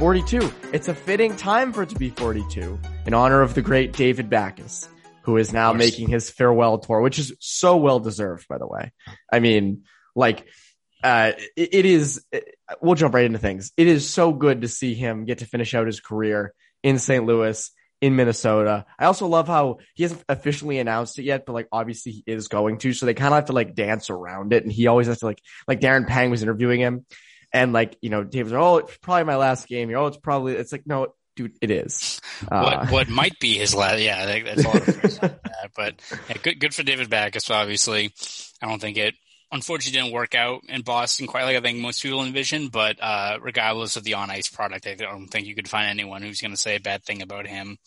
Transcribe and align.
42. 0.00 0.50
It's 0.72 0.88
a 0.88 0.94
fitting 0.94 1.36
time 1.36 1.74
for 1.74 1.82
it 1.82 1.90
to 1.90 1.94
be 1.94 2.08
42 2.08 2.80
in 3.04 3.12
honor 3.12 3.42
of 3.42 3.52
the 3.52 3.60
great 3.60 3.92
David 3.92 4.30
Backes, 4.30 4.88
who 5.24 5.36
is 5.36 5.52
now 5.52 5.74
making 5.74 6.08
his 6.08 6.30
farewell 6.30 6.78
tour, 6.78 7.02
which 7.02 7.18
is 7.18 7.34
so 7.38 7.76
well 7.76 8.00
deserved, 8.00 8.48
by 8.48 8.56
the 8.56 8.66
way. 8.66 8.92
I 9.30 9.40
mean, 9.40 9.82
like, 10.16 10.46
uh, 11.04 11.32
it, 11.54 11.74
it 11.74 11.84
is, 11.84 12.24
it, 12.32 12.54
we'll 12.80 12.94
jump 12.94 13.12
right 13.12 13.26
into 13.26 13.38
things. 13.38 13.72
It 13.76 13.88
is 13.88 14.08
so 14.08 14.32
good 14.32 14.62
to 14.62 14.68
see 14.68 14.94
him 14.94 15.26
get 15.26 15.40
to 15.40 15.44
finish 15.44 15.74
out 15.74 15.86
his 15.86 16.00
career 16.00 16.54
in 16.82 16.98
St. 16.98 17.26
Louis 17.26 17.70
in 18.00 18.16
Minnesota. 18.16 18.86
I 18.98 19.04
also 19.04 19.26
love 19.26 19.48
how 19.48 19.80
he 19.96 20.04
hasn't 20.04 20.24
officially 20.30 20.78
announced 20.78 21.18
it 21.18 21.24
yet, 21.24 21.44
but 21.44 21.52
like 21.52 21.68
obviously 21.70 22.12
he 22.12 22.24
is 22.26 22.48
going 22.48 22.78
to. 22.78 22.94
So 22.94 23.04
they 23.04 23.12
kind 23.12 23.34
of 23.34 23.36
have 23.36 23.44
to 23.48 23.52
like 23.52 23.74
dance 23.74 24.08
around 24.08 24.54
it. 24.54 24.62
And 24.62 24.72
he 24.72 24.86
always 24.86 25.08
has 25.08 25.18
to 25.18 25.26
like, 25.26 25.42
like 25.68 25.80
Darren 25.80 26.06
Pang 26.06 26.30
was 26.30 26.42
interviewing 26.42 26.80
him 26.80 27.04
and 27.52 27.72
like, 27.72 27.96
you 28.00 28.10
know, 28.10 28.24
David's 28.24 28.52
like, 28.52 28.62
oh, 28.62 28.78
it's 28.78 28.96
probably 28.98 29.24
my 29.24 29.36
last 29.36 29.68
game. 29.68 29.90
you 29.90 29.96
Oh, 29.96 30.06
it's 30.06 30.16
probably, 30.16 30.54
it's 30.54 30.72
like, 30.72 30.86
no, 30.86 31.08
dude, 31.36 31.56
it 31.60 31.70
is. 31.70 32.20
Uh, 32.50 32.62
what, 32.62 32.90
what 32.90 33.08
might 33.10 33.38
be 33.40 33.54
his 33.54 33.74
last, 33.74 34.00
yeah, 34.00 34.40
that's 34.42 34.64
all. 34.64 34.72
that, 34.72 35.40
but 35.76 35.94
yeah, 36.28 36.36
good, 36.42 36.60
good 36.60 36.74
for 36.74 36.82
David 36.82 37.10
Backes. 37.10 37.50
Obviously, 37.50 38.12
I 38.62 38.68
don't 38.68 38.80
think 38.80 38.96
it 38.96 39.14
unfortunately 39.52 40.00
didn't 40.00 40.14
work 40.14 40.34
out 40.34 40.62
in 40.68 40.82
Boston 40.82 41.26
quite 41.26 41.44
like 41.44 41.56
I 41.56 41.60
think 41.60 41.78
most 41.78 42.02
people 42.02 42.24
envisioned. 42.24 42.72
But 42.72 42.98
uh, 43.00 43.38
regardless 43.40 43.96
of 43.96 44.04
the 44.04 44.14
on 44.14 44.30
ice 44.30 44.48
product, 44.48 44.86
I 44.86 44.94
don't 44.94 45.28
think 45.28 45.46
you 45.46 45.54
could 45.54 45.68
find 45.68 45.88
anyone 45.88 46.22
who's 46.22 46.40
going 46.40 46.52
to 46.52 46.56
say 46.56 46.76
a 46.76 46.80
bad 46.80 47.04
thing 47.04 47.22
about 47.22 47.46
him 47.46 47.78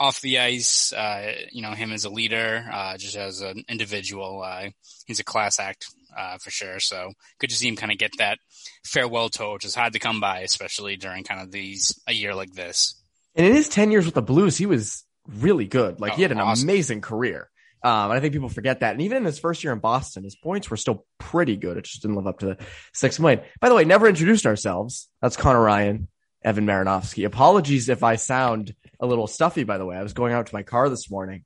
off 0.00 0.20
the 0.20 0.38
ice. 0.38 0.92
Uh, 0.92 1.34
you 1.50 1.62
know, 1.62 1.72
him 1.72 1.92
as 1.92 2.04
a 2.04 2.10
leader, 2.10 2.64
uh, 2.72 2.96
just 2.96 3.16
as 3.16 3.40
an 3.40 3.64
individual, 3.68 4.42
uh, 4.42 4.68
he's 5.06 5.20
a 5.20 5.24
class 5.24 5.58
act 5.60 5.86
uh, 6.16 6.38
for 6.38 6.50
sure. 6.50 6.80
So 6.80 7.12
good 7.38 7.50
to 7.50 7.56
see 7.56 7.68
him 7.68 7.76
kind 7.76 7.92
of 7.92 7.98
get 7.98 8.12
that 8.18 8.38
farewell 8.84 9.28
tour, 9.28 9.54
which 9.54 9.64
is 9.64 9.74
hard 9.74 9.92
to 9.94 9.98
come 9.98 10.20
by, 10.20 10.40
especially 10.40 10.96
during 10.96 11.24
kind 11.24 11.40
of 11.40 11.50
these 11.50 11.98
a 12.06 12.12
year 12.12 12.34
like 12.34 12.52
this. 12.52 13.00
And 13.34 13.46
in 13.46 13.54
his 13.54 13.68
ten 13.68 13.90
years 13.90 14.04
with 14.04 14.14
the 14.14 14.22
Blues, 14.22 14.56
he 14.56 14.66
was 14.66 15.04
really 15.28 15.66
good. 15.66 16.00
Like 16.00 16.12
Oh, 16.12 16.16
he 16.16 16.22
had 16.22 16.32
an 16.32 16.40
awesome. 16.40 16.68
amazing 16.68 17.00
career. 17.00 17.48
Um, 17.84 18.10
and 18.10 18.12
I 18.12 18.20
think 18.20 18.32
people 18.32 18.48
forget 18.48 18.80
that. 18.80 18.92
And 18.92 19.02
even 19.02 19.18
in 19.18 19.24
his 19.24 19.40
first 19.40 19.64
year 19.64 19.72
in 19.72 19.80
Boston, 19.80 20.22
his 20.22 20.36
points 20.36 20.70
were 20.70 20.76
still 20.76 21.04
pretty 21.18 21.56
good. 21.56 21.76
It 21.76 21.84
just 21.84 22.02
didn't 22.02 22.16
live 22.16 22.28
up 22.28 22.38
to 22.40 22.46
the 22.46 22.58
six 22.92 23.18
million. 23.18 23.40
By 23.60 23.68
the 23.68 23.74
way, 23.74 23.84
never 23.84 24.06
introduced 24.08 24.46
ourselves. 24.46 25.08
That's 25.20 25.36
Connor 25.36 25.60
Ryan, 25.62 26.06
Evan 26.44 26.64
Marinovsky. 26.66 27.24
Apologies 27.24 27.88
if 27.88 28.04
I 28.04 28.16
sound 28.16 28.74
a 29.00 29.06
little 29.06 29.26
stuffy, 29.26 29.64
by 29.64 29.78
the 29.78 29.86
way. 29.86 29.96
I 29.96 30.02
was 30.04 30.12
going 30.12 30.32
out 30.32 30.46
to 30.46 30.54
my 30.54 30.62
car 30.62 30.88
this 30.88 31.10
morning 31.10 31.44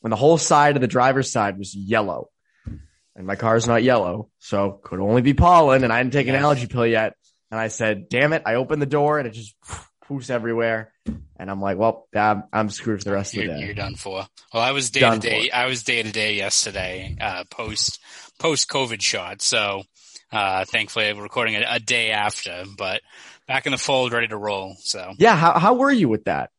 when 0.00 0.10
the 0.10 0.16
whole 0.16 0.38
side 0.38 0.74
of 0.76 0.80
the 0.80 0.88
driver's 0.88 1.30
side 1.30 1.56
was 1.56 1.72
yellow. 1.74 2.30
And 3.16 3.26
my 3.26 3.34
car's 3.36 3.66
not 3.66 3.82
yellow, 3.82 4.28
so 4.38 4.78
could 4.82 5.00
only 5.00 5.22
be 5.22 5.32
pollen. 5.34 5.84
And 5.84 5.92
I 5.92 5.96
hadn't 5.96 6.12
taken 6.12 6.34
an 6.34 6.42
allergy 6.42 6.66
pill 6.66 6.86
yet. 6.86 7.14
And 7.50 7.58
I 7.58 7.68
said, 7.68 8.08
damn 8.10 8.32
it. 8.34 8.42
I 8.44 8.56
opened 8.56 8.82
the 8.82 8.86
door 8.86 9.18
and 9.18 9.26
it 9.26 9.30
just 9.32 9.54
poofs 10.04 10.28
everywhere. 10.30 10.92
And 11.38 11.50
I'm 11.50 11.60
like, 11.60 11.78
well, 11.78 12.08
I'm, 12.14 12.44
I'm 12.52 12.68
screwed 12.68 12.98
for 13.00 13.04
the 13.04 13.12
rest 13.12 13.32
of 13.34 13.42
You're, 13.42 13.54
the 13.54 13.60
day. 13.60 13.64
you're 13.66 13.74
done 13.74 13.94
for. 13.94 14.26
Well, 14.52 14.62
I 14.62 14.72
was 14.72 14.90
day 14.90 15.00
Done 15.00 15.20
to 15.20 15.28
day. 15.30 15.50
I 15.50 15.66
was 15.66 15.82
day 15.82 16.02
to 16.02 16.12
day 16.12 16.34
yesterday, 16.34 17.16
uh, 17.20 17.44
post 17.50 18.00
post 18.38 18.68
COVID 18.68 19.00
shot. 19.00 19.40
So, 19.40 19.82
uh, 20.32 20.64
thankfully, 20.66 21.10
we're 21.14 21.22
recording 21.22 21.54
it 21.54 21.64
a 21.68 21.80
day 21.80 22.10
after, 22.10 22.64
but 22.76 23.00
back 23.48 23.64
in 23.66 23.72
the 23.72 23.78
fold, 23.78 24.12
ready 24.12 24.28
to 24.28 24.36
roll. 24.36 24.76
So, 24.80 25.14
Yeah. 25.18 25.36
How, 25.36 25.58
how 25.58 25.74
were 25.74 25.90
you 25.92 26.08
with 26.08 26.24
that? 26.24 26.50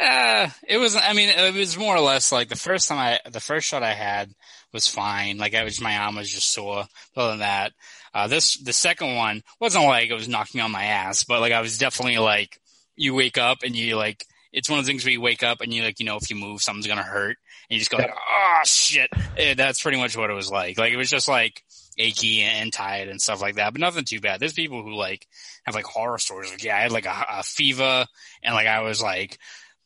uh, 0.00 0.48
it 0.68 0.78
was. 0.78 0.96
I 0.96 1.12
mean, 1.12 1.28
it 1.28 1.54
was 1.54 1.76
more 1.78 1.94
or 1.96 2.00
less 2.00 2.32
like 2.32 2.48
the 2.48 2.56
first 2.56 2.88
time 2.88 2.98
I, 2.98 3.30
the 3.30 3.40
first 3.40 3.66
shot 3.68 3.82
I 3.82 3.92
had 3.94 4.30
was 4.74 4.86
fine. 4.86 5.38
Like 5.38 5.54
I 5.54 5.64
was, 5.64 5.80
my 5.80 5.96
arm 5.96 6.16
was 6.16 6.30
just 6.30 6.52
sore. 6.52 6.84
Other 7.16 7.30
than 7.30 7.38
that, 7.38 7.72
uh, 8.12 8.28
this 8.28 8.56
the 8.58 8.72
second 8.72 9.14
one 9.14 9.42
wasn't 9.60 9.84
like 9.84 10.10
it 10.10 10.14
was 10.14 10.28
knocking 10.28 10.60
on 10.60 10.70
my 10.70 10.84
ass, 10.84 11.24
but 11.24 11.40
like 11.40 11.52
I 11.52 11.62
was 11.62 11.78
definitely 11.78 12.18
like 12.18 12.60
you 12.96 13.14
wake 13.14 13.38
up 13.38 13.58
and 13.64 13.74
you 13.74 13.96
like 13.96 14.24
it's 14.52 14.68
one 14.68 14.78
of 14.78 14.84
the 14.84 14.88
things 14.88 15.04
where 15.04 15.12
you 15.12 15.20
wake 15.20 15.42
up 15.42 15.60
and 15.62 15.72
you 15.72 15.82
like 15.82 15.98
you 15.98 16.06
know 16.06 16.16
if 16.16 16.30
you 16.30 16.36
move 16.36 16.60
something's 16.60 16.86
gonna 16.86 17.02
hurt 17.02 17.36
and 17.68 17.76
you 17.76 17.78
just 17.78 17.90
go 17.90 17.96
like 17.96 18.12
oh 18.14 18.60
shit. 18.64 19.08
Eh, 19.36 19.54
that's 19.54 19.82
pretty 19.82 19.98
much 19.98 20.16
what 20.16 20.30
it 20.30 20.34
was 20.34 20.50
like. 20.50 20.78
Like 20.78 20.92
it 20.92 20.96
was 20.96 21.10
just 21.10 21.28
like 21.28 21.62
achy 21.98 22.42
and 22.42 22.72
tired 22.72 23.08
and 23.08 23.20
stuff 23.20 23.40
like 23.40 23.56
that, 23.56 23.72
but 23.72 23.80
nothing 23.80 24.04
too 24.04 24.20
bad. 24.20 24.40
There's 24.40 24.52
people 24.52 24.82
who 24.82 24.94
like 24.94 25.26
have 25.64 25.74
like 25.74 25.86
horror 25.86 26.18
stories. 26.18 26.50
Like 26.50 26.62
yeah, 26.62 26.76
I 26.76 26.80
had 26.80 26.92
like 26.92 27.06
a, 27.06 27.26
a 27.30 27.42
fever 27.42 28.06
and 28.42 28.54
like 28.54 28.66
I 28.66 28.82
was 28.82 29.02
like 29.02 29.38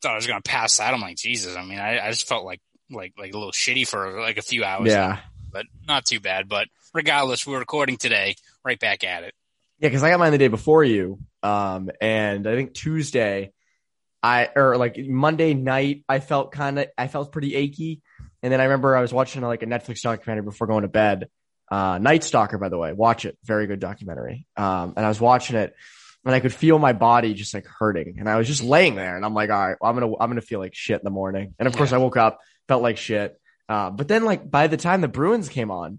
thought 0.03 0.12
I 0.12 0.16
was 0.16 0.26
gonna 0.26 0.43
pass 0.43 0.81
out. 0.81 0.93
I'm 0.93 1.00
like 1.00 1.16
Jesus. 1.16 1.56
I 1.56 1.65
mean, 1.65 1.78
I, 1.78 1.99
I 1.99 2.10
just 2.10 2.28
felt 2.28 2.44
like 2.44 2.60
like 2.91 3.15
like 3.19 3.32
a 3.32 3.38
little 3.38 3.53
shitty 3.53 3.87
for 3.87 4.21
like 4.21 4.38
a 4.38 4.43
few 4.43 4.65
hours. 4.65 4.91
Yeah. 4.91 5.19
but 5.50 5.66
not 5.87 6.04
too 6.06 6.21
bad. 6.21 6.49
But 6.49 6.69
regardless, 6.94 7.47
we're 7.47 7.59
recording 7.59 7.97
today, 7.97 8.37
right 8.65 8.78
back 8.78 9.04
at 9.04 9.25
it. 9.25 9.34
Yeah. 9.78 9.91
Cause 9.91 10.03
I 10.03 10.10
got 10.10 10.19
mine 10.19 10.32
the 10.32 10.38
day 10.38 10.49
before 10.49 10.84
you. 10.84 11.19
Um, 11.43 11.91
and 12.00 12.47
I 12.47 12.54
think 12.54 12.75
Tuesday, 12.75 13.53
I, 14.22 14.49
or 14.56 14.76
like 14.76 14.99
Monday 14.99 15.54
night, 15.54 16.04
I 16.09 16.19
felt 16.19 16.50
kind 16.50 16.78
of, 16.81 16.87
I 16.99 17.06
felt 17.06 17.31
pretty 17.31 17.54
achy. 17.54 18.03
And 18.43 18.53
then 18.53 18.60
I 18.60 18.65
remember 18.65 18.97
I 18.97 19.00
was 19.00 19.12
watching 19.12 19.43
like 19.43 19.62
a 19.62 19.66
Netflix 19.66 20.03
documentary 20.03 20.44
before 20.44 20.66
going 20.66 20.82
to 20.82 20.88
bed. 20.88 21.28
Uh, 21.70 21.99
Night 21.99 22.25
Stalker, 22.25 22.59
by 22.59 22.69
the 22.69 22.78
way, 22.78 22.93
watch 22.93 23.25
it. 23.25 23.37
Very 23.44 23.66
good 23.66 23.78
documentary. 23.78 24.47
Um, 24.56 24.94
and 24.97 25.05
I 25.05 25.09
was 25.09 25.20
watching 25.20 25.56
it 25.56 25.75
and 26.25 26.34
I 26.34 26.41
could 26.41 26.53
feel 26.53 26.78
my 26.78 26.93
body 26.93 27.34
just 27.34 27.55
like 27.55 27.66
hurting. 27.66 28.16
And 28.19 28.28
I 28.28 28.37
was 28.37 28.47
just 28.49 28.62
laying 28.62 28.97
there 28.97 29.16
and 29.16 29.25
I'm 29.25 29.34
like, 29.34 29.50
all 29.50 29.69
right, 29.69 29.76
well, 29.81 29.91
I'm 29.91 30.00
to, 30.00 30.16
I'm 30.19 30.34
to 30.34 30.41
feel 30.41 30.59
like 30.59 30.75
shit 30.75 30.99
in 30.99 31.05
the 31.05 31.10
morning. 31.10 31.55
And 31.59 31.69
of 31.69 31.76
course 31.76 31.93
I 31.93 31.99
woke 31.99 32.16
up, 32.16 32.41
felt 32.68 32.82
like 32.82 32.96
shit. 32.98 33.40
Uh, 33.68 33.90
but 33.90 34.08
then 34.08 34.24
like 34.24 34.48
by 34.50 34.66
the 34.66 34.76
time 34.76 35.00
the 35.00 35.08
Bruins 35.08 35.48
came 35.48 35.70
on 35.70 35.98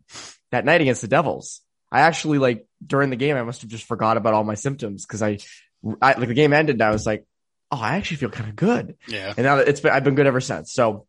that 0.51 0.65
night 0.65 0.81
against 0.81 1.01
the 1.01 1.07
Devils, 1.07 1.61
I 1.91 2.01
actually 2.01 2.37
like 2.37 2.65
during 2.85 3.09
the 3.09 3.15
game, 3.15 3.35
I 3.35 3.43
must 3.43 3.61
have 3.61 3.69
just 3.69 3.83
forgot 3.85 4.17
about 4.17 4.33
all 4.33 4.43
my 4.43 4.55
symptoms 4.55 5.05
because 5.05 5.21
I, 5.21 5.39
I, 6.01 6.13
like 6.13 6.27
the 6.27 6.33
game 6.33 6.53
ended 6.53 6.75
and 6.75 6.81
I 6.83 6.91
was 6.91 7.05
like, 7.05 7.25
oh, 7.71 7.79
I 7.79 7.97
actually 7.97 8.17
feel 8.17 8.29
kind 8.29 8.49
of 8.49 8.55
good. 8.55 8.95
Yeah, 9.07 9.33
And 9.37 9.45
now 9.45 9.57
it's 9.57 9.81
been, 9.81 9.91
I've 9.91 10.03
been 10.03 10.15
good 10.15 10.25
ever 10.27 10.41
since. 10.41 10.73
So 10.73 11.05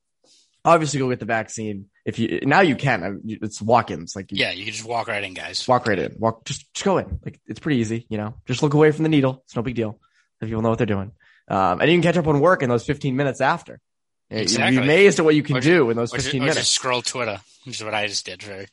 obviously 0.64 1.00
go 1.00 1.08
get 1.08 1.20
the 1.20 1.25
vaccine. 1.26 1.87
If 2.05 2.19
you, 2.19 2.40
now 2.43 2.61
you 2.61 2.76
can, 2.76 3.02
I- 3.05 3.37
it's 3.43 3.62
walk-ins. 3.62 4.14
Like 4.14 4.31
you 4.32 4.38
yeah, 4.38 4.52
you 4.52 4.64
can 4.64 4.73
just 4.75 4.87
walk 4.87 5.08
right 5.08 5.23
in, 5.25 5.32
guys. 5.35 5.67
walk 5.67 5.87
right 5.87 5.99
in, 5.99 6.17
walk, 6.19 6.44
just, 6.44 6.73
just 6.75 6.85
go 6.85 6.99
in. 6.99 7.20
Like 7.25 7.40
it's 7.46 7.61
pretty 7.61 7.81
easy, 7.81 8.06
you 8.11 8.19
know, 8.19 8.35
just 8.46 8.62
look 8.62 8.75
away 8.75 8.90
from 8.93 9.05
the 9.05 9.08
needle. 9.08 9.43
It's 9.46 9.56
no 9.56 9.62
big 9.62 9.75
deal. 9.75 9.99
If 10.40 10.49
people 10.49 10.62
know 10.62 10.70
what 10.70 10.79
they're 10.79 10.87
doing. 10.87 11.12
Um, 11.49 11.81
and 11.81 11.90
you 11.90 11.96
can 11.96 12.02
catch 12.02 12.17
up 12.17 12.26
on 12.26 12.40
work 12.40 12.62
in 12.62 12.69
those 12.69 12.85
15 12.85 13.17
minutes 13.17 13.40
after. 13.40 13.81
You'd 14.31 14.56
be 14.56 14.77
amazed 14.77 15.19
at 15.19 15.25
what 15.25 15.35
you 15.35 15.43
can 15.43 15.56
Or 15.56 15.61
do 15.61 15.91
in 15.91 15.97
those 15.97 16.12
Or 16.15 16.17
just, 16.19 16.27
15 16.29 16.41
or 16.41 16.44
minutes. 16.44 16.61
just 16.61 16.73
scroll 16.73 17.03
Twitter, 17.03 17.41
which 17.65 17.77
is 17.77 17.85
what 17.85 17.94
I 17.94 18.06
just 18.06 18.25
did. 18.27 18.43
For 18.43 18.65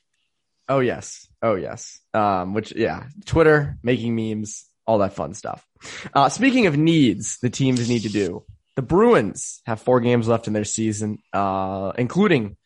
Oh 0.69 0.79
yes. 0.79 1.27
Oh 1.41 1.55
yes. 1.55 1.99
Um, 2.13 2.53
which 2.53 2.73
yeah, 2.75 3.05
Twitter, 3.25 3.77
making 3.83 4.15
memes, 4.15 4.65
all 4.85 4.99
that 4.99 5.13
fun 5.13 5.33
stuff. 5.33 5.65
Uh, 6.13 6.29
speaking 6.29 6.67
of 6.67 6.77
needs, 6.77 7.39
the 7.39 7.49
teams 7.49 7.89
need 7.89 8.03
to 8.03 8.09
do. 8.09 8.43
The 8.75 8.81
Bruins 8.81 9.61
have 9.65 9.81
four 9.81 9.99
games 10.01 10.27
left 10.27 10.47
in 10.47 10.53
their 10.53 10.63
season, 10.65 11.19
uh, 11.33 11.93
including 11.97 12.57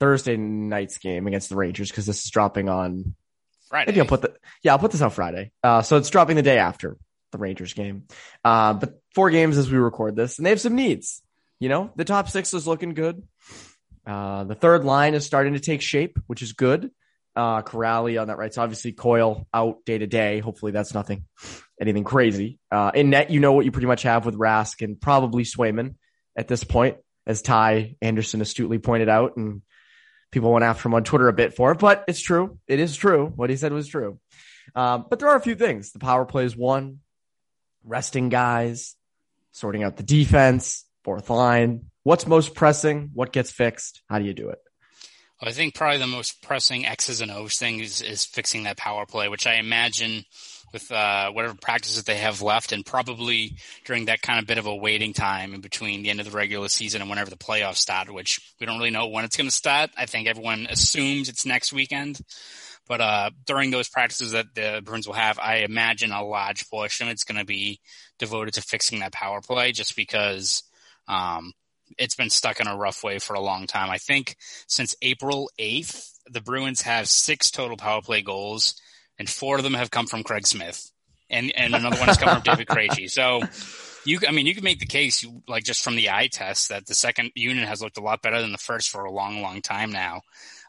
Thursday 0.00 0.36
night's 0.36 0.98
game 0.98 1.26
against 1.26 1.48
the 1.48 1.56
Rangers 1.56 1.90
because 1.90 2.06
this 2.06 2.24
is 2.24 2.30
dropping 2.30 2.68
on. 2.68 3.14
Friday. 3.68 3.90
Maybe 3.92 4.00
I'll 4.00 4.06
put 4.06 4.22
the 4.22 4.34
yeah 4.62 4.72
I'll 4.72 4.78
put 4.78 4.92
this 4.92 5.02
on 5.02 5.10
Friday. 5.10 5.50
Uh, 5.62 5.82
so 5.82 5.96
it's 5.98 6.08
dropping 6.10 6.36
the 6.36 6.42
day 6.42 6.58
after. 6.58 6.96
the 7.32 7.38
Rangers 7.38 7.74
game. 7.74 8.04
Uh, 8.42 8.72
but 8.74 9.02
four 9.14 9.28
games 9.30 9.58
as 9.58 9.70
we 9.70 9.76
record 9.76 10.16
this, 10.16 10.38
and 10.38 10.46
they 10.46 10.50
have 10.50 10.60
some 10.60 10.74
needs. 10.74 11.20
You 11.60 11.68
know, 11.68 11.90
the 11.96 12.04
top 12.04 12.28
six 12.28 12.54
is 12.54 12.66
looking 12.66 12.94
good. 12.94 13.22
Uh, 14.06 14.44
the 14.44 14.54
third 14.54 14.84
line 14.84 15.14
is 15.14 15.26
starting 15.26 15.54
to 15.54 15.60
take 15.60 15.82
shape, 15.82 16.18
which 16.26 16.42
is 16.42 16.52
good. 16.52 16.90
Uh, 17.36 17.62
Kuraly 17.62 18.20
on 18.20 18.28
that 18.28 18.38
right. 18.38 18.52
So 18.52 18.62
obviously 18.62 18.92
Coyle 18.92 19.46
out 19.52 19.84
day 19.84 19.98
to 19.98 20.06
day. 20.06 20.40
Hopefully 20.40 20.72
that's 20.72 20.94
nothing, 20.94 21.24
anything 21.80 22.04
crazy. 22.04 22.58
Uh, 22.70 22.90
in 22.94 23.10
net, 23.10 23.30
you 23.30 23.38
know 23.38 23.52
what 23.52 23.64
you 23.64 23.70
pretty 23.70 23.86
much 23.86 24.02
have 24.02 24.24
with 24.26 24.34
Rask 24.34 24.82
and 24.82 25.00
probably 25.00 25.44
Swayman 25.44 25.96
at 26.36 26.48
this 26.48 26.64
point, 26.64 26.96
as 27.26 27.42
Ty 27.42 27.96
Anderson 28.00 28.40
astutely 28.40 28.78
pointed 28.78 29.08
out, 29.08 29.36
and 29.36 29.62
people 30.32 30.52
went 30.52 30.64
after 30.64 30.88
him 30.88 30.94
on 30.94 31.04
Twitter 31.04 31.28
a 31.28 31.32
bit 31.32 31.54
for 31.54 31.72
it, 31.72 31.78
but 31.78 32.04
it's 32.08 32.20
true. 32.20 32.58
It 32.66 32.80
is 32.80 32.96
true. 32.96 33.26
What 33.26 33.50
he 33.50 33.56
said 33.56 33.72
was 33.72 33.88
true. 33.88 34.18
Um, 34.74 35.06
but 35.08 35.18
there 35.18 35.28
are 35.28 35.36
a 35.36 35.40
few 35.40 35.54
things. 35.54 35.92
The 35.92 35.98
power 35.98 36.24
play 36.24 36.44
is 36.44 36.56
one, 36.56 37.00
resting 37.84 38.28
guys, 38.28 38.94
sorting 39.52 39.82
out 39.82 39.96
the 39.96 40.02
defense, 40.02 40.84
fourth 41.08 41.30
line. 41.30 41.86
What's 42.02 42.26
most 42.26 42.54
pressing? 42.54 43.12
What 43.14 43.32
gets 43.32 43.50
fixed? 43.50 44.02
How 44.10 44.18
do 44.18 44.26
you 44.26 44.34
do 44.34 44.50
it? 44.50 44.58
I 45.40 45.52
think 45.52 45.74
probably 45.74 45.96
the 45.96 46.06
most 46.06 46.42
pressing 46.42 46.84
X's 46.84 47.22
and 47.22 47.30
O's 47.30 47.56
thing 47.56 47.80
is, 47.80 48.02
is 48.02 48.24
fixing 48.24 48.64
that 48.64 48.76
power 48.76 49.06
play, 49.06 49.28
which 49.28 49.46
I 49.46 49.54
imagine 49.54 50.24
with 50.70 50.92
uh, 50.92 51.30
whatever 51.30 51.54
practices 51.54 52.04
they 52.04 52.16
have 52.16 52.42
left, 52.42 52.72
and 52.72 52.84
probably 52.84 53.56
during 53.86 54.04
that 54.04 54.20
kind 54.20 54.38
of 54.38 54.46
bit 54.46 54.58
of 54.58 54.66
a 54.66 54.76
waiting 54.76 55.14
time 55.14 55.54
in 55.54 55.62
between 55.62 56.02
the 56.02 56.10
end 56.10 56.20
of 56.20 56.30
the 56.30 56.36
regular 56.36 56.68
season 56.68 57.00
and 57.00 57.08
whenever 57.08 57.30
the 57.30 57.36
playoffs 57.36 57.76
start, 57.76 58.12
which 58.12 58.38
we 58.60 58.66
don't 58.66 58.76
really 58.76 58.90
know 58.90 59.08
when 59.08 59.24
it's 59.24 59.38
going 59.38 59.48
to 59.48 59.54
start. 59.54 59.88
I 59.96 60.04
think 60.04 60.28
everyone 60.28 60.66
assumes 60.68 61.30
it's 61.30 61.46
next 61.46 61.72
weekend. 61.72 62.20
But 62.86 63.00
uh, 63.00 63.30
during 63.46 63.70
those 63.70 63.88
practices 63.88 64.32
that 64.32 64.54
the 64.54 64.82
Bruins 64.84 65.06
will 65.06 65.14
have, 65.14 65.38
I 65.38 65.58
imagine 65.58 66.12
a 66.12 66.22
large 66.22 66.68
portion 66.68 67.06
of 67.06 67.12
it's 67.12 67.24
going 67.24 67.38
to 67.38 67.46
be 67.46 67.80
devoted 68.18 68.54
to 68.54 68.62
fixing 68.62 68.98
that 68.98 69.12
power 69.12 69.40
play, 69.40 69.72
just 69.72 69.96
because 69.96 70.64
um, 71.08 71.52
it's 71.96 72.14
been 72.14 72.30
stuck 72.30 72.60
in 72.60 72.66
a 72.66 72.76
rough 72.76 73.02
way 73.02 73.18
for 73.18 73.34
a 73.34 73.40
long 73.40 73.66
time. 73.66 73.90
I 73.90 73.98
think 73.98 74.36
since 74.66 74.94
April 75.02 75.50
8th, 75.58 76.12
the 76.30 76.40
Bruins 76.40 76.82
have 76.82 77.08
six 77.08 77.50
total 77.50 77.76
power 77.76 78.02
play 78.02 78.22
goals, 78.22 78.74
and 79.18 79.28
four 79.28 79.56
of 79.56 79.62
them 79.64 79.74
have 79.74 79.90
come 79.90 80.06
from 80.06 80.22
Craig 80.22 80.46
Smith, 80.46 80.90
and 81.30 81.50
and 81.56 81.74
another 81.74 81.96
one 81.96 82.08
has 82.08 82.18
come 82.18 82.34
from 82.34 82.42
David 82.42 82.66
Krejci. 82.68 83.10
So. 83.10 83.42
You, 84.04 84.20
I 84.26 84.30
mean, 84.30 84.46
you 84.46 84.54
can 84.54 84.64
make 84.64 84.78
the 84.78 84.86
case, 84.86 85.26
like 85.48 85.64
just 85.64 85.84
from 85.84 85.94
the 85.94 86.08
eye 86.08 86.28
test, 86.28 86.70
that 86.70 86.86
the 86.86 86.94
second 86.94 87.32
unit 87.34 87.68
has 87.68 87.82
looked 87.82 87.98
a 87.98 88.00
lot 88.00 88.22
better 88.22 88.40
than 88.40 88.52
the 88.52 88.56
first 88.56 88.88
for 88.88 89.04
a 89.04 89.12
long, 89.12 89.42
long 89.42 89.60
time 89.60 89.90
now. 89.92 90.22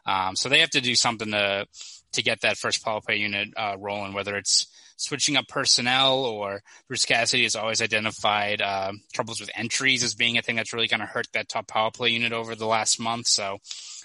Um, 0.04 0.36
so 0.36 0.50
they 0.50 0.58
have 0.58 0.70
to 0.70 0.82
do 0.82 0.94
something 0.94 1.30
to 1.30 1.66
to 2.12 2.22
get 2.22 2.40
that 2.42 2.58
first 2.58 2.84
power 2.84 3.00
play 3.00 3.16
unit 3.16 3.48
uh, 3.56 3.76
rolling, 3.78 4.12
whether 4.12 4.36
it's 4.36 4.66
switching 5.00 5.36
up 5.36 5.48
personnel 5.48 6.24
or 6.24 6.62
Bruce 6.86 7.06
Cassidy 7.06 7.44
has 7.44 7.56
always 7.56 7.80
identified 7.80 8.60
uh, 8.60 8.92
troubles 9.14 9.40
with 9.40 9.50
entries 9.54 10.02
as 10.02 10.14
being 10.14 10.36
a 10.36 10.42
thing 10.42 10.56
that's 10.56 10.74
really 10.74 10.88
kind 10.88 11.02
of 11.02 11.08
hurt 11.08 11.26
that 11.32 11.48
top 11.48 11.66
power 11.66 11.90
play 11.90 12.10
unit 12.10 12.32
over 12.32 12.54
the 12.54 12.66
last 12.66 13.00
month. 13.00 13.26
So 13.26 13.58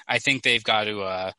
I 0.08 0.20
think 0.20 0.42
they've 0.42 0.64
got 0.64 0.86
to 0.86 1.02
uh, 1.02 1.32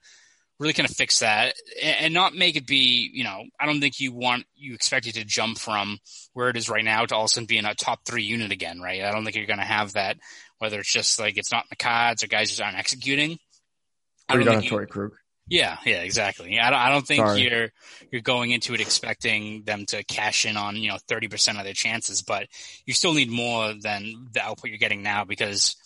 really 0.58 0.74
kind 0.74 0.88
of 0.88 0.94
fix 0.94 1.20
that 1.20 1.54
and 1.82 2.12
not 2.12 2.34
make 2.34 2.56
it 2.56 2.66
be, 2.66 3.10
you 3.12 3.24
know, 3.24 3.44
I 3.58 3.64
don't 3.64 3.80
think 3.80 3.98
you 3.98 4.12
want, 4.12 4.44
you 4.54 4.74
expect 4.74 5.06
it 5.06 5.14
to 5.14 5.24
jump 5.24 5.58
from 5.58 5.98
where 6.34 6.50
it 6.50 6.56
is 6.56 6.68
right 6.68 6.84
now 6.84 7.06
to 7.06 7.14
all 7.14 7.22
of 7.22 7.26
a 7.26 7.28
sudden 7.28 7.46
being 7.46 7.64
a 7.64 7.74
top 7.74 8.00
three 8.04 8.24
unit 8.24 8.52
again, 8.52 8.80
right? 8.80 9.02
I 9.02 9.10
don't 9.10 9.24
think 9.24 9.36
you're 9.36 9.46
going 9.46 9.58
to 9.58 9.64
have 9.64 9.94
that, 9.94 10.18
whether 10.58 10.80
it's 10.80 10.92
just 10.92 11.18
like 11.18 11.38
it's 11.38 11.52
not 11.52 11.64
in 11.64 11.68
the 11.70 11.76
cards 11.76 12.22
or 12.22 12.26
guys 12.26 12.50
just 12.50 12.60
aren't 12.60 12.78
executing. 12.78 13.38
I 14.28 14.36
don't, 14.36 14.60
think 14.60 14.70
you, 14.70 14.86
Krug. 14.86 15.12
Yeah, 15.48 15.76
yeah, 15.84 16.02
exactly. 16.02 16.58
I 16.58 16.70
don't, 16.70 16.78
I 16.78 16.90
don't 16.90 17.06
think 17.06 17.26
Sorry. 17.26 17.42
you're 17.42 17.68
you're 18.10 18.22
going 18.22 18.50
into 18.50 18.74
it 18.74 18.80
expecting 18.80 19.62
them 19.62 19.86
to 19.86 20.02
cash 20.04 20.44
in 20.44 20.56
on 20.56 20.76
you 20.76 20.88
know 20.90 20.98
thirty 21.06 21.28
percent 21.28 21.58
of 21.58 21.64
their 21.64 21.72
chances, 21.72 22.22
but 22.22 22.48
you 22.84 22.92
still 22.92 23.14
need 23.14 23.30
more 23.30 23.72
than 23.72 24.28
the 24.32 24.42
output 24.42 24.70
you're 24.70 24.78
getting 24.78 25.02
now 25.02 25.24
because 25.24 25.76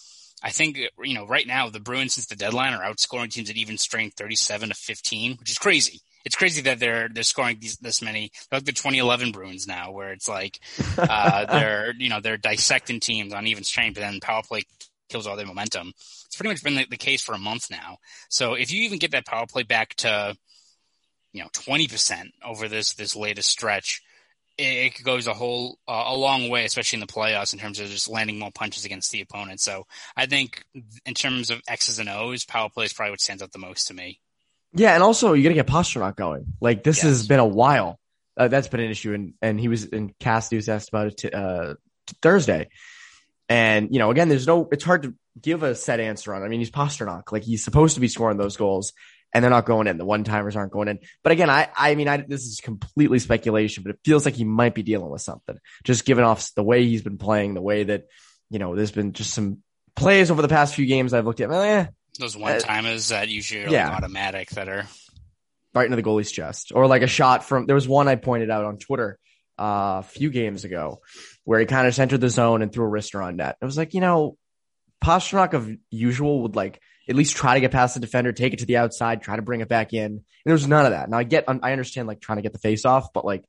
I 0.43 0.51
think 0.51 0.79
you 1.03 1.15
know 1.15 1.27
right 1.27 1.47
now 1.47 1.69
the 1.69 1.81
Bruins 1.81 2.15
since 2.15 2.27
the 2.27 2.37
deadline 2.37 2.73
are 2.73 2.91
outscoring 2.91 3.31
teams 3.31 3.51
at 3.51 3.57
even 3.57 3.77
strength 3.77 4.17
thirty 4.17 4.37
seven 4.37 4.71
to 4.71 4.75
fifteen, 4.75 5.37
which 5.39 5.51
is 5.51 5.59
crazy. 5.59 6.01
It's 6.25 6.37
crazy 6.37 6.63
that 6.63 6.79
they're 6.79 7.09
they're 7.13 7.23
scoring 7.23 7.59
these, 7.61 7.77
this 7.79 8.01
many. 8.03 8.31
like 8.51 8.65
the 8.65 8.73
2011 8.73 9.33
Bruins 9.33 9.67
now, 9.67 9.91
where 9.91 10.13
it's 10.13 10.29
like 10.29 10.59
uh, 10.97 11.45
they're 11.51 11.93
you 11.99 12.09
know 12.09 12.21
they're 12.21 12.39
dissecting 12.39 13.01
teams 13.01 13.35
on 13.35 13.47
even 13.47 13.65
strength, 13.65 13.95
but 13.95 14.01
then 14.01 14.21
power 14.21 14.43
play 14.43 14.63
kills 15.11 15.27
all 15.27 15.37
their 15.37 15.47
momentum. 15.47 15.93
It's 16.27 16.37
pretty 16.37 16.51
much 16.51 16.63
been 16.63 16.77
the, 16.77 16.87
the 16.89 16.97
case 16.97 17.23
for 17.23 17.35
a 17.35 17.39
month 17.39 17.71
now. 17.71 17.99
So 18.29 18.55
if 18.55 18.73
you 18.73 18.83
even 18.85 18.99
get 18.99 19.11
that 19.11 19.27
power 19.27 19.47
play 19.47 19.65
back 19.65 19.95
to, 19.97 20.37
you 21.33 21.43
know, 21.43 21.49
20% 21.49 22.31
over 22.45 22.69
this, 22.69 22.95
this 22.95 23.17
latest 23.17 23.51
stretch, 23.51 24.03
it, 24.57 24.97
it 24.99 25.05
goes 25.05 25.27
a 25.27 25.35
whole, 25.35 25.79
uh, 25.87 26.05
a 26.07 26.17
long 26.17 26.49
way, 26.49 26.65
especially 26.65 26.99
in 26.99 27.07
the 27.07 27.13
playoffs 27.13 27.53
in 27.53 27.59
terms 27.59 27.81
of 27.81 27.89
just 27.89 28.09
landing 28.09 28.39
more 28.39 28.53
punches 28.53 28.85
against 28.85 29.11
the 29.11 29.21
opponent. 29.21 29.61
So 29.61 29.85
I 30.17 30.27
think 30.27 30.65
in 31.05 31.15
terms 31.15 31.51
of 31.51 31.61
X's 31.69 31.99
and 31.99 32.09
O's, 32.09 32.45
power 32.45 32.71
play 32.71 32.85
is 32.85 32.93
probably 32.93 33.11
what 33.11 33.21
stands 33.21 33.43
out 33.43 33.53
the 33.53 33.59
most 33.59 33.89
to 33.89 33.95
me. 33.95 34.21
Yeah. 34.73 34.95
And 34.95 35.03
also 35.03 35.33
you 35.33 35.43
got 35.43 35.49
to 35.49 35.55
get 35.55 35.67
Pastrnak 35.67 36.17
going. 36.17 36.47
Like 36.61 36.85
this 36.85 36.99
yes. 36.99 37.05
has 37.05 37.27
been 37.27 37.41
a 37.41 37.47
while. 37.47 37.99
Uh, 38.37 38.49
that's 38.49 38.69
been 38.69 38.81
an 38.81 38.91
issue. 38.91 39.13
And, 39.13 39.35
and 39.43 39.59
he 39.59 39.69
was 39.69 39.85
in 39.85 40.15
Cassidy 40.21 40.57
was 40.57 40.69
asked 40.69 40.89
about 40.89 41.09
it 41.09 41.17
t- 41.17 41.31
uh, 41.31 41.75
t- 42.07 42.17
Thursday. 42.23 42.69
And, 43.51 43.93
you 43.93 43.99
know, 43.99 44.13
again, 44.13 44.29
there's 44.29 44.47
no, 44.47 44.69
it's 44.71 44.85
hard 44.85 45.03
to 45.03 45.15
give 45.39 45.65
a 45.65 45.75
set 45.75 45.99
answer 45.99 46.33
on. 46.33 46.45
I 46.45 46.49
mean, 46.49 46.61
he's 46.61 46.71
Pastrnak. 46.71 47.33
Like 47.33 47.43
he's 47.43 47.65
supposed 47.65 47.95
to 47.95 48.01
be 48.01 48.07
scoring 48.07 48.39
those 48.39 48.57
goals 48.57 48.93
and 49.35 49.43
they're 49.43 49.51
not 49.51 49.67
going 49.67 49.89
in. 49.89 49.99
The 49.99 50.05
one 50.05 50.23
timers 50.23 50.55
aren't 50.55 50.71
going 50.71 50.87
in. 50.87 51.01
But 51.25 51.33
again, 51.33 51.51
I, 51.51 51.69
I 51.77 51.97
mean, 51.97 52.07
I, 52.07 52.19
this 52.19 52.45
is 52.45 52.61
completely 52.61 53.19
speculation, 53.19 53.83
but 53.83 53.91
it 53.91 54.01
feels 54.05 54.25
like 54.25 54.35
he 54.35 54.45
might 54.45 54.75
be 54.75 54.85
dealing 54.85 55.11
with 55.11 55.23
something 55.23 55.59
just 55.83 56.05
given 56.05 56.23
off 56.23 56.55
the 56.55 56.63
way 56.63 56.85
he's 56.85 57.03
been 57.03 57.19
playing, 57.19 57.55
the 57.55 57.61
way 57.61 57.83
that, 57.83 58.05
you 58.51 58.61
know, 58.61 58.77
there's 58.77 58.93
been 58.93 59.15
just 59.15 59.35
some 59.35 59.59
plays 59.97 60.31
over 60.31 60.43
the 60.43 60.49
past 60.49 60.77
few 60.77 60.87
games 60.87 61.13
I've 61.13 61.27
looked 61.27 61.41
at. 61.41 61.51
Eh, 61.51 61.87
those 62.21 62.37
one 62.37 62.61
timers 62.61 63.11
uh, 63.11 63.17
that 63.17 63.29
usually 63.29 63.65
are 63.65 63.69
yeah. 63.69 63.89
like 63.89 63.99
automatic 63.99 64.51
that 64.51 64.69
are 64.69 64.87
right 65.75 65.87
into 65.87 65.97
the 65.97 66.05
goalie's 66.05 66.31
chest 66.31 66.71
or 66.73 66.87
like 66.87 67.03
a 67.03 67.09
shot 67.09 67.45
from, 67.45 67.67
there 67.67 67.75
was 67.75 67.89
one 67.89 68.07
I 68.07 68.15
pointed 68.15 68.51
out 68.51 68.65
on 68.65 68.79
Twitter 68.79 69.19
uh, 69.61 69.99
a 69.99 70.03
few 70.03 70.31
games 70.31 70.65
ago 70.65 71.01
where 71.45 71.61
he 71.61 71.67
kind 71.67 71.87
of 71.87 71.99
entered 71.99 72.21
the 72.21 72.31
zone 72.31 72.63
and 72.63 72.73
threw 72.73 72.87
a 72.87 72.91
wrister 72.91 73.23
on 73.23 73.37
net. 73.37 73.57
It 73.61 73.65
was 73.65 73.77
like, 73.77 73.95
you 73.95 74.01
know, 74.01 74.39
Pastrnak 75.05 75.53
of 75.53 75.71
usual 75.91 76.43
would 76.43 76.57
like 76.57 76.81
at 77.09 77.15
least 77.15 77.37
try 77.37 77.55
to 77.55 77.61
get 77.61 77.71
past 77.71 77.95
the 77.95 78.01
defender, 78.01 78.33
take 78.33 78.53
it 78.53 78.61
to 78.61 78.67
the 78.67 78.77
outside, 78.77 79.23
try 79.23 79.37
to 79.37 79.43
bring 79.43 79.61
it 79.61 79.69
back 79.69 79.93
in. 79.93 80.05
And 80.05 80.25
there's 80.45 80.67
none 80.67 80.87
of 80.87 80.93
that. 80.93 81.11
Now 81.11 81.19
I 81.19 81.25
get, 81.25 81.45
I 81.49 81.73
understand 81.73 82.09
like 82.09 82.21
trying 82.21 82.37
to 82.37 82.43
get 82.43 82.53
the 82.53 82.59
face 82.59 82.85
off, 82.85 83.13
but 83.13 83.25
like 83.25 83.45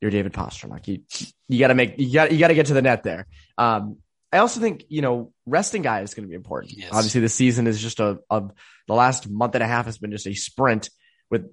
you're 0.00 0.10
David 0.10 0.32
Pastrnak. 0.32 0.86
You, 0.86 1.02
you 1.48 1.58
gotta 1.58 1.74
make, 1.74 1.98
you 1.98 2.12
gotta, 2.12 2.32
you 2.32 2.38
gotta 2.38 2.54
get 2.54 2.66
to 2.66 2.74
the 2.74 2.82
net 2.82 3.02
there. 3.02 3.26
Um, 3.56 3.98
I 4.32 4.38
also 4.38 4.60
think, 4.60 4.84
you 4.88 5.00
know, 5.00 5.32
resting 5.46 5.82
guy 5.82 6.02
is 6.02 6.12
going 6.12 6.24
to 6.24 6.28
be 6.28 6.34
important. 6.34 6.74
Yes. 6.76 6.90
Obviously 6.92 7.22
the 7.22 7.30
season 7.30 7.66
is 7.66 7.80
just 7.80 7.98
a, 7.98 8.18
a, 8.28 8.42
the 8.86 8.94
last 8.94 9.28
month 9.28 9.54
and 9.54 9.64
a 9.64 9.66
half 9.66 9.86
has 9.86 9.96
been 9.96 10.10
just 10.10 10.26
a 10.26 10.34
sprint 10.34 10.90
with 11.30 11.50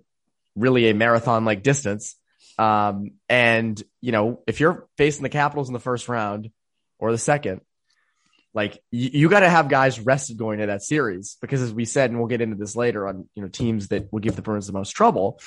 really 0.55 0.89
a 0.89 0.93
marathon 0.93 1.45
like 1.45 1.63
distance. 1.63 2.15
Um, 2.57 3.11
and 3.27 3.81
you 4.01 4.11
know, 4.11 4.41
if 4.47 4.59
you're 4.59 4.87
facing 4.97 5.23
the 5.23 5.29
Capitals 5.29 5.67
in 5.67 5.73
the 5.73 5.79
first 5.79 6.07
round 6.07 6.49
or 6.99 7.11
the 7.11 7.17
second, 7.17 7.61
like 8.53 8.81
you, 8.91 9.09
you 9.13 9.29
got 9.29 9.41
to 9.41 9.49
have 9.49 9.67
guys 9.67 9.99
rested 9.99 10.37
going 10.37 10.59
into 10.59 10.71
that 10.71 10.81
series 10.81 11.37
because 11.41 11.61
as 11.61 11.73
we 11.73 11.85
said, 11.85 12.09
and 12.09 12.19
we'll 12.19 12.29
get 12.29 12.41
into 12.41 12.55
this 12.55 12.75
later 12.75 13.07
on, 13.07 13.27
you 13.35 13.43
know, 13.43 13.49
teams 13.49 13.89
that 13.89 14.11
will 14.11 14.21
give 14.21 14.35
the 14.35 14.41
Bruins 14.41 14.67
the 14.67 14.73
most 14.73 14.91
trouble, 14.91 15.39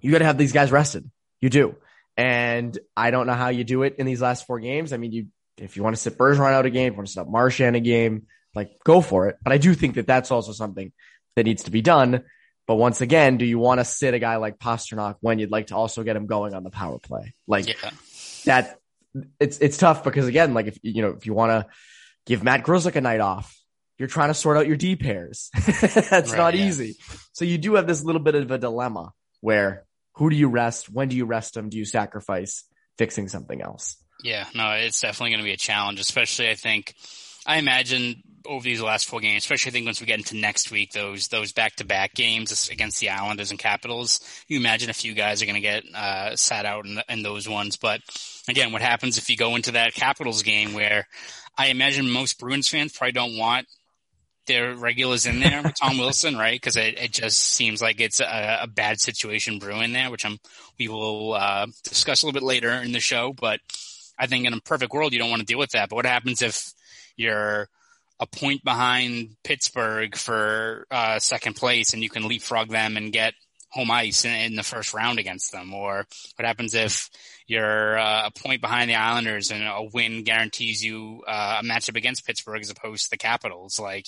you 0.00 0.10
got 0.10 0.18
to 0.18 0.24
have 0.24 0.38
these 0.38 0.52
guys 0.52 0.72
rested. 0.72 1.08
You 1.40 1.48
do. 1.48 1.76
And 2.16 2.76
I 2.96 3.10
don't 3.10 3.26
know 3.26 3.34
how 3.34 3.48
you 3.48 3.64
do 3.64 3.84
it 3.84 3.96
in 3.98 4.06
these 4.06 4.20
last 4.20 4.46
four 4.46 4.58
games. 4.58 4.92
I 4.92 4.96
mean, 4.96 5.12
you, 5.12 5.26
if 5.56 5.76
you 5.76 5.82
want 5.82 5.96
to 5.96 6.02
sit 6.02 6.18
Bergeron 6.18 6.52
out 6.52 6.66
a 6.66 6.70
game, 6.70 6.88
if 6.88 6.92
you 6.92 6.96
want 6.96 7.06
to 7.06 7.12
sit 7.12 7.20
up 7.20 7.28
Marchand 7.28 7.76
a 7.76 7.80
game, 7.80 8.26
like 8.54 8.72
go 8.84 9.00
for 9.00 9.28
it. 9.28 9.36
But 9.42 9.52
I 9.52 9.58
do 9.58 9.72
think 9.72 9.94
that 9.94 10.06
that's 10.06 10.30
also 10.30 10.52
something 10.52 10.92
that 11.36 11.44
needs 11.44 11.62
to 11.64 11.70
be 11.70 11.80
done 11.80 12.24
but 12.72 12.76
once 12.76 13.02
again, 13.02 13.36
do 13.36 13.44
you 13.44 13.58
want 13.58 13.80
to 13.80 13.84
sit 13.84 14.14
a 14.14 14.18
guy 14.18 14.36
like 14.36 14.58
Pastrnak 14.58 15.16
when 15.20 15.38
you'd 15.38 15.50
like 15.50 15.66
to 15.66 15.76
also 15.76 16.02
get 16.04 16.16
him 16.16 16.24
going 16.24 16.54
on 16.54 16.64
the 16.64 16.70
power 16.70 16.98
play? 16.98 17.34
Like 17.46 17.68
yeah. 17.68 17.90
that, 18.46 18.80
it's 19.38 19.58
it's 19.58 19.76
tough 19.76 20.02
because 20.02 20.26
again, 20.26 20.54
like 20.54 20.68
if 20.68 20.78
you 20.80 21.02
know 21.02 21.10
if 21.10 21.26
you 21.26 21.34
want 21.34 21.50
to 21.50 21.70
give 22.24 22.42
Matt 22.42 22.64
Grzelcyk 22.64 22.96
a 22.96 23.02
night 23.02 23.20
off, 23.20 23.54
you're 23.98 24.08
trying 24.08 24.30
to 24.30 24.34
sort 24.34 24.56
out 24.56 24.66
your 24.66 24.78
D 24.78 24.96
pairs. 24.96 25.50
That's 25.66 26.12
right, 26.12 26.34
not 26.34 26.54
yeah. 26.54 26.64
easy. 26.64 26.96
So 27.34 27.44
you 27.44 27.58
do 27.58 27.74
have 27.74 27.86
this 27.86 28.02
little 28.02 28.22
bit 28.22 28.36
of 28.36 28.50
a 28.50 28.56
dilemma 28.56 29.12
where 29.42 29.84
who 30.14 30.30
do 30.30 30.36
you 30.36 30.48
rest? 30.48 30.88
When 30.88 31.10
do 31.10 31.16
you 31.16 31.26
rest 31.26 31.52
them? 31.52 31.68
Do 31.68 31.76
you 31.76 31.84
sacrifice 31.84 32.64
fixing 32.96 33.28
something 33.28 33.60
else? 33.60 33.98
Yeah, 34.24 34.46
no, 34.54 34.70
it's 34.70 35.02
definitely 35.02 35.32
going 35.32 35.40
to 35.40 35.44
be 35.44 35.52
a 35.52 35.58
challenge, 35.58 36.00
especially 36.00 36.48
I 36.48 36.54
think 36.54 36.94
I 37.44 37.58
imagine 37.58 38.22
over 38.46 38.64
these 38.64 38.80
last 38.80 39.06
four 39.06 39.20
games, 39.20 39.42
especially 39.44 39.70
I 39.70 39.72
think 39.72 39.86
once 39.86 40.00
we 40.00 40.06
get 40.06 40.18
into 40.18 40.36
next 40.36 40.70
week, 40.70 40.92
those 40.92 41.28
those 41.28 41.52
back 41.52 41.76
to 41.76 41.84
back 41.84 42.14
games 42.14 42.68
against 42.68 43.00
the 43.00 43.10
Islanders 43.10 43.50
and 43.50 43.58
Capitals, 43.58 44.20
you 44.48 44.58
imagine 44.58 44.90
a 44.90 44.94
few 44.94 45.14
guys 45.14 45.42
are 45.42 45.46
going 45.46 45.54
to 45.54 45.60
get 45.60 45.84
uh, 45.94 46.36
sat 46.36 46.66
out 46.66 46.86
in, 46.86 47.00
in 47.08 47.22
those 47.22 47.48
ones. 47.48 47.76
But 47.76 48.00
again, 48.48 48.72
what 48.72 48.82
happens 48.82 49.18
if 49.18 49.28
you 49.30 49.36
go 49.36 49.56
into 49.56 49.72
that 49.72 49.94
Capitals 49.94 50.42
game 50.42 50.72
where 50.72 51.06
I 51.56 51.68
imagine 51.68 52.10
most 52.10 52.38
Bruins 52.38 52.68
fans 52.68 52.92
probably 52.92 53.12
don't 53.12 53.38
want 53.38 53.66
their 54.46 54.74
regulars 54.74 55.26
in 55.26 55.40
there 55.40 55.62
with 55.62 55.74
Tom 55.80 55.98
Wilson, 55.98 56.36
right? 56.36 56.60
Because 56.60 56.76
it, 56.76 56.98
it 56.98 57.12
just 57.12 57.38
seems 57.38 57.80
like 57.80 58.00
it's 58.00 58.20
a, 58.20 58.60
a, 58.62 58.66
bad 58.66 59.00
situation 59.00 59.58
brewing 59.58 59.92
there, 59.92 60.10
which 60.10 60.24
I'm 60.24 60.38
we 60.78 60.88
will 60.88 61.34
uh, 61.34 61.66
discuss 61.84 62.22
a 62.22 62.26
little 62.26 62.40
bit 62.40 62.46
later 62.46 62.70
in 62.70 62.92
the 62.92 63.00
show. 63.00 63.32
But 63.32 63.60
I 64.18 64.26
think 64.26 64.46
in 64.46 64.54
a 64.54 64.60
perfect 64.60 64.92
world, 64.92 65.12
you 65.12 65.18
don't 65.18 65.30
want 65.30 65.40
to 65.40 65.46
deal 65.46 65.58
with 65.58 65.70
that. 65.70 65.88
But 65.88 65.96
what 65.96 66.06
happens 66.06 66.42
if 66.42 66.72
you're 67.16 67.68
a 68.22 68.26
point 68.26 68.62
behind 68.62 69.34
Pittsburgh 69.42 70.16
for 70.16 70.86
uh, 70.92 71.18
second 71.18 71.56
place 71.56 71.92
and 71.92 72.04
you 72.04 72.08
can 72.08 72.28
leapfrog 72.28 72.68
them 72.68 72.96
and 72.96 73.12
get 73.12 73.34
home 73.68 73.90
ice 73.90 74.24
in, 74.24 74.32
in, 74.32 74.54
the 74.54 74.62
first 74.62 74.94
round 74.94 75.18
against 75.18 75.50
them? 75.50 75.74
Or 75.74 76.06
what 76.36 76.46
happens 76.46 76.74
if 76.76 77.10
you're 77.48 77.98
uh, 77.98 78.26
a 78.26 78.30
point 78.30 78.60
behind 78.60 78.88
the 78.88 78.94
Islanders 78.94 79.50
and 79.50 79.64
a 79.64 79.88
win 79.92 80.22
guarantees 80.22 80.84
you 80.84 81.24
uh, 81.26 81.60
a 81.60 81.66
matchup 81.66 81.96
against 81.96 82.24
Pittsburgh 82.24 82.60
as 82.60 82.70
opposed 82.70 83.04
to 83.04 83.10
the 83.10 83.16
Capitals? 83.16 83.80
Like, 83.80 84.06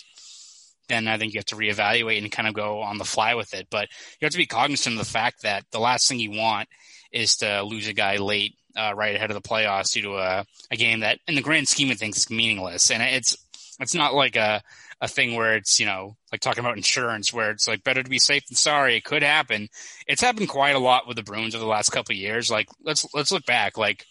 then 0.88 1.08
I 1.08 1.18
think 1.18 1.34
you 1.34 1.38
have 1.38 1.46
to 1.46 1.56
reevaluate 1.56 2.18
and 2.18 2.30
kind 2.30 2.46
of 2.46 2.54
go 2.54 2.82
on 2.82 2.98
the 2.98 3.04
fly 3.04 3.34
with 3.34 3.52
it. 3.52 3.66
But 3.68 3.88
you 4.20 4.26
have 4.26 4.32
to 4.32 4.38
be 4.38 4.46
cognizant 4.46 4.94
of 4.94 5.04
the 5.04 5.12
fact 5.12 5.42
that 5.42 5.64
the 5.72 5.80
last 5.80 6.08
thing 6.08 6.20
you 6.20 6.38
want 6.38 6.68
is 7.10 7.38
to 7.38 7.64
lose 7.64 7.88
a 7.88 7.94
guy 7.94 8.18
late, 8.18 8.54
uh, 8.76 8.92
right 8.94 9.16
ahead 9.16 9.30
of 9.30 9.42
the 9.42 9.48
playoffs 9.48 9.92
due 9.92 10.02
to 10.02 10.18
a, 10.18 10.44
a 10.70 10.76
game 10.76 11.00
that, 11.00 11.18
in 11.26 11.34
the 11.34 11.42
grand 11.42 11.66
scheme 11.66 11.90
of 11.90 11.98
things, 11.98 12.18
is 12.18 12.30
meaningless. 12.30 12.90
And 12.90 13.02
it's 13.02 13.36
it's 13.80 13.94
not 13.94 14.14
like 14.14 14.36
a 14.36 14.62
a 15.00 15.08
thing 15.08 15.34
where 15.34 15.56
it's 15.56 15.80
you 15.80 15.86
know 15.86 16.16
like 16.32 16.40
talking 16.40 16.64
about 16.64 16.76
insurance 16.76 17.32
where 17.32 17.50
it's 17.50 17.68
like 17.68 17.84
better 17.84 18.02
to 18.02 18.10
be 18.10 18.18
safe 18.18 18.46
than 18.46 18.56
sorry. 18.56 18.96
It 18.96 19.04
could 19.04 19.22
happen. 19.22 19.68
It's 20.06 20.22
happened 20.22 20.48
quite 20.48 20.76
a 20.76 20.80
lot 20.80 21.06
with 21.06 21.16
the 21.16 21.22
Bruins 21.22 21.54
over 21.54 21.64
the 21.64 21.70
last 21.70 21.90
couple 21.90 22.12
of 22.12 22.18
years. 22.18 22.50
Like 22.50 22.68
let's 22.82 23.06
let's 23.14 23.32
look 23.32 23.46
back. 23.46 23.76
Like 23.76 24.06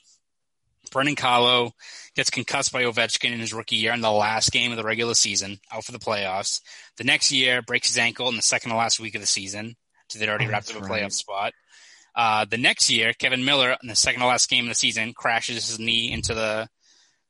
Brandon 0.91 1.15
Carlo 1.15 1.71
gets 2.15 2.29
concussed 2.29 2.71
by 2.71 2.83
Ovechkin 2.83 3.31
in 3.31 3.39
his 3.39 3.53
rookie 3.53 3.77
year 3.77 3.93
in 3.93 4.01
the 4.01 4.11
last 4.11 4.51
game 4.51 4.71
of 4.71 4.77
the 4.77 4.83
regular 4.83 5.15
season, 5.15 5.59
out 5.71 5.83
for 5.83 5.91
the 5.91 5.99
playoffs. 5.99 6.61
The 6.97 7.03
next 7.03 7.31
year, 7.31 7.61
breaks 7.61 7.87
his 7.87 7.97
ankle 7.97 8.29
in 8.29 8.35
the 8.35 8.41
second 8.41 8.71
to 8.71 8.77
last 8.77 8.99
week 8.99 9.15
of 9.15 9.21
the 9.21 9.27
season, 9.27 9.75
so 10.09 10.19
they'd 10.19 10.29
already 10.29 10.45
oh, 10.45 10.49
wrapped 10.49 10.75
up 10.75 10.81
a 10.81 10.85
playoff 10.85 11.13
spot. 11.13 11.53
Uh, 12.15 12.45
the 12.45 12.57
next 12.57 12.91
year, 12.91 13.13
Kevan 13.13 13.43
Miller 13.43 13.75
in 13.81 13.89
the 13.89 13.95
second 13.95 14.21
to 14.21 14.27
last 14.27 14.49
game 14.49 14.65
of 14.65 14.69
the 14.69 14.75
season 14.75 15.13
crashes 15.13 15.67
his 15.67 15.79
knee 15.79 16.11
into 16.11 16.33
the 16.33 16.69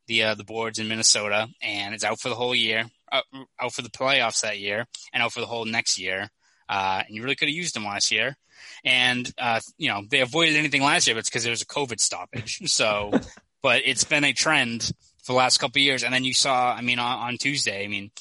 the 0.07 0.23
uh, 0.23 0.35
the 0.35 0.43
boards 0.43 0.79
in 0.79 0.87
Minnesota 0.87 1.47
and 1.61 1.95
is 1.95 2.03
out 2.03 2.19
for 2.19 2.29
the 2.29 2.35
whole 2.35 2.55
year, 2.55 2.85
out, 3.11 3.23
uh, 3.33 3.43
out 3.59 3.73
for 3.73 3.81
the 3.81 3.89
playoffs 3.89 4.41
that 4.41 4.59
year, 4.59 4.85
and 5.13 5.23
out 5.23 5.31
for 5.31 5.39
the 5.39 5.45
whole 5.45 5.65
next 5.65 5.99
year. 5.99 6.29
Uh, 6.69 7.03
and 7.05 7.15
you 7.15 7.23
really 7.23 7.35
could 7.35 7.47
have 7.47 7.55
used 7.55 7.75
him 7.75 7.85
last 7.85 8.11
year. 8.11 8.35
And 8.85 9.31
uh, 9.37 9.59
you 9.77 9.89
know 9.89 10.03
they 10.09 10.21
avoided 10.21 10.55
anything 10.55 10.83
last 10.83 11.07
year, 11.07 11.15
but 11.15 11.19
it's 11.19 11.29
because 11.29 11.43
there 11.43 11.51
was 11.51 11.61
a 11.61 11.67
COVID 11.67 11.99
stoppage. 11.99 12.61
So, 12.67 13.11
but 13.61 13.81
it's 13.85 14.03
been 14.03 14.23
a 14.23 14.33
trend 14.33 14.91
for 15.23 15.33
the 15.33 15.37
last 15.37 15.57
couple 15.57 15.79
of 15.79 15.83
years. 15.83 16.03
And 16.03 16.13
then 16.13 16.23
you 16.23 16.33
saw, 16.33 16.73
I 16.73 16.81
mean, 16.81 16.99
on, 16.99 17.19
on 17.19 17.37
Tuesday, 17.37 17.83
I 17.83 17.87
mean, 17.87 18.11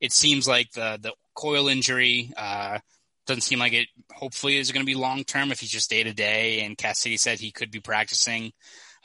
it 0.00 0.12
seems 0.12 0.46
like 0.46 0.70
the 0.72 0.98
the 1.00 1.12
Coyle 1.34 1.68
injury 1.68 2.32
uh, 2.36 2.78
doesn't 3.26 3.42
seem 3.42 3.58
like 3.58 3.72
it. 3.72 3.88
Hopefully, 4.12 4.56
is 4.56 4.72
going 4.72 4.84
to 4.84 4.90
be 4.90 4.94
long 4.94 5.24
term 5.24 5.50
if 5.50 5.60
he's 5.60 5.70
just 5.70 5.90
day 5.90 6.02
to 6.02 6.12
day. 6.12 6.60
And 6.62 6.78
Cassidy 6.78 7.16
said 7.16 7.38
he 7.38 7.52
could 7.52 7.70
be 7.70 7.80
practicing 7.80 8.52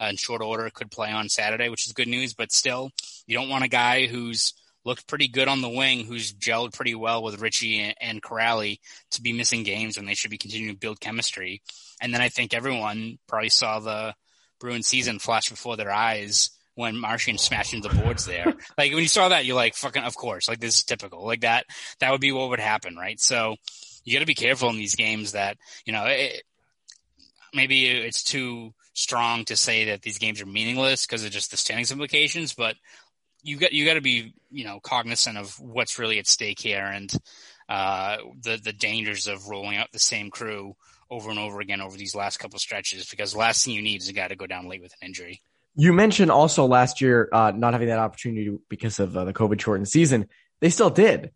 uh, 0.01 0.07
in 0.07 0.15
short 0.17 0.41
order, 0.41 0.69
could 0.73 0.91
play 0.91 1.11
on 1.11 1.29
Saturday, 1.29 1.69
which 1.69 1.85
is 1.85 1.93
good 1.93 2.07
news. 2.07 2.33
But 2.33 2.51
still, 2.51 2.91
you 3.27 3.37
don't 3.37 3.49
want 3.49 3.63
a 3.63 3.69
guy 3.69 4.07
who's 4.07 4.53
looked 4.83 5.07
pretty 5.07 5.27
good 5.27 5.47
on 5.47 5.61
the 5.61 5.69
wing, 5.69 6.05
who's 6.05 6.33
gelled 6.33 6.73
pretty 6.73 6.95
well 6.95 7.21
with 7.21 7.39
Ritchie 7.39 7.79
and, 7.79 7.95
and 8.01 8.21
Kuraly 8.21 8.79
to 9.11 9.21
be 9.21 9.33
missing 9.33 9.63
games 9.63 9.97
when 9.97 10.05
they 10.05 10.15
should 10.15 10.31
be 10.31 10.37
continuing 10.37 10.73
to 10.73 10.79
build 10.79 10.99
chemistry. 10.99 11.61
And 12.01 12.13
then 12.13 12.21
I 12.21 12.29
think 12.29 12.53
everyone 12.53 13.19
probably 13.27 13.49
saw 13.49 13.79
the 13.79 14.15
Bruin 14.59 14.83
season 14.83 15.19
flash 15.19 15.49
before 15.49 15.77
their 15.77 15.91
eyes 15.91 16.49
when 16.75 16.97
Marchand 16.97 17.39
smashed 17.39 17.73
into 17.73 17.89
the 17.89 18.01
boards 18.01 18.25
there. 18.25 18.45
like 18.77 18.91
when 18.91 19.01
you 19.01 19.07
saw 19.07 19.29
that, 19.29 19.45
you're 19.45 19.55
like, 19.55 19.75
fucking, 19.75 20.03
of 20.03 20.15
course, 20.15 20.47
like 20.47 20.59
this 20.59 20.77
is 20.77 20.83
typical. 20.83 21.25
Like 21.25 21.41
that, 21.41 21.65
that 21.99 22.11
would 22.11 22.21
be 22.21 22.31
what 22.31 22.49
would 22.49 22.59
happen, 22.59 22.95
right? 22.95 23.19
So 23.19 23.57
you 24.03 24.13
got 24.13 24.21
to 24.21 24.25
be 24.25 24.33
careful 24.33 24.69
in 24.69 24.77
these 24.77 24.95
games 24.95 25.33
that, 25.33 25.57
you 25.85 25.93
know, 25.93 26.05
it, 26.05 26.43
maybe 27.53 27.87
it's 27.87 28.23
too 28.23 28.73
strong 28.93 29.45
to 29.45 29.55
say 29.55 29.85
that 29.85 30.01
these 30.01 30.17
games 30.17 30.41
are 30.41 30.45
meaningless 30.45 31.05
because 31.05 31.23
of 31.23 31.31
just 31.31 31.51
the 31.51 31.57
standings 31.57 31.91
implications, 31.91 32.53
but 32.53 32.75
you 33.43 33.57
got 33.57 33.73
you 33.73 33.85
got 33.85 33.95
to 33.95 34.01
be 34.01 34.33
you 34.49 34.63
know 34.63 34.79
cognizant 34.81 35.37
of 35.37 35.59
what's 35.59 35.99
really 35.99 36.19
at 36.19 36.27
stake 36.27 36.59
here 36.59 36.85
and 36.85 37.13
uh, 37.69 38.17
the 38.41 38.59
the 38.63 38.73
dangers 38.73 39.27
of 39.27 39.47
rolling 39.47 39.77
out 39.77 39.91
the 39.91 39.99
same 39.99 40.29
crew 40.29 40.75
over 41.09 41.29
and 41.29 41.39
over 41.39 41.59
again 41.59 41.81
over 41.81 41.97
these 41.97 42.15
last 42.15 42.37
couple 42.37 42.59
stretches 42.59 43.09
because 43.09 43.33
the 43.33 43.39
last 43.39 43.65
thing 43.65 43.73
you 43.73 43.81
need 43.81 44.01
is 44.01 44.09
a 44.09 44.13
guy 44.13 44.27
to 44.27 44.35
go 44.35 44.47
down 44.47 44.67
late 44.67 44.81
with 44.81 44.93
an 45.01 45.07
injury. 45.07 45.41
You 45.75 45.93
mentioned 45.93 46.31
also 46.31 46.65
last 46.65 47.01
year 47.01 47.29
uh, 47.31 47.51
not 47.55 47.73
having 47.73 47.87
that 47.87 47.99
opportunity 47.99 48.57
because 48.69 48.99
of 48.99 49.15
uh, 49.15 49.25
the 49.25 49.33
COVID 49.33 49.59
shortened 49.59 49.87
season. 49.87 50.27
They 50.59 50.69
still 50.69 50.89
did. 50.89 51.31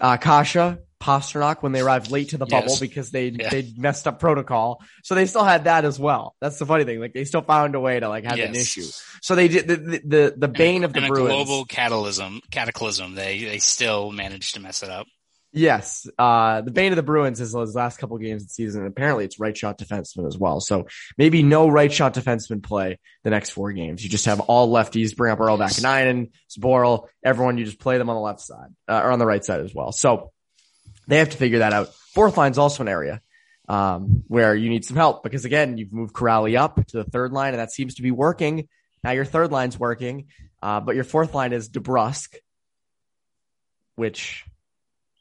Uh, 0.00 0.16
Kase, 0.16 0.78
Pastrnak 1.00 1.62
when 1.62 1.72
they 1.72 1.80
arrived 1.80 2.10
late 2.10 2.30
to 2.30 2.36
the 2.36 2.44
bubble 2.44 2.68
yes. 2.68 2.80
because 2.80 3.10
they 3.10 3.28
yeah. 3.28 3.48
they 3.48 3.72
messed 3.76 4.06
up 4.06 4.20
protocol. 4.20 4.82
So 5.02 5.14
they 5.14 5.24
still 5.24 5.44
had 5.44 5.64
that 5.64 5.86
as 5.86 5.98
well. 5.98 6.36
That's 6.40 6.58
the 6.58 6.66
funny 6.66 6.84
thing. 6.84 7.00
Like 7.00 7.14
they 7.14 7.24
still 7.24 7.40
found 7.40 7.74
a 7.74 7.80
way 7.80 7.98
to 7.98 8.08
like 8.08 8.24
have 8.24 8.36
yes. 8.36 8.48
an 8.50 8.54
issue. 8.54 8.86
So 9.22 9.34
they 9.34 9.48
did 9.48 9.66
the 9.66 9.76
the 9.76 10.00
the, 10.04 10.34
the 10.36 10.48
bane 10.48 10.84
of 10.84 10.92
the 10.92 11.00
and 11.00 11.08
Bruins. 11.08 11.28
global 11.28 11.64
cataclysm. 11.64 12.42
Cataclysm. 12.50 13.14
They 13.14 13.44
they 13.44 13.58
still 13.58 14.12
managed 14.12 14.54
to 14.54 14.60
mess 14.60 14.82
it 14.82 14.90
up. 14.90 15.06
Yes, 15.52 16.06
uh, 16.16 16.60
the 16.60 16.70
bane 16.70 16.92
of 16.92 16.96
the 16.96 17.02
Bruins 17.02 17.40
is 17.40 17.52
his 17.52 17.74
last 17.74 17.98
couple 17.98 18.16
games 18.18 18.42
of 18.42 18.48
the 18.48 18.54
season. 18.54 18.82
And 18.82 18.90
apparently, 18.90 19.24
it's 19.24 19.40
right 19.40 19.56
shot 19.56 19.78
defenseman 19.78 20.28
as 20.28 20.38
well. 20.38 20.60
So 20.60 20.86
maybe 21.18 21.42
no 21.42 21.68
right 21.68 21.92
shot 21.92 22.14
defenseman 22.14 22.62
play 22.62 23.00
the 23.24 23.30
next 23.30 23.50
four 23.50 23.72
games. 23.72 24.04
You 24.04 24.10
just 24.10 24.26
have 24.26 24.38
all 24.38 24.70
lefties. 24.72 25.16
Bring 25.16 25.32
up 25.32 25.40
Urho 25.40 25.58
Vaakanainen, 25.58 26.30
Zboril, 26.56 27.08
everyone. 27.24 27.58
You 27.58 27.64
just 27.64 27.80
play 27.80 27.98
them 27.98 28.08
on 28.08 28.14
the 28.14 28.20
left 28.20 28.40
side 28.40 28.68
uh, 28.86 29.00
or 29.02 29.10
on 29.10 29.18
the 29.18 29.26
right 29.26 29.44
side 29.44 29.60
as 29.60 29.74
well. 29.74 29.90
So 29.90 30.30
they 31.08 31.18
have 31.18 31.30
to 31.30 31.36
figure 31.36 31.58
that 31.58 31.72
out. 31.72 31.92
Fourth 32.14 32.36
line's 32.36 32.58
also 32.58 32.84
an 32.84 32.88
area 32.88 33.20
um, 33.68 34.22
where 34.28 34.54
you 34.54 34.68
need 34.68 34.84
some 34.84 34.96
help 34.96 35.24
because 35.24 35.44
again, 35.44 35.78
you've 35.78 35.92
moved 35.92 36.14
Kuraly 36.14 36.56
up 36.56 36.76
to 36.76 36.96
the 36.98 37.04
third 37.04 37.32
line, 37.32 37.54
and 37.54 37.60
that 37.60 37.72
seems 37.72 37.96
to 37.96 38.02
be 38.02 38.12
working. 38.12 38.68
Now 39.02 39.10
your 39.10 39.24
third 39.24 39.50
line's 39.50 39.78
working, 39.78 40.26
uh, 40.62 40.78
but 40.78 40.94
your 40.94 41.04
fourth 41.04 41.34
line 41.34 41.52
is 41.52 41.68
DeBrusk, 41.70 42.36
which 43.96 44.44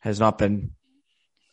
has 0.02 0.20
not 0.20 0.38
been 0.38 0.72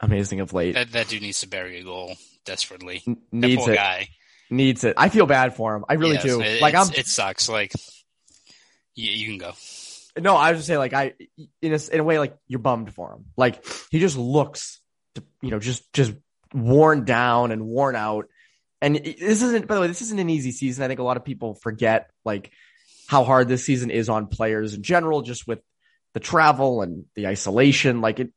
amazing 0.00 0.40
of 0.40 0.52
late. 0.52 0.74
That, 0.74 0.92
that 0.92 1.08
dude 1.08 1.22
needs 1.22 1.40
to 1.40 1.48
bury 1.48 1.80
a 1.80 1.84
goal 1.84 2.16
desperately. 2.44 3.02
N- 3.06 3.18
needs 3.32 3.66
it. 3.66 3.74
Guy. 3.74 4.08
Needs 4.50 4.84
it. 4.84 4.94
I 4.96 5.08
feel 5.08 5.26
bad 5.26 5.56
for 5.56 5.74
him. 5.74 5.84
I 5.88 5.94
really 5.94 6.14
yes, 6.14 6.22
do. 6.22 6.40
It, 6.40 6.60
like 6.62 6.74
I'm. 6.74 6.88
It 6.94 7.06
sucks. 7.06 7.48
Like 7.48 7.72
you, 8.94 9.10
you 9.10 9.26
can 9.26 9.38
go. 9.38 9.52
No, 10.18 10.36
I 10.36 10.52
was 10.52 10.60
just 10.60 10.68
say 10.68 10.78
like 10.78 10.92
I 10.92 11.14
in 11.60 11.72
a 11.72 11.78
in 11.92 12.00
a 12.00 12.04
way 12.04 12.18
like 12.18 12.36
you're 12.46 12.60
bummed 12.60 12.94
for 12.94 13.12
him. 13.12 13.26
Like 13.36 13.64
he 13.90 13.98
just 13.98 14.16
looks, 14.16 14.80
to, 15.16 15.24
you 15.42 15.50
know, 15.50 15.58
just 15.58 15.92
just 15.92 16.14
worn 16.54 17.04
down 17.04 17.50
and 17.50 17.66
worn 17.66 17.96
out. 17.96 18.26
And 18.80 18.94
this 18.94 19.42
isn't, 19.42 19.66
by 19.66 19.74
the 19.74 19.80
way, 19.80 19.86
this 19.88 20.02
isn't 20.02 20.18
an 20.18 20.30
easy 20.30 20.52
season. 20.52 20.84
I 20.84 20.88
think 20.88 21.00
a 21.00 21.02
lot 21.02 21.16
of 21.16 21.24
people 21.24 21.54
forget 21.54 22.10
like 22.24 22.52
how 23.08 23.24
hard 23.24 23.48
this 23.48 23.64
season 23.64 23.90
is 23.90 24.08
on 24.08 24.26
players 24.26 24.74
in 24.74 24.82
general, 24.82 25.22
just 25.22 25.46
with 25.46 25.60
the 26.16 26.20
travel 26.20 26.80
and 26.80 27.04
the 27.14 27.26
isolation. 27.26 28.00
Like 28.00 28.20
it, 28.20 28.32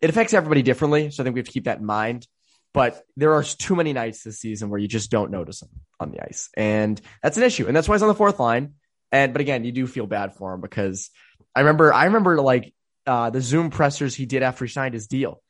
it 0.00 0.10
affects 0.10 0.32
everybody 0.32 0.62
differently. 0.62 1.10
So 1.10 1.20
I 1.20 1.24
think 1.24 1.34
we 1.34 1.40
have 1.40 1.46
to 1.46 1.52
keep 1.52 1.64
that 1.64 1.80
in 1.80 1.84
mind. 1.84 2.28
But 2.72 3.02
there 3.16 3.32
are 3.34 3.42
too 3.42 3.74
many 3.74 3.92
nights 3.92 4.22
this 4.22 4.38
season 4.38 4.70
where 4.70 4.78
you 4.78 4.86
just 4.86 5.10
don't 5.10 5.32
notice 5.32 5.60
him 5.60 5.70
on 5.98 6.12
the 6.12 6.22
ice, 6.22 6.50
and 6.56 7.00
that's 7.20 7.36
an 7.36 7.42
issue. 7.42 7.66
And 7.66 7.74
that's 7.74 7.88
why 7.88 7.96
he's 7.96 8.02
on 8.02 8.08
the 8.08 8.14
fourth 8.14 8.38
line. 8.38 8.74
And 9.10 9.32
but 9.32 9.40
again, 9.40 9.64
you 9.64 9.72
do 9.72 9.88
feel 9.88 10.06
bad 10.06 10.36
for 10.36 10.54
him 10.54 10.60
because 10.60 11.10
I 11.52 11.60
remember 11.60 11.92
I 11.92 12.04
remember 12.04 12.40
like 12.40 12.72
uh, 13.08 13.30
the 13.30 13.40
Zoom 13.40 13.70
pressers 13.70 14.14
he 14.14 14.24
did 14.24 14.44
after 14.44 14.64
he 14.64 14.70
signed 14.70 14.94
his 14.94 15.08
deal. 15.08 15.42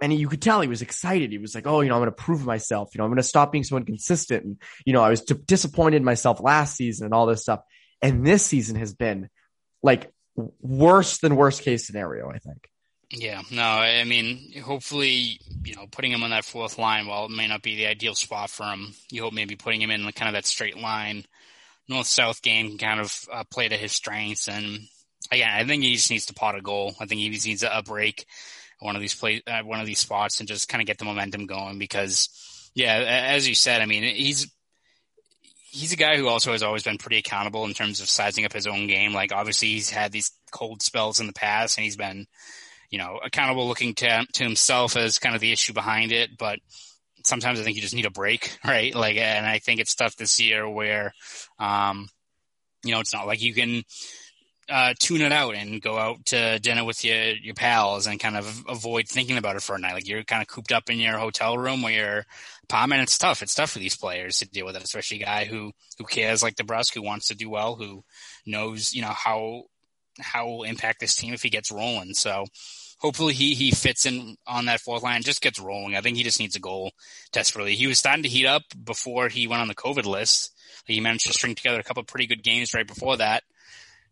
And 0.00 0.12
he, 0.12 0.18
you 0.18 0.28
could 0.28 0.40
tell 0.40 0.60
he 0.60 0.68
was 0.68 0.82
excited. 0.82 1.32
He 1.32 1.38
was 1.38 1.52
like, 1.52 1.66
"Oh, 1.66 1.80
you 1.80 1.88
know, 1.88 1.96
I'm 1.96 2.02
going 2.02 2.12
to 2.12 2.22
prove 2.22 2.46
myself. 2.46 2.94
You 2.94 3.00
know, 3.00 3.06
I'm 3.06 3.10
going 3.10 3.16
to 3.16 3.24
stop 3.24 3.50
being 3.50 3.64
so 3.64 3.76
inconsistent." 3.76 4.44
And 4.44 4.62
you 4.86 4.92
know, 4.92 5.02
I 5.02 5.10
was 5.10 5.24
t- 5.24 5.34
disappointed 5.34 5.96
in 5.96 6.04
myself 6.04 6.40
last 6.40 6.76
season 6.76 7.06
and 7.06 7.12
all 7.12 7.26
this 7.26 7.42
stuff. 7.42 7.62
And 8.00 8.24
this 8.24 8.46
season 8.46 8.76
has 8.76 8.94
been 8.94 9.30
like 9.82 10.12
worse 10.36 11.18
than 11.18 11.36
worst 11.36 11.62
case 11.62 11.86
scenario. 11.86 12.30
I 12.30 12.38
think. 12.38 12.68
Yeah, 13.10 13.42
no, 13.50 13.62
I 13.62 14.04
mean, 14.04 14.62
hopefully, 14.62 15.38
you 15.64 15.74
know, 15.76 15.86
putting 15.90 16.12
him 16.12 16.22
on 16.22 16.30
that 16.30 16.46
fourth 16.46 16.78
line, 16.78 17.06
while 17.06 17.26
it 17.26 17.30
may 17.30 17.46
not 17.46 17.60
be 17.60 17.76
the 17.76 17.86
ideal 17.86 18.14
spot 18.14 18.48
for 18.48 18.64
him, 18.64 18.94
you 19.10 19.22
hope 19.22 19.34
maybe 19.34 19.54
putting 19.54 19.82
him 19.82 19.90
in 19.90 20.10
kind 20.12 20.30
of 20.30 20.32
that 20.32 20.46
straight 20.46 20.78
line 20.78 21.26
north 21.88 22.06
south 22.06 22.42
game 22.42 22.68
can 22.68 22.78
kind 22.78 23.00
of 23.00 23.28
uh, 23.32 23.44
play 23.50 23.68
to 23.68 23.76
his 23.76 23.92
strengths. 23.92 24.48
And 24.48 24.80
again, 25.30 25.50
I 25.50 25.64
think 25.64 25.82
he 25.82 25.94
just 25.94 26.10
needs 26.10 26.26
to 26.26 26.34
pot 26.34 26.56
a 26.56 26.62
goal. 26.62 26.94
I 27.00 27.06
think 27.06 27.20
he 27.20 27.30
just 27.30 27.46
needs 27.46 27.60
to 27.62 27.76
a 27.76 27.82
break 27.82 28.26
one 28.78 28.96
of 28.96 29.00
these 29.00 29.14
play 29.14 29.40
uh, 29.46 29.62
one 29.62 29.80
of 29.80 29.86
these 29.86 30.00
spots 30.00 30.40
and 30.40 30.48
just 30.48 30.68
kind 30.68 30.82
of 30.82 30.86
get 30.86 30.98
the 30.98 31.04
momentum 31.04 31.46
going 31.46 31.78
because 31.78 32.28
yeah, 32.74 32.96
as 32.96 33.46
you 33.46 33.54
said, 33.54 33.80
I 33.80 33.86
mean 33.86 34.02
he's 34.02 34.50
he's 35.72 35.92
a 35.92 35.96
guy 35.96 36.18
who 36.18 36.28
also 36.28 36.52
has 36.52 36.62
always 36.62 36.82
been 36.82 36.98
pretty 36.98 37.16
accountable 37.16 37.64
in 37.64 37.72
terms 37.72 38.00
of 38.00 38.08
sizing 38.08 38.44
up 38.44 38.52
his 38.52 38.66
own 38.66 38.86
game. 38.86 39.14
Like 39.14 39.32
obviously 39.32 39.68
he's 39.68 39.88
had 39.90 40.12
these 40.12 40.30
cold 40.50 40.82
spells 40.82 41.18
in 41.18 41.26
the 41.26 41.32
past 41.32 41.78
and 41.78 41.84
he's 41.84 41.96
been 41.96 42.26
you 42.90 42.98
know 42.98 43.18
accountable 43.24 43.66
looking 43.66 43.94
to 43.94 44.26
to 44.34 44.44
himself 44.44 44.96
as 44.96 45.18
kind 45.18 45.34
of 45.34 45.40
the 45.40 45.50
issue 45.50 45.72
behind 45.72 46.12
it, 46.12 46.36
but 46.38 46.58
sometimes 47.24 47.58
I 47.58 47.62
think 47.62 47.76
you 47.76 47.82
just 47.82 47.94
need 47.94 48.06
a 48.06 48.10
break, 48.10 48.58
right? 48.64 48.94
Like, 48.94 49.16
and 49.16 49.46
I 49.46 49.58
think 49.58 49.80
it's 49.80 49.94
tough 49.94 50.16
this 50.16 50.38
year 50.38 50.68
where, 50.68 51.14
um, 51.58 52.08
you 52.84 52.92
know, 52.92 53.00
it's 53.00 53.14
not 53.14 53.26
like 53.26 53.42
you 53.42 53.54
can 53.54 53.82
uh, 54.68 54.94
tune 54.98 55.20
it 55.20 55.32
out 55.32 55.54
and 55.54 55.80
go 55.80 55.98
out 55.98 56.24
to 56.26 56.58
dinner 56.58 56.84
with 56.84 57.04
your 57.04 57.32
your 57.34 57.54
pals 57.54 58.06
and 58.06 58.20
kind 58.20 58.36
of 58.36 58.64
avoid 58.68 59.08
thinking 59.08 59.36
about 59.38 59.56
it 59.56 59.62
for 59.62 59.74
a 59.74 59.78
night. 59.78 59.94
Like 59.94 60.08
you're 60.08 60.24
kind 60.24 60.42
of 60.42 60.48
cooped 60.48 60.72
up 60.72 60.90
in 60.90 60.98
your 60.98 61.18
hotel 61.18 61.56
room 61.56 61.84
or 61.84 62.24
apartment. 62.72 63.02
It's 63.02 63.18
tough. 63.18 63.42
It's 63.42 63.54
tough 63.54 63.70
for 63.70 63.78
these 63.78 63.96
players 63.96 64.38
to 64.38 64.48
deal 64.48 64.66
with 64.66 64.76
it, 64.76 64.82
especially 64.82 65.20
a 65.20 65.24
guy 65.24 65.44
who 65.44 65.72
who 65.98 66.04
cares 66.04 66.42
like 66.42 66.56
DeBrusk, 66.56 66.94
who 66.94 67.02
wants 67.02 67.28
to 67.28 67.34
do 67.34 67.50
well, 67.50 67.74
who 67.76 68.02
knows 68.46 68.92
you 68.92 69.02
know 69.02 69.12
how 69.12 69.64
how 70.20 70.46
will 70.46 70.62
impact 70.62 71.00
this 71.00 71.14
team 71.14 71.34
if 71.34 71.42
he 71.42 71.50
gets 71.50 71.70
rolling. 71.70 72.14
So 72.14 72.46
hopefully 72.98 73.34
he 73.34 73.54
he 73.54 73.70
fits 73.70 74.06
in 74.06 74.36
on 74.46 74.66
that 74.66 74.80
fourth 74.80 75.02
line, 75.02 75.22
just 75.22 75.42
gets 75.42 75.60
rolling. 75.60 75.96
I 75.96 76.00
think 76.00 76.16
he 76.16 76.22
just 76.22 76.40
needs 76.40 76.56
a 76.56 76.60
goal 76.60 76.92
desperately. 77.32 77.74
He 77.74 77.86
was 77.86 77.98
starting 77.98 78.22
to 78.22 78.28
heat 78.28 78.46
up 78.46 78.62
before 78.82 79.28
he 79.28 79.46
went 79.46 79.62
on 79.62 79.68
the 79.68 79.74
COVID 79.74 80.06
list. 80.06 80.54
He 80.86 81.00
managed 81.00 81.26
to 81.26 81.32
string 81.32 81.54
together 81.54 81.78
a 81.78 81.84
couple 81.84 82.02
pretty 82.04 82.26
good 82.26 82.42
games 82.42 82.74
right 82.74 82.86
before 82.86 83.18
that. 83.18 83.42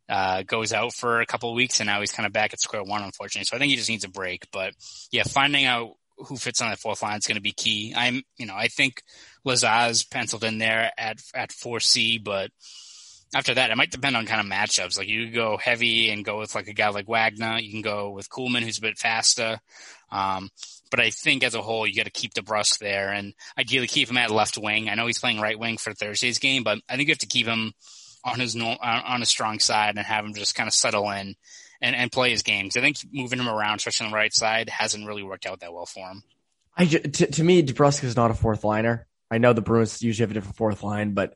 Uh, 0.09 0.43
goes 0.43 0.73
out 0.73 0.93
for 0.93 1.21
a 1.21 1.27
couple 1.27 1.49
of 1.51 1.55
weeks 1.55 1.79
and 1.79 1.87
now 1.87 2.01
he's 2.01 2.11
kind 2.11 2.27
of 2.27 2.33
back 2.33 2.53
at 2.53 2.61
square 2.61 2.83
one, 2.83 3.01
unfortunately. 3.01 3.45
So 3.45 3.57
I 3.57 3.61
think 3.61 3.71
he 3.71 3.77
just 3.77 3.89
needs 3.89 4.05
a 4.05 4.09
break. 4.09 4.45
But 4.53 4.75
yeah, 5.13 5.23
finding 5.23 5.67
out 5.67 5.93
who 6.27 6.37
fits 6.37 6.61
on 6.61 6.71
that 6.71 6.79
fourth 6.79 7.03
line 7.03 7.19
is 7.19 7.27
going 7.27 7.37
to 7.37 7.43
be 7.43 7.53
key. 7.53 7.95
I'm, 7.97 8.23
you 8.37 8.47
know, 8.47 8.55
I 8.57 8.69
think 8.69 9.03
Lazar's 9.45 10.05
penciled 10.05 10.45
in 10.45 10.59
there 10.59 10.93
at 10.99 11.21
at 11.35 11.53
four 11.53 11.81
C, 11.81 12.19
but 12.19 12.51
after 13.35 13.55
that, 13.55 13.71
it 13.71 13.77
might 13.77 13.91
depend 13.91 14.17
on 14.17 14.27
kind 14.27 14.41
of 14.41 14.47
matchups. 14.47 14.99
Like 14.99 15.09
you 15.09 15.31
go 15.31 15.57
heavy 15.57 16.11
and 16.11 16.25
go 16.25 16.39
with 16.39 16.55
like 16.55 16.67
a 16.67 16.73
guy 16.73 16.89
like 16.89 17.09
Wagner. 17.09 17.59
You 17.59 17.71
can 17.71 17.83
go 17.83 18.11
with 18.11 18.29
Kuhlman, 18.29 18.63
who's 18.63 18.79
a 18.79 18.83
bit 18.83 18.99
faster. 18.99 19.61
Um, 20.11 20.51
but 20.91 20.99
I 20.99 21.11
think 21.11 21.45
as 21.45 21.55
a 21.55 21.63
whole, 21.63 21.87
you 21.87 21.95
got 21.95 22.07
to 22.07 22.11
keep 22.11 22.35
the 22.35 22.41
DeBrusk 22.41 22.79
there 22.79 23.13
and 23.13 23.33
ideally 23.57 23.87
keep 23.87 24.11
him 24.11 24.17
at 24.17 24.33
left 24.33 24.59
wing. 24.59 24.89
I 24.89 24.97
know 24.97 25.07
he's 25.07 25.21
playing 25.21 25.41
right 25.41 25.59
wing 25.59 25.79
for 25.79 25.95
Thursday's 25.95 26.41
game, 26.41 26.65
but 26.65 26.79
I 26.89 26.97
think 26.97 27.09
you 27.09 27.13
have 27.13 27.19
to 27.19 27.27
keep 27.27 27.47
him 27.47 27.73
on 28.25 28.41
his 28.41 28.57
on 28.57 29.21
his 29.21 29.29
strong 29.29 29.61
side 29.61 29.97
and 29.97 30.05
have 30.05 30.25
him 30.25 30.35
just 30.35 30.55
kind 30.57 30.67
of 30.67 30.75
settle 30.75 31.09
in 31.11 31.37
and, 31.81 31.97
and 31.97 32.13
play 32.13 32.31
his 32.31 32.43
games. 32.43 32.77
I 32.77 32.81
think 32.81 32.97
moving 33.13 33.39
him 33.39 33.49
around, 33.49 33.77
especially 33.77 34.07
on 34.07 34.13
the 34.13 34.17
right 34.17 34.35
side, 34.35 34.69
hasn't 34.69 35.07
really 35.07 35.23
worked 35.23 35.47
out 35.47 35.61
that 35.61 35.73
well 35.73 35.87
for 35.87 36.09
him. 36.09 36.23
I 36.77 36.87
to, 36.87 37.27
to 37.27 37.45
me, 37.45 37.63
DeBrusk 37.63 38.05
is 38.05 38.17
not 38.17 38.31
a 38.31 38.35
fourth 38.35 38.65
liner. 38.65 39.07
I 39.31 39.39
know 39.39 39.53
the 39.53 39.63
Bruins 39.63 40.03
usually 40.03 40.25
have 40.25 40.31
a 40.31 40.35
different 40.35 40.57
fourth 40.57 40.83
line, 40.83 41.15
but 41.15 41.35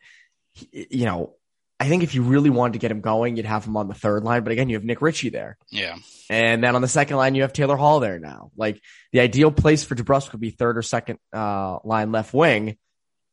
you 0.72 1.04
know 1.04 1.34
I 1.80 1.88
think 1.88 2.02
if 2.02 2.14
you 2.14 2.22
really 2.22 2.50
wanted 2.50 2.74
to 2.74 2.78
get 2.78 2.90
him 2.90 3.00
going, 3.00 3.36
you'd 3.36 3.46
have 3.46 3.66
him 3.66 3.76
on 3.76 3.88
the 3.88 3.94
third 3.94 4.22
line. 4.22 4.44
But 4.44 4.52
again, 4.52 4.68
you 4.68 4.76
have 4.76 4.84
Nick 4.84 5.02
Ritchie 5.02 5.30
there. 5.30 5.58
Yeah. 5.70 5.96
And 6.30 6.62
then 6.62 6.76
on 6.76 6.82
the 6.82 6.88
second 6.88 7.16
line, 7.16 7.34
you 7.34 7.42
have 7.42 7.52
Taylor 7.52 7.76
Hall 7.76 8.00
there 8.00 8.18
now. 8.18 8.52
Like 8.56 8.80
the 9.12 9.20
ideal 9.20 9.50
place 9.50 9.82
for 9.82 9.94
DeBrusk 9.96 10.32
would 10.32 10.40
be 10.40 10.50
third 10.50 10.78
or 10.78 10.82
second 10.82 11.18
uh, 11.32 11.78
line 11.84 12.12
left 12.12 12.32
wing. 12.32 12.78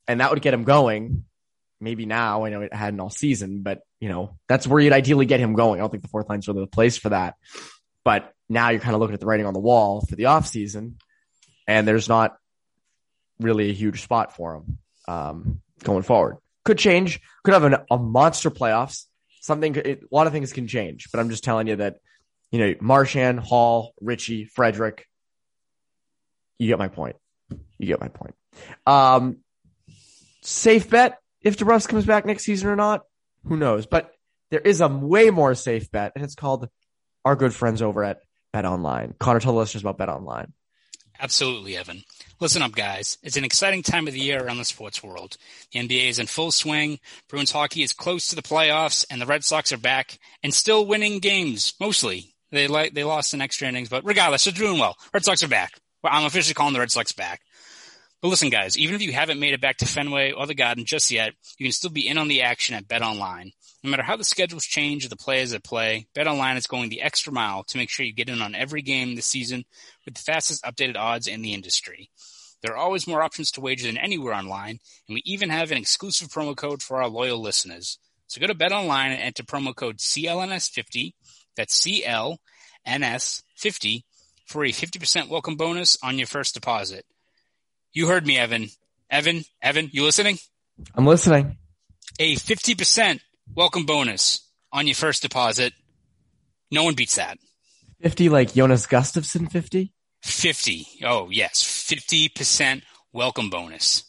And 0.07 0.19
that 0.19 0.31
would 0.31 0.41
get 0.41 0.53
him 0.53 0.63
going. 0.63 1.25
Maybe 1.81 2.05
now. 2.05 2.45
I 2.45 2.49
know 2.49 2.61
it 2.61 2.73
hadn't 2.73 2.99
all 2.99 3.09
season, 3.09 3.63
but 3.63 3.81
you 3.99 4.09
know, 4.09 4.37
that's 4.47 4.67
where 4.67 4.79
you'd 4.79 4.93
ideally 4.93 5.25
get 5.25 5.39
him 5.39 5.53
going. 5.53 5.79
I 5.79 5.83
don't 5.83 5.89
think 5.89 6.03
the 6.03 6.09
fourth 6.09 6.29
line's 6.29 6.47
really 6.47 6.61
the 6.61 6.67
place 6.67 6.97
for 6.97 7.09
that. 7.09 7.35
But 8.03 8.31
now 8.47 8.69
you're 8.69 8.81
kind 8.81 8.95
of 8.95 9.01
looking 9.01 9.13
at 9.13 9.19
the 9.19 9.25
writing 9.25 9.45
on 9.45 9.53
the 9.53 9.59
wall 9.59 10.01
for 10.01 10.15
the 10.15 10.25
off 10.25 10.47
season, 10.47 10.97
and 11.67 11.87
there's 11.87 12.07
not 12.07 12.37
really 13.39 13.69
a 13.69 13.73
huge 13.73 14.01
spot 14.01 14.35
for 14.35 14.55
him 14.55 14.77
um, 15.07 15.61
going 15.83 16.03
forward 16.03 16.37
could 16.63 16.77
change. 16.77 17.19
Could 17.43 17.53
have 17.53 17.63
an, 17.63 17.77
a 17.89 17.97
monster 17.97 18.51
playoffs. 18.51 19.05
Something, 19.41 19.75
it, 19.75 20.03
a 20.03 20.15
lot 20.15 20.27
of 20.27 20.33
things 20.33 20.53
can 20.53 20.67
change. 20.67 21.09
But 21.11 21.19
I'm 21.19 21.29
just 21.29 21.43
telling 21.43 21.67
you 21.67 21.77
that, 21.77 21.97
you 22.51 22.59
know, 22.59 22.75
Marchand, 22.79 23.39
Hall, 23.39 23.93
Ritchie, 23.99 24.45
Frederic. 24.45 25.05
You 26.59 26.67
get 26.67 26.77
my 26.77 26.89
point. 26.89 27.15
You 27.79 27.87
get 27.87 27.99
my 27.99 28.09
point. 28.09 28.35
Um, 28.85 29.37
safe 30.43 30.89
bet 30.89 31.17
if 31.41 31.57
DeBrusk 31.57 31.87
comes 31.87 32.05
back 32.05 32.25
next 32.25 32.43
season 32.43 32.69
or 32.69 32.75
not. 32.75 33.05
Who 33.45 33.57
knows? 33.57 33.85
But 33.85 34.13
there 34.51 34.59
is 34.59 34.81
a 34.81 34.87
way 34.87 35.29
more 35.29 35.55
safe 35.55 35.91
bet, 35.91 36.11
and 36.15 36.23
it's 36.23 36.35
called 36.35 36.69
our 37.25 37.35
good 37.35 37.53
friends 37.53 37.81
over 37.81 38.03
at 38.03 38.21
Bet 38.53 38.65
Online. 38.65 39.15
Connor 39.19 39.39
told 39.39 39.61
us 39.61 39.71
just 39.71 39.83
about 39.83 39.97
Bet 39.97 40.09
Online. 40.09 40.53
Absolutely, 41.19 41.77
Evan. 41.77 42.03
Listen 42.39 42.63
up, 42.63 42.73
guys. 42.73 43.19
It's 43.21 43.37
an 43.37 43.43
exciting 43.43 43.83
time 43.83 44.07
of 44.07 44.13
the 44.13 44.19
year 44.19 44.43
around 44.43 44.57
the 44.57 44.65
sports 44.65 45.03
world. 45.03 45.37
The 45.71 45.79
NBA 45.79 46.09
is 46.09 46.17
in 46.17 46.25
full 46.25 46.51
swing. 46.51 46.99
Bruins 47.29 47.51
hockey 47.51 47.83
is 47.83 47.93
close 47.93 48.27
to 48.29 48.35
the 48.35 48.41
playoffs, 48.41 49.05
and 49.09 49.21
the 49.21 49.27
Red 49.27 49.43
Sox 49.43 49.71
are 49.71 49.77
back 49.77 50.17
and 50.41 50.51
still 50.53 50.85
winning 50.85 51.19
games. 51.19 51.75
Mostly, 51.79 52.33
they 52.51 52.67
like 52.67 52.95
they 52.95 53.03
lost 53.03 53.35
in 53.35 53.41
extra 53.41 53.67
innings, 53.67 53.89
but 53.89 54.03
regardless, 54.03 54.45
they're 54.45 54.53
doing 54.53 54.79
well. 54.79 54.97
Red 55.13 55.23
Sox 55.23 55.43
are 55.43 55.47
back. 55.47 55.73
I'm 56.03 56.25
officially 56.25 56.55
calling 56.55 56.73
the 56.73 56.79
Red 56.79 56.91
Sox 56.91 57.11
back. 57.11 57.41
But 58.21 58.27
listen, 58.27 58.49
guys, 58.49 58.77
even 58.77 58.93
if 58.93 59.01
you 59.01 59.13
haven't 59.13 59.39
made 59.39 59.53
it 59.53 59.61
back 59.61 59.77
to 59.77 59.87
Fenway 59.87 60.31
or 60.31 60.45
the 60.45 60.53
Garden 60.53 60.85
just 60.85 61.09
yet, 61.09 61.33
you 61.57 61.65
can 61.65 61.71
still 61.71 61.89
be 61.89 62.07
in 62.07 62.19
on 62.19 62.27
the 62.27 62.43
action 62.43 62.75
at 62.75 62.87
Bet 62.87 63.01
Online. 63.01 63.51
No 63.83 63.89
matter 63.89 64.03
how 64.03 64.15
the 64.15 64.23
schedules 64.23 64.65
change 64.65 65.03
or 65.03 65.09
the 65.09 65.15
players 65.15 65.49
that 65.51 65.63
play, 65.63 66.05
BetOnline 66.15 66.55
is 66.55 66.67
going 66.67 66.89
the 66.89 67.01
extra 67.01 67.33
mile 67.33 67.63
to 67.63 67.79
make 67.79 67.89
sure 67.89 68.05
you 68.05 68.13
get 68.13 68.29
in 68.29 68.43
on 68.43 68.53
every 68.53 68.83
game 68.83 69.15
this 69.15 69.25
season 69.25 69.65
with 70.05 70.13
the 70.13 70.21
fastest 70.21 70.63
updated 70.63 70.97
odds 70.97 71.25
in 71.25 71.41
the 71.41 71.55
industry. 71.55 72.11
There 72.61 72.73
are 72.73 72.77
always 72.77 73.07
more 73.07 73.23
options 73.23 73.49
to 73.51 73.61
wager 73.61 73.87
than 73.87 73.97
anywhere 73.97 74.35
online, 74.35 74.77
and 75.07 75.15
we 75.15 75.23
even 75.25 75.49
have 75.49 75.71
an 75.71 75.79
exclusive 75.79 76.27
promo 76.27 76.55
code 76.55 76.83
for 76.83 77.01
our 77.01 77.09
loyal 77.09 77.41
listeners. 77.41 77.97
So 78.27 78.39
go 78.39 78.45
to 78.45 78.53
BetOnline 78.53 79.07
and 79.07 79.19
enter 79.19 79.41
promo 79.41 79.75
code 79.75 79.97
CLNS50, 79.97 81.13
that's 81.57 81.83
CLNS50, 82.87 84.03
for 84.45 84.63
a 84.63 84.69
50% 84.69 85.27
welcome 85.27 85.55
bonus 85.55 85.97
on 86.03 86.19
your 86.19 86.27
first 86.27 86.53
deposit. 86.53 87.03
You 87.93 88.07
heard 88.07 88.25
me, 88.25 88.37
Evan. 88.37 88.69
Evan, 89.09 89.43
Evan, 89.61 89.89
you 89.91 90.05
listening? 90.05 90.37
I'm 90.95 91.05
listening. 91.05 91.57
A 92.19 92.35
50% 92.35 93.19
welcome 93.53 93.85
bonus 93.85 94.47
on 94.71 94.87
your 94.87 94.95
first 94.95 95.21
deposit. 95.21 95.73
No 96.71 96.85
one 96.85 96.93
beats 96.93 97.15
that. 97.15 97.37
50 98.01 98.29
like 98.29 98.53
Jonas 98.53 98.87
Gustavsson 98.87 99.51
50? 99.51 99.91
50. 100.23 100.87
Oh, 101.03 101.29
yes. 101.29 101.61
50% 101.61 102.83
welcome 103.11 103.49
bonus. 103.49 104.05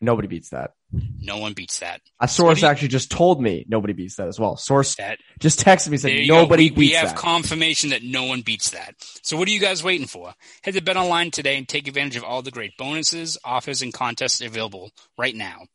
Nobody 0.00 0.26
beats 0.26 0.48
that. 0.50 0.72
No 0.92 1.38
one 1.38 1.52
beats 1.52 1.78
that. 1.80 2.00
A 2.18 2.26
source 2.26 2.62
you, 2.62 2.68
actually 2.68 2.88
just 2.88 3.10
told 3.10 3.40
me 3.40 3.64
nobody 3.68 3.92
beats 3.92 4.16
that 4.16 4.26
as 4.26 4.40
well. 4.40 4.56
Source 4.56 4.96
that, 4.96 5.18
just 5.38 5.60
texted 5.60 5.90
me 5.90 5.96
said 5.98 6.26
nobody 6.26 6.64
we, 6.64 6.70
beats 6.70 6.78
we 6.78 6.90
have 6.92 7.10
that. 7.10 7.16
confirmation 7.16 7.90
that 7.90 8.02
no 8.02 8.24
one 8.24 8.40
beats 8.40 8.70
that. 8.70 8.94
So 9.22 9.36
what 9.36 9.46
are 9.46 9.52
you 9.52 9.60
guys 9.60 9.84
waiting 9.84 10.08
for? 10.08 10.34
Head 10.62 10.74
to 10.74 10.82
Bet 10.82 10.96
Online 10.96 11.30
today 11.30 11.56
and 11.56 11.68
take 11.68 11.86
advantage 11.86 12.16
of 12.16 12.24
all 12.24 12.42
the 12.42 12.50
great 12.50 12.76
bonuses, 12.76 13.38
offers, 13.44 13.82
and 13.82 13.92
contests 13.92 14.40
available 14.40 14.90
right 15.16 15.34
now. 15.34 15.66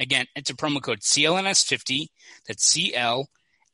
Again, 0.00 0.26
enter 0.34 0.54
promo 0.54 0.82
code 0.82 1.00
CLNS50. 1.00 2.08
That's 2.48 2.76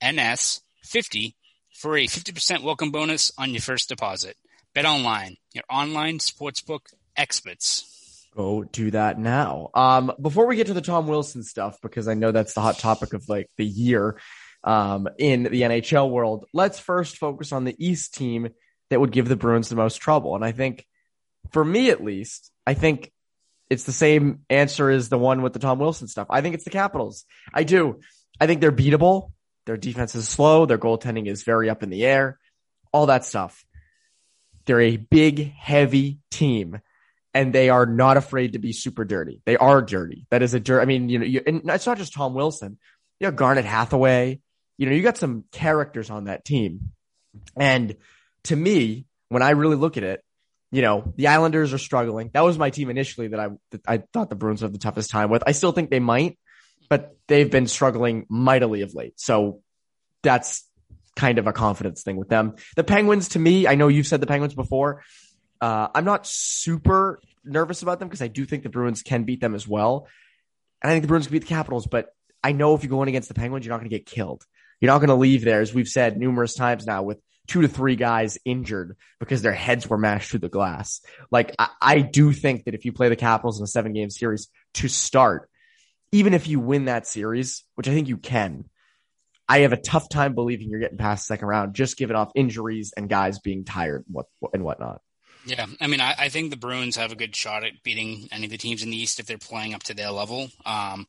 CLNS50 0.03 1.35
for 1.73 1.97
a 1.97 2.07
50% 2.07 2.63
welcome 2.63 2.91
bonus 2.91 3.33
on 3.39 3.53
your 3.53 3.63
first 3.63 3.89
deposit. 3.89 4.37
Bet 4.75 4.85
Online, 4.85 5.37
your 5.55 5.65
online 5.71 6.19
sportsbook 6.19 6.93
experts. 7.17 8.00
Go 8.37 8.63
do 8.63 8.91
that 8.93 9.19
now. 9.19 9.71
Um, 9.75 10.13
before 10.21 10.47
we 10.47 10.57
get 10.57 10.69
to 10.69 10.75
the 10.75 10.81
Tom 10.81 11.09
Wilson 11.09 11.43
stuff, 11.43 11.79
because 11.83 12.07
I 12.07 12.15
know 12.15 12.31
that's 12.31 12.55
the 12.55 12.61
hot 12.61 12.79
topic 12.79 13.13
of 13.13 13.29
like 13.29 13.51
the 13.57 13.67
year 13.67 14.21
um, 14.63 15.09
in 15.19 15.45
the 15.45 15.63
NHL 15.63 16.11
world, 16.11 16.47
let's 16.53 16.79
first 16.79 17.17
focus 17.19 17.53
on 17.53 17.65
the 17.65 17.75
East 17.79 18.15
team 18.15 18.51
that 18.91 19.01
would 19.01 19.13
give 19.13 19.29
the 19.29 19.37
Bruins 19.37 19.69
the 19.69 19.77
most 19.77 19.97
trouble. 19.97 20.37
And 20.37 20.45
I 20.45 20.53
think, 20.53 20.87
for 21.51 21.65
me 21.65 21.91
at 21.91 22.05
least, 22.05 22.53
I 22.67 22.75
think 22.75 23.13
it's 23.69 23.85
the 23.85 23.93
same 23.93 24.41
answer 24.49 24.91
as 24.91 25.09
the 25.09 25.19
one 25.19 25.43
with 25.43 25.53
the 25.53 25.59
Tom 25.59 25.79
Wilson 25.79 26.09
stuff. 26.09 26.27
I 26.31 26.41
think 26.41 26.55
it's 26.55 26.65
the 26.65 26.71
Capitals. 26.71 27.25
I 27.53 27.65
do. 27.65 28.01
I 28.41 28.47
think 28.47 28.61
they're 28.61 28.73
beatable. 28.73 29.33
Their 29.67 29.77
defense 29.77 30.15
is 30.15 30.29
slow. 30.29 30.67
Their 30.67 30.79
goaltending 30.79 31.27
is 31.27 31.43
very 31.43 31.71
up 31.71 31.83
in 31.83 31.91
the 31.91 32.05
air. 32.05 32.39
All 32.93 33.07
that 33.07 33.25
stuff. 33.25 33.65
They're 34.67 34.81
a 34.81 34.97
big, 34.97 35.53
heavy 35.53 36.19
team 36.31 36.81
and 37.33 37.53
they 37.53 37.71
are 37.71 37.87
not 37.87 38.17
afraid 38.17 38.55
to 38.55 38.59
be 38.59 38.73
super 38.73 39.05
dirty. 39.05 39.41
They 39.45 39.57
are 39.57 39.83
dirty. 39.83 40.27
That 40.31 40.43
is 40.43 40.55
a 40.55 40.61
dirt. 40.61 40.81
I 40.81 40.85
mean, 40.85 41.09
you 41.09 41.19
know, 41.19 41.25
you, 41.25 41.43
and 41.47 41.63
it's 41.71 41.87
not 41.87 41.99
just 41.99 42.13
Tom 42.13 42.35
Wilson. 42.35 42.79
You 43.19 43.29
know, 43.29 43.33
Garnet 43.33 43.65
Hathaway. 43.65 44.41
You 44.79 44.87
know, 44.87 44.93
you 44.93 45.03
got 45.03 45.19
some 45.19 45.45
characters 45.53 46.11
on 46.11 46.25
that 46.25 46.45
team. 46.45 46.93
And 47.57 47.97
to 48.45 48.57
me, 48.57 49.07
when 49.29 49.43
I 49.43 49.51
really 49.51 49.77
look 49.77 49.97
at 49.97 50.03
it, 50.03 50.25
you 50.73 50.83
know, 50.83 51.13
the 51.17 51.29
Islanders 51.29 51.73
are 51.73 51.79
struggling. 51.79 52.31
That 52.33 52.45
was 52.45 52.57
my 52.57 52.71
team 52.71 52.91
initially 52.91 53.29
that 53.29 53.41
I 53.41 53.49
that 53.73 53.81
I 53.87 54.03
thought 54.13 54.31
the 54.31 54.37
Bruins 54.37 54.61
have 54.61 54.73
the 54.73 54.79
toughest 54.79 55.11
time 55.11 55.31
with. 55.31 55.43
I 55.47 55.53
still 55.53 55.73
think 55.73 55.91
they 55.91 56.01
might, 56.01 56.39
but 56.89 57.17
they've 57.27 57.51
been 57.51 57.67
struggling 57.67 58.27
mightily 58.29 58.83
of 58.83 58.95
late. 58.95 59.19
So 59.19 59.63
that's 60.23 60.65
kind 61.17 61.39
of 61.39 61.47
a 61.47 61.53
confidence 61.53 62.03
thing 62.03 62.17
with 62.17 62.29
them. 62.29 62.55
The 62.77 62.85
Penguins, 62.85 63.31
to 63.31 63.39
me, 63.39 63.67
I 63.67 63.75
know 63.75 63.89
you've 63.89 64.07
said 64.07 64.21
the 64.21 64.27
Penguins 64.27 64.55
before. 64.55 65.03
Uh, 65.61 65.89
I'm 65.95 66.05
not 66.05 66.27
super 66.27 67.21
nervous 67.45 67.83
about 67.83 67.99
them 67.99 68.09
because 68.09 68.23
I 68.23 68.29
do 68.29 68.45
think 68.45 68.63
the 68.63 68.69
Bruins 68.69 69.03
can 69.03 69.25
beat 69.25 69.41
them 69.41 69.55
as 69.55 69.67
well. 69.69 70.07
And 70.83 70.91
I 70.91 70.95
think 70.95 71.03
the 71.03 71.09
Bruins 71.09 71.27
can 71.27 71.33
beat 71.33 71.43
the 71.43 71.49
Capitals, 71.49 71.87
but 71.87 72.15
I 72.43 72.53
know 72.53 72.75
if 72.75 72.83
you're 72.83 72.91
going 72.91 73.09
against 73.09 73.29
the 73.29 73.35
Penguins, 73.35 73.65
you're 73.65 73.73
not 73.73 73.81
going 73.81 73.91
to 73.91 73.97
get 73.97 74.07
killed. 74.07 74.45
You're 74.81 74.91
not 74.91 74.99
going 74.99 75.09
to 75.09 75.15
leave 75.15 75.45
there, 75.45 75.61
as 75.61 75.75
we've 75.75 75.89
said 75.89 76.17
numerous 76.17 76.55
times 76.55 76.87
now, 76.87 77.03
with 77.03 77.21
two 77.47 77.63
to 77.63 77.69
three 77.69 77.97
guys 77.97 78.39
injured 78.45 78.97
because 79.19 79.43
their 79.43 79.53
heads 79.53 79.89
were 79.89 79.99
mashed 79.99 80.31
through 80.31 80.41
the 80.41 80.49
glass. 80.49 81.03
Like, 81.31 81.55
I, 81.59 81.69
I 81.81 82.01
do 82.01 82.33
think 82.33 82.65
that 82.65 82.75
if 82.75 82.85
you 82.85 82.93
play 82.93 83.11
the 83.11 83.17
Capitals 83.17 83.59
in 83.59 83.65
a 83.65 83.67
seven 83.67 83.93
game 83.93 84.09
series 84.09 84.49
to 84.75 84.89
start, 84.89 85.51
even 86.13 86.33
if 86.33 86.49
you 86.49 86.61
win 86.61 86.87
that 86.87 87.07
series, 87.07 87.65
which 87.75 87.89
I 87.89 87.93
think 87.93 88.09
you 88.09 88.17
can, 88.17 88.65
I 89.49 89.61
have 89.61 89.73
a 89.73 89.77
tough 89.77 90.09
time 90.09 90.35
believing 90.35 90.71
you're 90.71 90.81
getting 90.81 90.97
past 90.97 91.27
the 91.27 91.35
second 91.35 91.49
round, 91.49 91.75
just 91.75 91.97
given 91.97 92.17
off 92.17 92.31
injuries 92.35 92.95
and 92.97 93.09
guys 93.09 93.41
being 93.41 93.65
tired 93.65 94.05
and 94.07 94.15
what 94.15 94.27
and 94.55 94.65
whatnot. 94.65 95.03
Yeah, 95.47 95.67
I 95.81 95.87
mean, 95.87 96.01
I, 96.01 96.15
I, 96.19 96.29
think 96.29 96.51
the 96.51 96.57
Bruins 96.57 96.97
have 96.97 97.13
a 97.13 97.17
good 97.17 97.35
shot 97.35 97.65
at 97.65 97.83
beating 97.83 98.29
any 98.31 98.45
of 98.45 98.51
the 98.51 98.59
teams 98.59 98.83
in 98.83 98.91
the 98.91 98.97
East 98.97 99.19
if 99.19 99.27
they're 99.27 99.39
playing 99.39 99.73
up 99.73 99.83
to 99.85 99.95
their 99.95 100.11
level. 100.11 100.51
Um, 100.67 101.07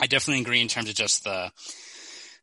I 0.00 0.06
definitely 0.06 0.42
agree 0.42 0.60
in 0.60 0.68
terms 0.68 0.88
of 0.88 0.94
just 0.94 1.24
the 1.24 1.50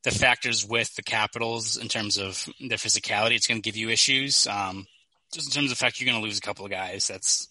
the 0.04 0.12
factors 0.12 0.66
with 0.66 0.94
the 0.96 1.02
Capitals 1.02 1.78
in 1.78 1.88
terms 1.88 2.18
of 2.18 2.48
their 2.60 2.78
physicality. 2.78 3.36
It's 3.36 3.48
going 3.48 3.62
to 3.62 3.68
give 3.68 3.76
you 3.76 3.90
issues. 3.90 4.46
Um, 4.48 4.86
just 5.34 5.48
in 5.48 5.54
terms 5.54 5.72
of 5.72 5.78
the 5.78 5.84
fact 5.84 6.00
you're 6.00 6.10
going 6.10 6.22
to 6.22 6.26
lose 6.26 6.38
a 6.38 6.42
couple 6.42 6.64
of 6.64 6.72
guys, 6.72 7.08
that's 7.08 7.50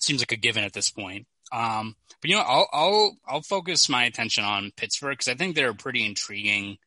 seems 0.00 0.20
like 0.20 0.32
a 0.32 0.36
given 0.36 0.64
at 0.64 0.72
this 0.72 0.90
point. 0.90 1.26
Um, 1.52 1.96
but 2.20 2.30
you 2.30 2.36
know, 2.36 2.42
I'll 2.42 2.68
I'll 2.72 3.16
I'll 3.26 3.42
focus 3.42 3.88
my 3.88 4.04
attention 4.04 4.44
on 4.44 4.72
Pittsburgh 4.76 5.12
because 5.12 5.28
I 5.28 5.34
think 5.34 5.54
they're 5.54 5.70
a 5.70 5.74
pretty 5.74 6.04
intriguing 6.04 6.78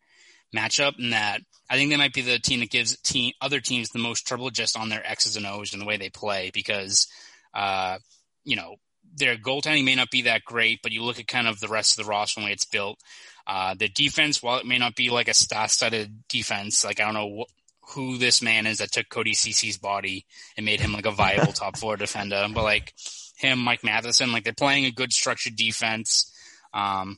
matchup 0.55 0.99
in 0.99 1.11
that 1.11 1.41
I 1.69 1.75
think 1.75 1.89
they 1.89 1.97
might 1.97 2.13
be 2.13 2.21
the 2.21 2.39
team 2.39 2.61
that 2.61 2.69
gives 2.69 2.97
team 3.01 3.33
other 3.41 3.59
teams 3.59 3.89
the 3.89 3.99
most 3.99 4.25
trouble 4.25 4.49
just 4.49 4.77
on 4.77 4.89
their 4.89 5.05
X's 5.05 5.35
and 5.35 5.45
O's 5.45 5.73
and 5.73 5.81
the 5.81 5.85
way 5.85 5.97
they 5.97 6.09
play 6.09 6.51
because 6.53 7.07
uh, 7.53 7.97
you 8.43 8.55
know 8.55 8.75
their 9.15 9.35
goaltending 9.35 9.85
may 9.85 9.95
not 9.95 10.11
be 10.11 10.23
that 10.23 10.45
great, 10.45 10.79
but 10.83 10.91
you 10.91 11.03
look 11.03 11.19
at 11.19 11.27
kind 11.27 11.47
of 11.47 11.59
the 11.59 11.67
rest 11.67 11.97
of 11.97 12.05
the 12.05 12.09
roster 12.09 12.39
and 12.39 12.45
the 12.45 12.49
way 12.49 12.53
it's 12.53 12.65
built. 12.65 12.99
Uh, 13.45 13.73
the 13.73 13.87
defense, 13.87 14.43
while 14.43 14.59
it 14.59 14.65
may 14.65 14.77
not 14.77 14.95
be 14.95 15.09
like 15.09 15.27
a 15.27 15.33
star-studded 15.33 16.27
defense, 16.27 16.83
like 16.83 16.99
I 16.99 17.05
don't 17.05 17.13
know 17.13 17.43
wh- 17.43 17.93
who 17.93 18.17
this 18.17 18.41
man 18.41 18.67
is 18.67 18.79
that 18.79 18.91
took 18.91 19.09
Cody 19.09 19.33
Ceci's 19.33 19.77
body 19.77 20.25
and 20.55 20.65
made 20.65 20.81
him 20.81 20.93
like 20.93 21.05
a 21.05 21.11
viable 21.11 21.53
top 21.53 21.77
four 21.77 21.97
defender, 21.97 22.45
but 22.53 22.63
like 22.63 22.93
him, 23.37 23.59
Mike 23.59 23.83
Matheson, 23.83 24.31
like 24.31 24.43
they're 24.43 24.53
playing 24.53 24.85
a 24.85 24.91
good 24.91 25.13
structured 25.13 25.55
defense. 25.55 26.31
Um, 26.73 27.17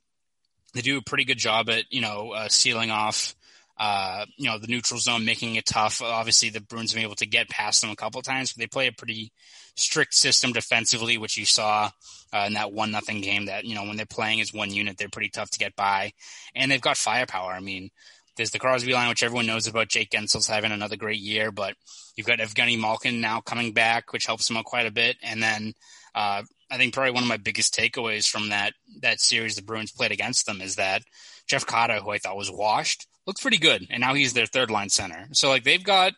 they 0.74 0.82
do 0.82 0.98
a 0.98 1.04
pretty 1.04 1.26
good 1.26 1.38
job 1.38 1.70
at 1.70 1.86
you 1.90 2.02
know 2.02 2.32
uh, 2.32 2.50
sealing 2.50 2.92
off 2.92 3.36
uh, 3.80 4.26
you 4.38 4.50
know 4.50 4.60
the 4.60 4.68
neutral 4.68 5.00
zone, 5.00 5.24
making 5.24 5.56
it 5.56 5.66
tough. 5.66 6.02
Obviously, 6.02 6.50
the 6.50 6.60
Bruins 6.60 6.92
have 6.92 6.98
been 6.98 7.06
able 7.06 7.16
to 7.16 7.26
get 7.26 7.50
past 7.50 7.82
them 7.82 7.90
a 7.90 7.96
couple 7.96 8.22
times, 8.22 8.52
but 8.52 8.60
they 8.60 8.68
play 8.68 8.88
a 8.88 8.92
pretty 8.92 9.32
strict 9.76 10.14
system 10.14 10.52
defensively, 10.52 11.18
which 11.18 11.38
you 11.38 11.46
saw 11.46 11.90
uh, 12.34 12.44
in 12.48 12.54
that 12.54 12.74
one 12.74 12.92
nothing 12.92 13.22
game. 13.22 13.46
That 13.46 13.64
you 13.64 13.76
know 13.76 13.84
when 13.84 13.96
they're 13.96 14.06
playing 14.06 14.42
as 14.42 14.54
one 14.54 14.72
unit, 14.72 14.98
they're 14.98 15.08
pretty 15.10 15.30
tough 15.30 15.50
to 15.52 15.60
get 15.60 15.76
by, 15.76 16.12
and 16.54 16.70
they've 16.70 16.82
got 16.82 16.98
firepower. 16.98 17.52
I 17.52 17.60
mean. 17.60 17.90
There's 18.38 18.52
the 18.52 18.60
Crosby 18.60 18.94
line, 18.94 19.10
which 19.10 19.22
everyone 19.22 19.48
knows 19.48 19.68
about. 19.68 19.90
Jake 19.90 20.12
Guentzel's 20.12 20.48
having 20.48 20.72
another 20.72 20.96
great 20.96 21.20
year, 21.20 21.52
but 21.52 21.76
you've 22.16 22.28
got 22.28 22.40
Evgeny 22.40 22.80
Malkin 22.80 23.20
now 23.20 23.42
coming 23.42 23.74
back, 23.74 24.14
which 24.14 24.28
helps 24.28 24.50
him 24.50 24.56
out 24.56 24.64
quite 24.64 24.86
a 24.86 24.92
bit. 24.92 25.18
And 25.22 25.44
then 25.44 25.74
uh, 26.16 26.44
I 26.72 26.78
think 26.78 26.94
probably 26.94 27.12
one 27.12 27.24
of 27.24 27.28
my 27.28 27.36
biggest 27.36 27.74
takeaways 27.74 28.30
from 28.30 28.48
that 28.50 28.74
that 29.02 29.20
series 29.20 29.58
the 29.58 29.62
Bruins 29.62 29.92
played 29.92 30.14
against 30.14 30.46
them 30.46 30.62
is 30.62 30.76
that 30.76 31.04
Jeff 31.48 31.66
Carter, 31.66 32.00
who 32.00 32.12
I 32.12 32.18
thought 32.20 32.38
was 32.38 32.50
washed, 32.50 33.08
looked 33.28 33.42
pretty 33.42 33.58
good, 33.58 33.88
and 33.90 34.02
now 34.02 34.14
he's 34.14 34.34
their 34.34 34.46
third 34.46 34.72
line 34.72 34.90
center. 34.90 35.28
So 35.34 35.50
like 35.50 35.64
they've 35.64 35.84
got 35.84 36.14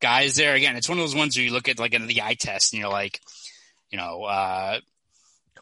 guys 0.00 0.36
there. 0.36 0.54
Again, 0.54 0.76
it's 0.76 0.88
one 0.88 0.98
of 0.98 1.02
those 1.02 1.14
ones 1.14 1.36
where 1.36 1.44
you 1.44 1.52
look 1.52 1.68
at 1.68 1.78
like 1.78 1.94
in 1.94 2.06
the 2.06 2.22
eye 2.22 2.34
test 2.34 2.72
and 2.72 2.80
you're 2.80 2.90
like, 2.90 3.20
you 3.90 3.98
know, 3.98 4.24
uh, 4.24 4.80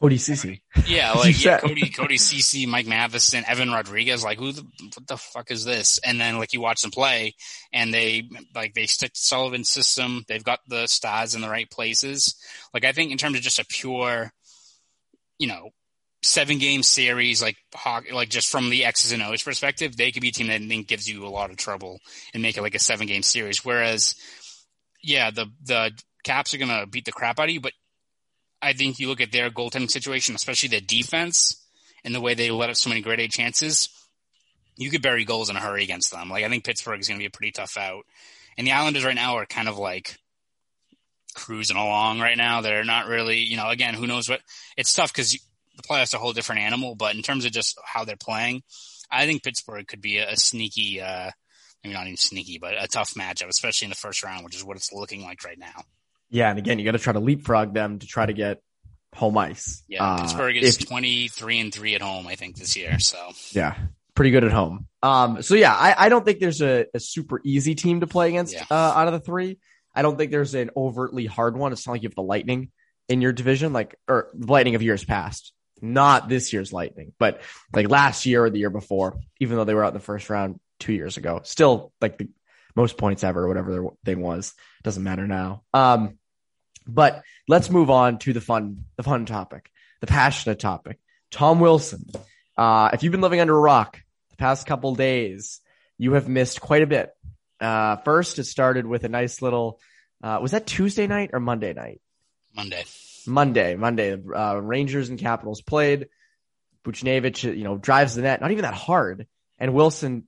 Cody 0.01 0.17
Ceci. 0.17 0.63
Yeah, 0.87 1.13
like 1.17 1.45
yeah, 1.45 1.59
Cody, 1.59 1.91
Cody 1.91 2.17
Ceci, 2.17 2.65
Mike 2.65 2.87
Matheson, 2.87 3.45
Evan 3.47 3.71
Rodrigues. 3.71 4.25
Like, 4.25 4.39
who 4.39 4.53
the 4.53 4.63
what 4.63 5.07
the 5.07 5.17
fuck 5.19 5.51
is 5.51 5.65
this? 5.65 5.99
And 6.05 6.21
then 6.21 6.39
like 6.39 6.55
you 6.55 6.61
watch 6.61 6.81
them 6.81 6.91
play, 6.91 7.35
and 7.73 7.93
they 7.93 8.29
like 8.55 8.75
they 8.75 8.87
stick 8.87 9.13
to 9.13 9.21
Sullivan's 9.21 9.69
system. 9.69 10.25
They've 10.27 10.43
got 10.43 10.61
the 10.67 10.87
stars 10.87 11.35
in 11.35 11.43
the 11.43 11.51
right 11.51 11.71
places. 11.71 12.35
Like 12.73 12.85
I 12.85 12.93
think 12.93 13.13
in 13.13 13.19
terms 13.19 13.37
of 13.37 13.43
just 13.43 13.59
a 13.59 13.67
pure, 13.67 14.33
you 15.39 15.49
know, 15.49 15.71
seven 16.23 16.59
game 16.59 16.83
series, 16.83 17.43
like 17.43 17.57
like 18.13 18.29
just 18.29 18.51
from 18.51 18.71
the 18.71 18.85
X's 18.85 19.13
and 19.13 19.23
O's 19.23 19.43
perspective, 19.43 19.97
they 19.97 20.13
could 20.13 20.23
be 20.23 20.29
a 20.29 20.33
team 20.33 20.49
that 20.49 20.61
I 20.61 20.67
think 20.67 20.89
gives 20.89 21.09
you 21.09 21.27
a 21.27 21.29
lot 21.29 21.51
of 21.51 21.57
trouble 21.57 22.01
and 22.35 22.43
make 22.43 22.57
it 22.57 22.63
like 22.63 22.75
a 22.75 22.81
seven 22.81 23.07
game 23.07 23.23
series. 23.23 23.65
Whereas, 23.65 24.15
yeah, 25.03 25.31
the 25.31 25.47
the 25.65 25.93
Caps 26.23 26.53
are 26.53 26.59
gonna 26.59 26.87
beat 26.87 27.07
the 27.07 27.13
crap 27.13 27.39
out 27.39 27.49
of 27.49 27.51
you, 27.51 27.61
but 27.61 27.73
I 28.61 28.75
think 28.75 28.99
you 28.99 29.09
look 29.09 29.23
at 29.23 29.33
their 29.33 29.51
goaltending 29.51 29.91
situation, 29.91 30.35
especially 30.35 30.69
their 30.69 30.81
defense 30.81 31.57
and 32.05 32.15
the 32.15 32.21
way 32.21 32.35
they 32.35 32.51
let 32.51 32.71
up 32.71 32.77
so 32.77 32.91
many 32.91 33.01
great 33.01 33.21
A 33.21 33.29
chances, 33.29 33.89
you 34.77 34.91
could 34.91 35.03
bury 35.03 35.25
goals 35.25 35.49
in 35.49 35.57
a 35.57 35.61
hurry 35.61 35.83
against 35.83 36.11
them. 36.11 36.29
Like 36.29 36.45
I 36.45 36.49
think 36.49 36.65
Pittsburgh 36.65 37.01
is 37.01 37.09
going 37.09 37.19
to 37.19 37.23
be 37.23 37.27
a 37.27 37.31
pretty 37.31 37.53
tough 37.53 37.79
out, 37.79 38.05
and 38.59 38.67
the 38.67 38.73
Islanders 38.73 39.05
right 39.05 39.15
now 39.15 39.37
are 39.37 39.47
kind 39.47 39.69
of 39.69 39.79
like 39.79 40.19
cruising 41.35 41.77
along 41.77 42.21
right 42.21 42.37
now. 42.37 42.61
They're 42.61 42.85
not 42.85 43.07
really, 43.07 43.39
you 43.39 43.57
know, 43.57 43.69
again, 43.69 43.95
who 43.95 44.07
knows 44.07 44.29
what? 44.29 44.41
It's 44.77 44.93
tough 44.93 45.13
because 45.13 45.39
the 45.81 45.89
playoffs 45.89 46.15
are 46.15 46.19
a 46.19 46.21
whole 46.21 46.33
different 46.33 46.63
animal. 46.63 46.95
But 46.95 47.15
in 47.15 47.23
terms 47.23 47.45
of 47.45 47.53
just 47.53 47.79
how 47.85 48.05
they're 48.05 48.17
playing, 48.17 48.63
I 49.11 49.27
think 49.27 49.43
Pittsburgh 49.43 49.87
could 49.87 50.01
be 50.01 50.19
a, 50.19 50.31
a 50.31 50.37
sneaky, 50.37 51.01
uh, 51.01 51.31
maybe 51.83 51.95
not 51.95 52.07
even 52.07 52.17
sneaky, 52.17 52.59
but 52.59 52.75
a 52.79 52.87
tough 52.87 53.15
matchup, 53.15 53.49
especially 53.49 53.87
in 53.87 53.91
the 53.91 53.97
first 53.97 54.23
round, 54.23 54.45
which 54.45 54.57
is 54.57 54.65
what 54.65 54.77
it's 54.77 54.93
looking 54.93 55.23
like 55.23 55.45
right 55.45 55.59
now. 55.59 55.83
Yeah, 56.31 56.51
and 56.51 56.59
again, 56.59 56.79
you 56.79 56.85
got 56.85 56.93
to 56.93 56.99
try 56.99 57.13
to 57.13 57.21
leapfrog 57.21 57.75
them 57.75 57.99
to 57.99 58.07
try 58.07 58.25
to 58.25 58.33
get 58.33 58.63
home 59.15 59.37
ice. 59.37 59.83
Yeah, 59.89 60.05
uh, 60.05 60.21
Pittsburgh 60.21 60.57
is 60.57 60.77
twenty 60.77 61.29
three 61.29 61.59
and 61.59 61.75
three 61.75 61.97
at 61.97 62.03
home, 62.03 62.27
I 62.29 62.37
think, 62.37 62.57
this 62.57 62.77
year. 62.77 63.01
So 63.01 63.33
yeah, 63.51 63.77
pretty 64.15 64.31
good 64.31 64.45
at 64.45 64.53
home. 64.53 64.87
Um, 65.03 65.43
so 65.43 65.55
yeah, 65.55 65.75
I, 65.75 66.07
I 66.07 66.09
don't 66.09 66.25
think 66.25 66.39
there's 66.39 66.63
a, 66.63 66.87
a, 66.95 67.01
super 67.01 67.41
easy 67.43 67.75
team 67.75 68.01
to 68.01 68.07
play 68.07 68.29
against 68.29 68.55
yeah. 68.55 68.65
uh, 68.71 68.75
out 68.75 69.09
of 69.09 69.15
the 69.15 69.21
three. 69.21 69.59
I 69.95 70.03
don't 70.03 70.19
think 70.19 70.31
there's 70.31 70.55
an 70.55 70.71
overtly 70.77 71.27
hard 71.27 71.57
one. 71.57 71.73
It's 71.73 71.87
not 71.87 71.95
like 71.95 72.03
you 72.03 72.09
have 72.09 72.15
the 72.15 72.23
Lightning 72.23 72.71
in 73.09 73.21
your 73.21 73.33
division, 73.33 73.73
like 73.73 73.97
or 74.07 74.29
the 74.35 74.47
Lightning 74.47 74.77
of 74.77 74.83
years 74.83 75.05
past, 75.05 75.53
not 75.83 76.29
this 76.29 76.53
year's 76.53 76.73
Lightning, 76.73 77.13
but 77.19 77.41
like 77.73 77.89
last 77.89 78.27
year 78.27 78.45
or 78.45 78.51
the 78.51 78.59
year 78.59 78.71
before. 78.71 79.19
Even 79.41 79.57
though 79.57 79.65
they 79.65 79.75
were 79.75 79.85
out 79.85 79.93
in 79.93 79.95
the 79.95 80.01
first 80.01 80.31
round 80.31 80.61
two 80.79 80.93
years 80.93 81.17
ago, 81.17 81.41
still 81.45 81.93
like 82.01 82.19
the 82.19 82.29
most 82.75 82.97
points 82.97 83.25
ever, 83.25 83.47
whatever 83.47 83.73
their 83.73 83.85
thing 84.05 84.21
was. 84.21 84.55
Doesn't 84.83 85.03
matter 85.03 85.27
now. 85.27 85.63
Um, 85.75 86.19
but 86.87 87.23
let's 87.49 87.71
move 87.71 87.91
on 87.91 88.19
to 88.21 88.33
the 88.33 88.41
fun, 88.41 88.85
the 88.97 89.03
fun 89.03 89.27
topic, 89.27 89.71
the 90.01 90.07
passionate 90.07 90.59
topic. 90.59 90.99
Tom 91.31 91.61
Wilson. 91.61 92.07
Uh, 92.57 92.91
if 92.93 93.03
you've 93.03 93.13
been 93.13 93.21
living 93.21 93.41
under 93.41 93.57
a 93.57 93.61
rock 93.61 94.01
the 94.31 94.37
past 94.37 94.67
couple 94.67 94.95
days, 94.95 95.61
you 95.99 96.13
have 96.13 96.29
missed 96.29 96.61
quite 96.61 96.83
a 96.83 96.87
bit. 96.87 97.11
Uh, 97.61 97.97
first, 97.97 98.39
it 98.39 98.45
started 98.45 98.87
with 98.87 99.05
a 99.05 99.09
nice 99.09 99.43
little. 99.43 99.81
Uh, 100.23 100.39
was 100.43 100.51
that 100.53 100.67
Tuesday 100.67 101.07
night 101.07 101.31
or 101.33 101.41
Monday 101.41 101.73
night? 101.73 102.01
Monday. 102.55 102.85
Monday. 103.27 103.77
Monday. 103.77 104.13
Uh, 104.13 104.57
Rangers 104.57 105.09
and 105.09 105.19
Capitals 105.19 105.63
played. 105.63 106.09
Buchnevich, 106.85 107.57
you 107.57 107.65
know, 107.65 107.77
drives 107.77 108.15
the 108.15 108.23
net, 108.23 108.41
not 108.41 108.51
even 108.51 108.63
that 108.63 108.75
hard, 108.75 109.27
and 109.59 109.75
Wilson, 109.75 110.25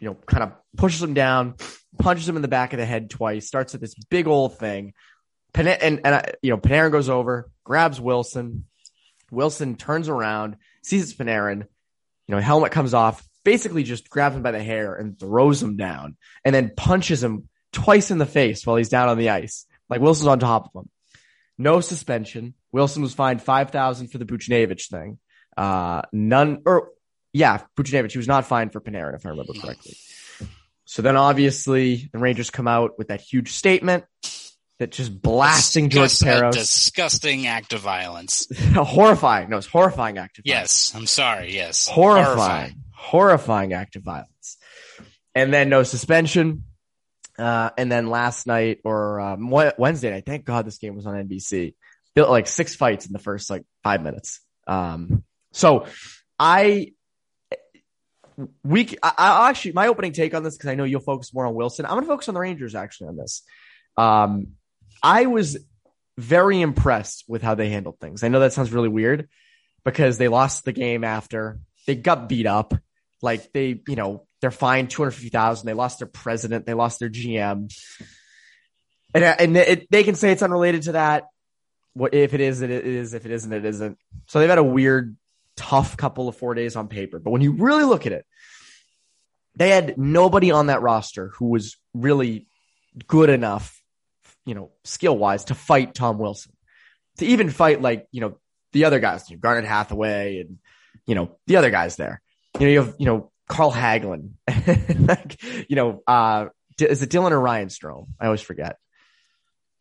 you 0.00 0.08
know, 0.08 0.14
kind 0.14 0.44
of 0.44 0.52
pushes 0.76 1.02
him 1.02 1.14
down, 1.14 1.54
punches 1.98 2.28
him 2.28 2.36
in 2.36 2.42
the 2.42 2.48
back 2.48 2.72
of 2.72 2.78
the 2.78 2.86
head 2.86 3.10
twice, 3.10 3.46
starts 3.46 3.74
at 3.74 3.80
this 3.80 3.94
big 4.08 4.26
old 4.26 4.58
thing. 4.58 4.92
Pan- 5.52 5.66
and 5.66 6.00
and 6.04 6.14
uh, 6.14 6.22
you 6.42 6.50
know 6.50 6.58
Panarin 6.58 6.92
goes 6.92 7.08
over, 7.08 7.50
grabs 7.64 8.00
Wilson. 8.00 8.64
Wilson 9.30 9.76
turns 9.76 10.08
around, 10.08 10.56
sees 10.82 11.02
it's 11.02 11.14
Panarin. 11.14 11.66
You 12.26 12.34
know, 12.34 12.40
helmet 12.40 12.72
comes 12.72 12.94
off, 12.94 13.26
basically 13.44 13.82
just 13.82 14.08
grabs 14.08 14.36
him 14.36 14.42
by 14.42 14.52
the 14.52 14.62
hair 14.62 14.94
and 14.94 15.18
throws 15.18 15.62
him 15.62 15.76
down, 15.76 16.16
and 16.44 16.54
then 16.54 16.72
punches 16.76 17.22
him 17.22 17.48
twice 17.72 18.10
in 18.10 18.18
the 18.18 18.26
face 18.26 18.66
while 18.66 18.76
he's 18.76 18.88
down 18.88 19.08
on 19.08 19.18
the 19.18 19.30
ice. 19.30 19.66
Like 19.88 20.00
Wilson's 20.00 20.28
on 20.28 20.38
top 20.38 20.66
of 20.66 20.82
him. 20.82 20.90
No 21.58 21.80
suspension. 21.80 22.54
Wilson 22.72 23.02
was 23.02 23.14
fined 23.14 23.42
five 23.42 23.70
thousand 23.70 24.08
for 24.08 24.18
the 24.18 24.24
Buchnevich 24.24 24.88
thing. 24.88 25.18
Uh, 25.56 26.02
none 26.12 26.62
or 26.64 26.90
yeah, 27.32 27.62
Buchnevich. 27.76 28.12
He 28.12 28.18
was 28.18 28.28
not 28.28 28.46
fined 28.46 28.72
for 28.72 28.80
Panarin, 28.80 29.14
if 29.14 29.26
I 29.26 29.30
remember 29.30 29.52
correctly. 29.54 29.96
So 30.84 31.02
then 31.02 31.16
obviously 31.16 32.08
the 32.12 32.18
Rangers 32.18 32.50
come 32.50 32.66
out 32.66 32.92
with 32.96 33.08
that 33.08 33.20
huge 33.20 33.52
statement 33.52 34.04
that 34.78 34.92
just 34.92 35.20
blasting 35.20 35.88
Disgust, 35.88 36.22
George 36.22 36.34
Parros. 36.40 36.52
disgusting 36.52 37.46
act 37.46 37.72
of 37.72 37.80
violence. 37.80 38.46
horrifying. 38.74 39.50
No, 39.50 39.58
it's 39.58 39.66
horrifying 39.66 40.18
act 40.18 40.38
of 40.38 40.44
violence. 40.46 40.92
Yes, 40.92 40.94
I'm 40.94 41.06
sorry. 41.06 41.52
Yes. 41.52 41.88
Horrifying. 41.88 42.26
Horrifying, 42.26 42.84
horrifying 42.92 43.72
act 43.72 43.96
of 43.96 44.02
violence. 44.02 44.56
And 45.34 45.52
then 45.52 45.68
no 45.68 45.82
suspension. 45.82 46.64
Uh, 47.38 47.70
and 47.78 47.90
then 47.90 48.08
last 48.08 48.46
night 48.46 48.80
or 48.84 49.20
um, 49.20 49.50
Wednesday 49.50 50.10
night, 50.10 50.26
thank 50.26 50.44
God 50.44 50.66
this 50.66 50.78
game 50.78 50.96
was 50.96 51.06
on 51.06 51.14
NBC. 51.14 51.74
Built 52.14 52.30
like 52.30 52.46
six 52.46 52.74
fights 52.74 53.06
in 53.06 53.12
the 53.12 53.18
first 53.18 53.48
like 53.48 53.64
five 53.84 54.02
minutes. 54.02 54.40
Um, 54.66 55.22
so 55.52 55.86
I 56.38 56.92
we 58.64 58.96
I, 59.02 59.12
I 59.16 59.48
actually 59.50 59.72
my 59.72 59.88
opening 59.88 60.12
take 60.12 60.34
on 60.34 60.42
this 60.42 60.56
because 60.56 60.70
I 60.70 60.74
know 60.74 60.84
you'll 60.84 61.00
focus 61.00 61.32
more 61.32 61.46
on 61.46 61.54
Wilson. 61.54 61.84
I'm 61.84 61.92
going 61.92 62.02
to 62.02 62.08
focus 62.08 62.28
on 62.28 62.34
the 62.34 62.40
Rangers 62.40 62.74
actually 62.74 63.08
on 63.08 63.16
this. 63.16 63.42
Um, 63.96 64.48
I 65.02 65.26
was 65.26 65.58
very 66.16 66.60
impressed 66.60 67.24
with 67.28 67.42
how 67.42 67.54
they 67.54 67.68
handled 67.68 67.98
things. 68.00 68.22
I 68.22 68.28
know 68.28 68.40
that 68.40 68.52
sounds 68.52 68.72
really 68.72 68.88
weird 68.88 69.28
because 69.84 70.18
they 70.18 70.28
lost 70.28 70.64
the 70.64 70.72
game 70.72 71.04
after 71.04 71.58
they 71.86 71.94
got 71.94 72.28
beat 72.28 72.46
up. 72.46 72.74
Like 73.22 73.52
they, 73.52 73.80
you 73.88 73.96
know, 73.96 74.26
they're 74.40 74.50
fined 74.50 74.90
250,000. 74.90 75.66
They 75.66 75.74
lost 75.74 75.98
their 75.98 76.08
president. 76.08 76.66
They 76.66 76.74
lost 76.74 77.00
their 77.00 77.10
GM. 77.10 77.72
And, 79.14 79.24
uh, 79.24 79.36
and 79.38 79.56
it, 79.56 79.90
they 79.90 80.04
can 80.04 80.14
say 80.14 80.32
it's 80.32 80.42
unrelated 80.42 80.82
to 80.82 80.92
that. 80.92 81.24
What 81.94 82.14
if 82.14 82.34
it 82.34 82.40
is, 82.40 82.62
it 82.62 82.70
is. 82.70 83.14
If 83.14 83.26
it 83.26 83.32
isn't, 83.32 83.52
it 83.52 83.64
isn't. 83.64 83.98
So 84.26 84.38
they've 84.38 84.48
had 84.48 84.58
a 84.58 84.64
weird, 84.64 85.16
tough 85.56 85.96
couple 85.96 86.28
of 86.28 86.36
four 86.36 86.54
days 86.54 86.76
on 86.76 86.86
paper. 86.86 87.18
But 87.18 87.32
when 87.32 87.40
you 87.42 87.52
really 87.52 87.82
look 87.82 88.06
at 88.06 88.12
it, 88.12 88.24
They 89.56 89.70
had 89.70 89.98
nobody 89.98 90.52
on 90.52 90.68
that 90.68 90.82
roster 90.82 91.32
who 91.36 91.46
was 91.46 91.76
really 91.92 92.46
good 93.08 93.28
enough, 93.28 93.82
you 94.46 94.54
know, 94.54 94.70
skill 94.84 95.18
wise 95.18 95.46
to 95.46 95.56
fight 95.56 95.94
Tom 95.94 96.18
Wilson, 96.18 96.52
to 97.16 97.26
even 97.26 97.50
fight 97.50 97.82
like, 97.82 98.06
you 98.12 98.20
know, 98.20 98.38
the 98.72 98.84
other 98.84 99.00
guys, 99.00 99.28
Garnet 99.40 99.64
Hathaway 99.64 100.40
and, 100.40 100.58
you 101.06 101.16
know, 101.16 101.36
the 101.48 101.56
other 101.56 101.70
guys 101.70 101.96
there. 101.96 102.20
You 102.60 102.66
know, 102.66 102.72
you 102.72 102.82
have, 102.82 102.94
you 102.98 103.06
know, 103.06 103.32
Carl 103.48 103.72
Hagelin, 103.72 104.32
like, 105.08 105.42
you 105.68 105.76
know, 105.76 106.02
uh, 106.06 106.46
is 106.78 107.02
it 107.02 107.10
Dylan 107.10 107.32
or 107.32 107.40
Ryan 107.40 107.68
Strome? 107.68 108.08
I 108.20 108.26
always 108.26 108.40
forget. 108.40 108.76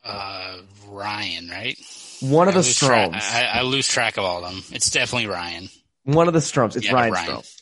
Uh, 0.03 0.59
Ryan, 0.87 1.49
right? 1.49 1.77
One 2.21 2.47
of 2.47 2.55
I 2.55 2.61
the 2.61 2.65
lose 2.65 2.77
tra- 2.77 3.09
I, 3.13 3.49
I 3.53 3.61
lose 3.63 3.87
track 3.87 4.17
of 4.17 4.23
all 4.23 4.43
of 4.43 4.51
them. 4.51 4.63
It's 4.71 4.89
definitely 4.89 5.27
Ryan. 5.27 5.69
One 6.05 6.27
of 6.27 6.33
the 6.33 6.39
Stromes. 6.39 6.75
It's 6.77 6.85
Yeah, 6.85 6.93
Ryan, 6.93 7.13
Ryan. 7.13 7.29
Strome. 7.29 7.61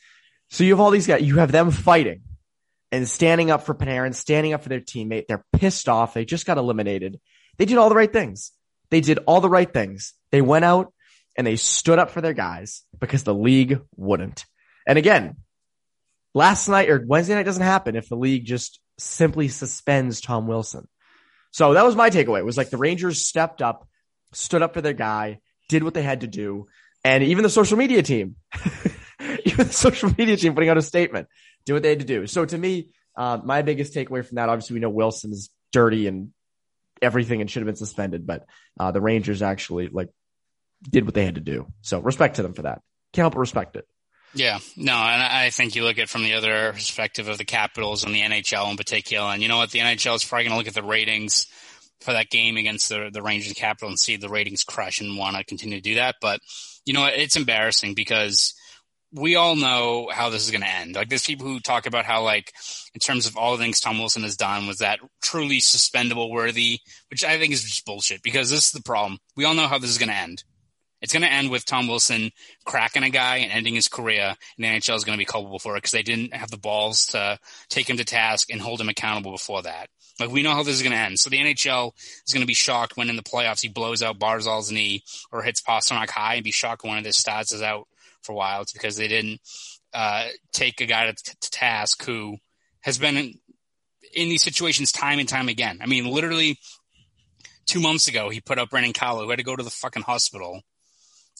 So 0.51 0.63
you 0.63 0.71
have 0.71 0.79
all 0.79 0.91
these 0.91 1.07
guys. 1.07 1.23
You 1.23 1.37
have 1.39 1.51
them 1.51 1.71
fighting 1.71 2.21
and 2.91 3.09
standing 3.09 3.49
up 3.49 3.63
for 3.63 3.73
Panarin, 3.73 4.13
standing 4.13 4.53
up 4.53 4.61
for 4.61 4.69
their 4.69 4.79
teammate. 4.79 5.25
They're 5.27 5.43
pissed 5.53 5.89
off. 5.89 6.13
They 6.13 6.23
just 6.23 6.45
got 6.45 6.57
eliminated. 6.57 7.19
They 7.57 7.65
did 7.65 7.77
all 7.77 7.89
the 7.89 7.95
right 7.95 8.11
things. 8.11 8.51
They 8.91 9.01
did 9.01 9.19
all 9.25 9.41
the 9.41 9.49
right 9.49 9.71
things. 9.71 10.13
They 10.31 10.41
went 10.41 10.65
out 10.65 10.93
and 11.35 11.45
they 11.45 11.55
stood 11.55 11.99
up 11.99 12.11
for 12.11 12.21
their 12.21 12.33
guys 12.33 12.83
because 12.99 13.23
the 13.23 13.33
league 13.33 13.81
wouldn't. 13.95 14.45
And 14.87 14.97
again, 14.97 15.37
last 16.35 16.67
night 16.67 16.89
or 16.89 17.03
Wednesday 17.07 17.33
night 17.33 17.43
doesn't 17.45 17.63
happen 17.63 17.95
if 17.95 18.07
the 18.09 18.15
league 18.15 18.45
just 18.45 18.79
simply 18.99 19.47
suspends 19.47 20.21
Tom 20.21 20.45
Wilson. 20.45 20.87
So 21.51 21.73
that 21.73 21.85
was 21.85 21.95
my 21.95 22.11
takeaway. 22.11 22.39
It 22.39 22.45
was 22.45 22.57
like 22.57 22.69
the 22.69 22.77
Rangers 22.77 23.25
stepped 23.25 23.61
up, 23.61 23.87
stood 24.33 24.61
up 24.61 24.75
for 24.75 24.81
their 24.81 24.93
guy, 24.93 25.39
did 25.69 25.83
what 25.83 25.93
they 25.93 26.03
had 26.03 26.21
to 26.21 26.27
do. 26.27 26.67
And 27.03 27.23
even 27.23 27.43
the 27.43 27.49
social 27.49 27.77
media 27.77 28.03
team, 28.03 28.35
even 29.45 29.67
the 29.67 29.73
social 29.73 30.13
media 30.17 30.37
team 30.37 30.53
putting 30.53 30.69
out 30.69 30.77
a 30.77 30.81
statement, 30.81 31.27
did 31.65 31.73
what 31.73 31.81
they 31.81 31.89
had 31.89 31.99
to 31.99 32.05
do. 32.05 32.27
So 32.27 32.45
to 32.45 32.57
me, 32.57 32.89
uh, 33.15 33.39
my 33.43 33.61
biggest 33.61 33.93
takeaway 33.93 34.25
from 34.25 34.35
that, 34.35 34.49
obviously 34.49 34.75
we 34.75 34.81
know 34.81 34.89
Wilson 34.89 35.31
is 35.31 35.49
dirty 35.71 36.07
and 36.07 36.31
everything 37.01 37.39
and 37.41 37.49
should 37.49 37.61
have 37.61 37.67
been 37.67 37.75
suspended, 37.75 38.27
but 38.27 38.45
uh, 38.79 38.91
the 38.91 39.01
Rangers 39.01 39.41
actually 39.41 39.87
like 39.87 40.09
did 40.81 41.05
what 41.05 41.13
they 41.13 41.25
had 41.25 41.35
to 41.35 41.41
do. 41.41 41.67
So 41.81 41.99
respect 41.99 42.35
to 42.37 42.43
them 42.43 42.53
for 42.53 42.63
that. 42.63 42.81
Can't 43.13 43.23
help 43.23 43.33
but 43.33 43.39
respect 43.39 43.77
it. 43.77 43.87
Yeah, 44.35 44.59
no, 44.75 44.93
and 44.93 45.23
I 45.23 45.49
think 45.49 45.75
you 45.75 45.83
look 45.83 45.97
at 45.97 46.09
from 46.09 46.23
the 46.23 46.33
other 46.33 46.73
perspective 46.73 47.29
of 47.29 47.37
the 47.37 47.45
Capitals 47.45 48.03
and 48.03 48.13
the 48.13 48.19
NHL 48.19 48.69
in 48.69 48.75
particular. 48.75 49.27
And 49.27 49.41
you 49.41 49.47
know 49.47 49.57
what? 49.57 49.71
The 49.71 49.79
NHL 49.79 50.15
is 50.15 50.25
probably 50.25 50.43
going 50.43 50.51
to 50.51 50.57
look 50.57 50.67
at 50.67 50.73
the 50.73 50.83
ratings 50.83 51.47
for 52.01 52.11
that 52.11 52.29
game 52.29 52.57
against 52.57 52.89
the 52.89 53.09
the 53.11 53.21
Rangers 53.21 53.47
and 53.47 53.55
Capital 53.55 53.87
and 53.87 53.97
see 53.97 54.17
the 54.17 54.27
ratings 54.27 54.63
crush 54.63 54.99
and 54.99 55.17
want 55.17 55.37
to 55.37 55.43
continue 55.45 55.77
to 55.77 55.81
do 55.81 55.95
that. 55.95 56.15
But 56.19 56.41
you 56.85 56.93
know, 56.93 57.05
it's 57.05 57.37
embarrassing 57.37 57.93
because 57.93 58.53
we 59.13 59.35
all 59.35 59.55
know 59.55 60.09
how 60.11 60.29
this 60.29 60.43
is 60.43 60.51
going 60.51 60.61
to 60.61 60.69
end. 60.69 60.95
Like 60.95 61.07
there's 61.07 61.25
people 61.25 61.47
who 61.47 61.61
talk 61.61 61.85
about 61.85 62.03
how 62.03 62.21
like 62.21 62.51
in 62.93 62.99
terms 62.99 63.25
of 63.25 63.37
all 63.37 63.55
the 63.55 63.63
things 63.63 63.79
Tom 63.79 63.97
Wilson 63.97 64.23
has 64.23 64.35
done 64.35 64.67
was 64.67 64.79
that 64.79 64.99
truly 65.23 65.59
suspendable 65.59 66.29
worthy, 66.29 66.79
which 67.09 67.23
I 67.23 67.39
think 67.39 67.53
is 67.53 67.63
just 67.63 67.85
bullshit 67.85 68.21
because 68.21 68.49
this 68.49 68.65
is 68.65 68.71
the 68.71 68.83
problem. 68.83 69.17
We 69.37 69.45
all 69.45 69.53
know 69.53 69.67
how 69.67 69.77
this 69.77 69.89
is 69.89 69.97
going 69.97 70.09
to 70.09 70.15
end. 70.15 70.43
It's 71.05 71.13
going 71.13 71.21
to 71.21 71.31
end 71.31 71.51
with 71.51 71.65
Tom 71.65 71.87
Wilson 71.87 72.31
cracking 72.65 73.03
a 73.03 73.11
guy 73.11 73.37
and 73.37 73.51
ending 73.51 73.75
his 73.75 73.87
career, 73.87 74.35
and 74.57 74.65
the 74.65 74.67
NHL 74.67 74.95
is 74.95 75.03
going 75.03 75.15
to 75.15 75.21
be 75.21 75.25
culpable 75.25 75.59
for 75.59 75.75
it 75.75 75.77
because 75.77 75.91
they 75.91 76.01
didn't 76.01 76.33
have 76.33 76.49
the 76.49 76.57
balls 76.57 77.05
to 77.07 77.37
take 77.69 77.87
him 77.87 77.97
to 77.97 78.03
task 78.03 78.49
and 78.51 78.59
hold 78.59 78.81
him 78.81 78.89
accountable 78.89 79.31
before 79.31 79.61
that. 79.61 79.89
Like 80.19 80.31
we 80.31 80.41
know 80.41 80.55
how 80.55 80.63
this 80.63 80.73
is 80.73 80.81
going 80.81 80.93
to 80.93 80.97
end. 80.97 81.19
So 81.19 81.29
the 81.29 81.37
NHL 81.37 81.91
is 82.25 82.33
going 82.33 82.41
to 82.41 82.47
be 82.47 82.55
shocked 82.55 82.97
when 82.97 83.11
in 83.11 83.17
the 83.17 83.21
playoffs 83.21 83.61
he 83.61 83.69
blows 83.69 84.01
out 84.01 84.17
Barzal's 84.17 84.71
knee 84.71 85.03
or 85.31 85.43
hits 85.43 85.61
Pastrnak 85.61 86.09
high, 86.09 86.35
and 86.35 86.43
be 86.43 86.49
shocked 86.49 86.81
when 86.81 86.89
one 86.89 86.97
of 86.97 87.03
their 87.03 87.11
is 87.11 87.61
out 87.61 87.87
for 88.23 88.31
a 88.31 88.35
while. 88.35 88.63
It's 88.63 88.73
because 88.73 88.97
they 88.97 89.07
didn't 89.07 89.41
uh, 89.93 90.29
take 90.53 90.81
a 90.81 90.87
guy 90.87 91.11
to, 91.11 91.13
to 91.13 91.51
task 91.51 92.03
who 92.03 92.37
has 92.81 92.97
been 92.97 93.15
in, 93.15 93.33
in 94.11 94.29
these 94.29 94.41
situations 94.41 94.91
time 94.91 95.19
and 95.19 95.29
time 95.29 95.49
again. 95.49 95.81
I 95.83 95.85
mean, 95.85 96.07
literally 96.07 96.57
two 97.67 97.79
months 97.79 98.07
ago, 98.07 98.29
he 98.29 98.41
put 98.41 98.57
up 98.57 98.71
Brandon 98.71 98.91
Carlo, 98.91 99.23
who 99.23 99.29
had 99.29 99.37
to 99.37 99.45
go 99.45 99.55
to 99.55 99.61
the 99.61 99.69
fucking 99.69 100.01
hospital 100.01 100.63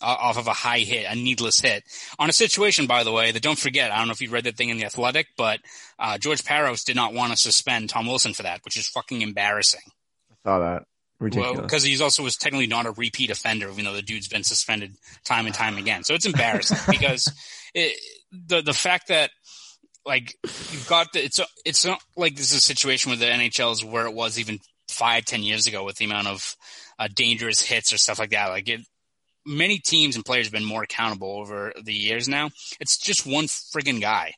off 0.02 0.38
of 0.38 0.48
a 0.48 0.54
high 0.54 0.80
hit, 0.80 1.06
a 1.10 1.16
needless 1.16 1.60
hit. 1.60 1.84
On 2.20 2.30
a 2.30 2.34
situation, 2.34 2.86
by 2.86 3.04
the 3.04 3.12
way, 3.12 3.32
that 3.32 3.42
don't 3.42 3.58
forget, 3.58 3.92
I 3.92 3.98
don't 3.98 4.08
know 4.08 4.14
if 4.14 4.22
you 4.22 4.30
read 4.30 4.44
that 4.44 4.58
thing 4.58 4.70
in 4.70 4.78
The 4.78 4.86
Athletic, 4.86 5.28
but 5.38 5.60
uh, 5.98 6.18
George 6.18 6.44
Parros 6.44 6.84
did 6.84 6.96
not 6.96 7.14
want 7.14 7.32
to 7.32 7.38
suspend 7.38 7.90
Tom 7.90 8.08
Wilson 8.08 8.34
for 8.34 8.44
that, 8.44 8.62
which 8.66 8.78
is 8.78 8.88
fucking 8.88 9.22
embarrassing. 9.22 9.82
I 10.32 10.36
saw 10.44 10.60
that. 10.60 10.84
Ridiculous. 11.20 11.54
Well, 11.56 11.62
because 11.62 11.84
he's 11.84 12.02
also 12.02 12.24
was 12.24 12.36
technically 12.36 12.68
not 12.68 12.86
a 12.86 12.92
repeat 12.92 13.30
offender, 13.30 13.70
even 13.70 13.86
though 13.86 13.94
the 13.94 14.02
dude's 14.02 14.28
been 14.28 14.44
suspended 14.44 14.96
time 15.24 15.46
and 15.46 15.56
time 15.56 15.78
again. 15.78 16.04
So 16.04 16.14
it's 16.14 16.26
embarrassing 16.26 16.78
because 16.90 17.32
it, 17.74 17.98
the 18.32 18.62
the 18.62 18.74
fact 18.74 19.08
that 19.08 19.32
like 20.06 20.36
you've 20.44 20.88
got 20.90 21.14
the 21.14 21.24
it's 21.24 21.40
it's 21.64 21.86
not 21.86 22.02
like 22.18 22.36
this 22.36 22.52
is 22.52 22.58
a 22.58 22.62
situation 22.62 23.12
where 23.12 23.18
the 23.18 23.26
NHL 23.26 23.72
is 23.72 23.84
where 23.84 24.06
it 24.06 24.14
was 24.14 24.40
even 24.40 24.60
five 24.90 25.24
ten 25.24 25.42
years 25.42 25.68
ago 25.68 25.86
with 25.86 25.96
the 25.96 26.06
amount 26.06 26.28
of 26.28 26.56
uh, 27.00 27.08
dangerous 27.14 27.62
hits 27.62 27.94
or 27.94 27.98
stuff 27.98 28.20
like 28.20 28.32
that. 28.32 28.50
Like 28.50 28.68
it, 28.68 28.82
many 29.46 29.80
teams 29.80 30.16
and 30.16 30.26
players 30.26 30.48
have 30.48 30.54
been 30.54 30.66
more 30.66 30.84
accountable 30.84 31.40
over 31.40 31.74
the 31.84 31.94
years 31.94 32.28
now. 32.28 32.50
It's 32.80 32.98
just 32.98 33.26
one 33.26 33.46
friggin' 33.46 34.02
guy. 34.02 34.34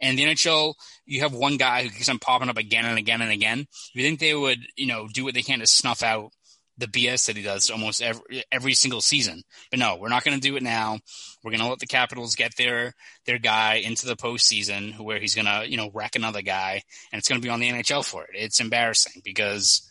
And 0.00 0.18
the 0.18 0.24
NHL, 0.24 0.74
you 1.06 1.20
have 1.20 1.32
one 1.32 1.56
guy 1.56 1.82
who 1.82 1.90
keeps 1.90 2.08
on 2.08 2.18
popping 2.18 2.50
up 2.50 2.58
again 2.58 2.84
and 2.84 2.98
again 2.98 3.22
and 3.22 3.32
again. 3.32 3.66
You 3.94 4.02
think 4.02 4.20
they 4.20 4.34
would, 4.34 4.58
you 4.76 4.86
know, 4.86 5.08
do 5.08 5.24
what 5.24 5.34
they 5.34 5.42
can 5.42 5.60
to 5.60 5.66
snuff 5.66 6.02
out 6.02 6.32
the 6.78 6.86
BS 6.86 7.26
that 7.26 7.36
he 7.36 7.42
does 7.42 7.70
almost 7.70 8.02
every 8.02 8.44
every 8.52 8.74
single 8.74 9.00
season. 9.00 9.42
But 9.70 9.78
no, 9.78 9.96
we're 9.96 10.08
not 10.08 10.24
going 10.24 10.38
to 10.38 10.48
do 10.48 10.56
it 10.56 10.62
now. 10.62 10.98
We're 11.42 11.52
going 11.52 11.62
to 11.62 11.68
let 11.68 11.78
the 11.78 11.86
Capitals 11.86 12.34
get 12.34 12.56
their 12.56 12.94
their 13.24 13.38
guy 13.38 13.74
into 13.76 14.06
the 14.06 14.16
postseason, 14.16 14.98
where 15.00 15.18
he's 15.18 15.34
going 15.34 15.46
to, 15.46 15.64
you 15.68 15.76
know, 15.76 15.90
wreck 15.94 16.16
another 16.16 16.42
guy, 16.42 16.82
and 17.12 17.18
it's 17.18 17.28
going 17.28 17.40
to 17.40 17.46
be 17.46 17.50
on 17.50 17.60
the 17.60 17.70
NHL 17.70 18.04
for 18.04 18.24
it. 18.24 18.30
It's 18.34 18.60
embarrassing 18.60 19.22
because, 19.24 19.90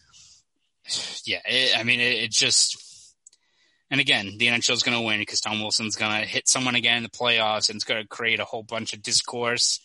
yeah, 1.26 1.40
it, 1.46 1.78
I 1.78 1.84
mean, 1.84 2.00
it, 2.00 2.24
it 2.24 2.32
just. 2.32 2.82
And 3.92 4.02
again, 4.02 4.38
the 4.38 4.48
NHL 4.48 4.72
is 4.72 4.84
going 4.84 4.98
to 4.98 5.06
win 5.06 5.20
because 5.20 5.42
Tom 5.42 5.60
Wilson's 5.60 5.96
going 5.96 6.22
to 6.22 6.28
hit 6.28 6.48
someone 6.48 6.76
again 6.76 6.98
in 6.98 7.04
the 7.04 7.10
playoffs, 7.10 7.70
and 7.70 7.76
it's 7.76 7.86
going 7.86 8.02
to 8.02 8.08
create 8.08 8.40
a 8.40 8.46
whole 8.46 8.64
bunch 8.64 8.94
of 8.94 9.04
discourse 9.04 9.80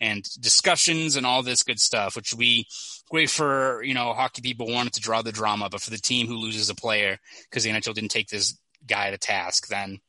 and 0.00 0.22
discussions 0.40 1.16
and 1.16 1.26
all 1.26 1.42
this 1.42 1.62
good 1.62 1.80
stuff, 1.80 2.14
which 2.14 2.32
would 2.32 2.38
be 2.38 2.66
great 3.10 3.30
for 3.30 3.82
you 3.82 3.94
know 3.94 4.12
hockey 4.12 4.42
people 4.42 4.72
wanted 4.72 4.92
to 4.92 5.00
draw 5.00 5.22
the 5.22 5.32
drama, 5.32 5.68
but 5.70 5.80
for 5.80 5.90
the 5.90 5.98
team 5.98 6.26
who 6.26 6.36
loses 6.36 6.70
a 6.70 6.74
player 6.74 7.18
because 7.48 7.64
the 7.64 7.70
NHL 7.70 7.94
didn't 7.94 8.10
take 8.10 8.28
this 8.28 8.58
guy 8.86 9.10
to 9.10 9.18
task, 9.18 9.68
then 9.68 10.00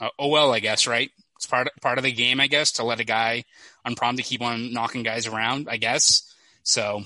uh, 0.00 0.08
oh 0.18 0.28
well, 0.28 0.52
I 0.52 0.60
guess 0.60 0.86
right. 0.86 1.10
It's 1.36 1.46
part 1.46 1.68
part 1.82 1.98
of 1.98 2.04
the 2.04 2.12
game, 2.12 2.40
I 2.40 2.46
guess, 2.46 2.72
to 2.72 2.84
let 2.84 3.00
a 3.00 3.04
guy 3.04 3.44
unprompted 3.84 4.24
keep 4.24 4.40
on 4.40 4.72
knocking 4.72 5.02
guys 5.02 5.26
around, 5.26 5.68
I 5.68 5.76
guess. 5.76 6.32
So 6.62 7.02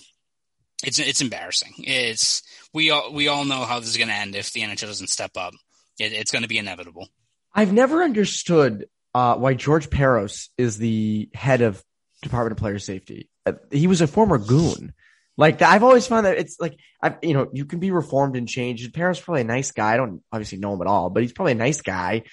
it's 0.85 0.99
it's 0.99 1.21
embarrassing. 1.21 1.75
It's 1.79 2.43
we 2.73 2.91
all 2.91 3.13
we 3.13 3.29
all 3.29 3.45
know 3.45 3.65
how 3.65 3.81
this 3.81 3.89
is 3.89 3.97
going 3.97 4.09
to 4.09 4.15
end 4.15 4.37
if 4.37 4.53
the 4.53 4.61
NHL 4.61 4.83
doesn't 4.83 5.09
step 5.09 5.33
up. 5.37 5.55
It, 5.99 6.13
it's 6.13 6.31
going 6.31 6.43
to 6.43 6.49
be 6.49 6.59
inevitable. 6.59 7.09
I've 7.55 7.73
never 7.73 8.03
understood 8.03 8.87
uh, 9.15 9.37
why 9.37 9.55
George 9.55 9.91
Parros 9.91 10.49
is 10.57 10.79
the 10.79 11.29
head 11.35 11.61
of 11.61 11.83
Department 12.23 12.53
of 12.53 12.59
Player 12.59 12.79
Safety. 12.79 13.29
Uh, 13.47 13.55
he 13.71 13.87
was 13.87 14.01
a 14.01 14.07
former 14.07 14.39
goon. 14.39 14.93
Like 15.37 15.63
I've 15.63 15.85
always 15.85 16.07
found 16.07 16.27
that 16.27 16.37
it's 16.37 16.59
like 16.61 16.77
I've 17.01 17.17
you 17.23 17.33
know 17.33 17.49
you 17.53 17.65
can 17.65 17.79
be 17.79 17.93
reformed 17.93 18.37
and 18.37 18.49
changed. 18.49 18.93
Parros 18.93 19.13
is 19.13 19.21
probably 19.21 19.43
a 19.43 19.45
nice 19.45 19.71
guy. 19.71 19.95
I 19.95 19.97
don't 19.97 20.21
obviously 20.33 20.59
know 20.59 20.75
him 20.75 20.83
at 20.83 20.89
all, 20.89 21.11
but 21.11 21.23
he's 21.23 21.33
probably 21.33 21.53
a 21.53 21.57
nice 21.57 21.81
guy. 21.81 22.25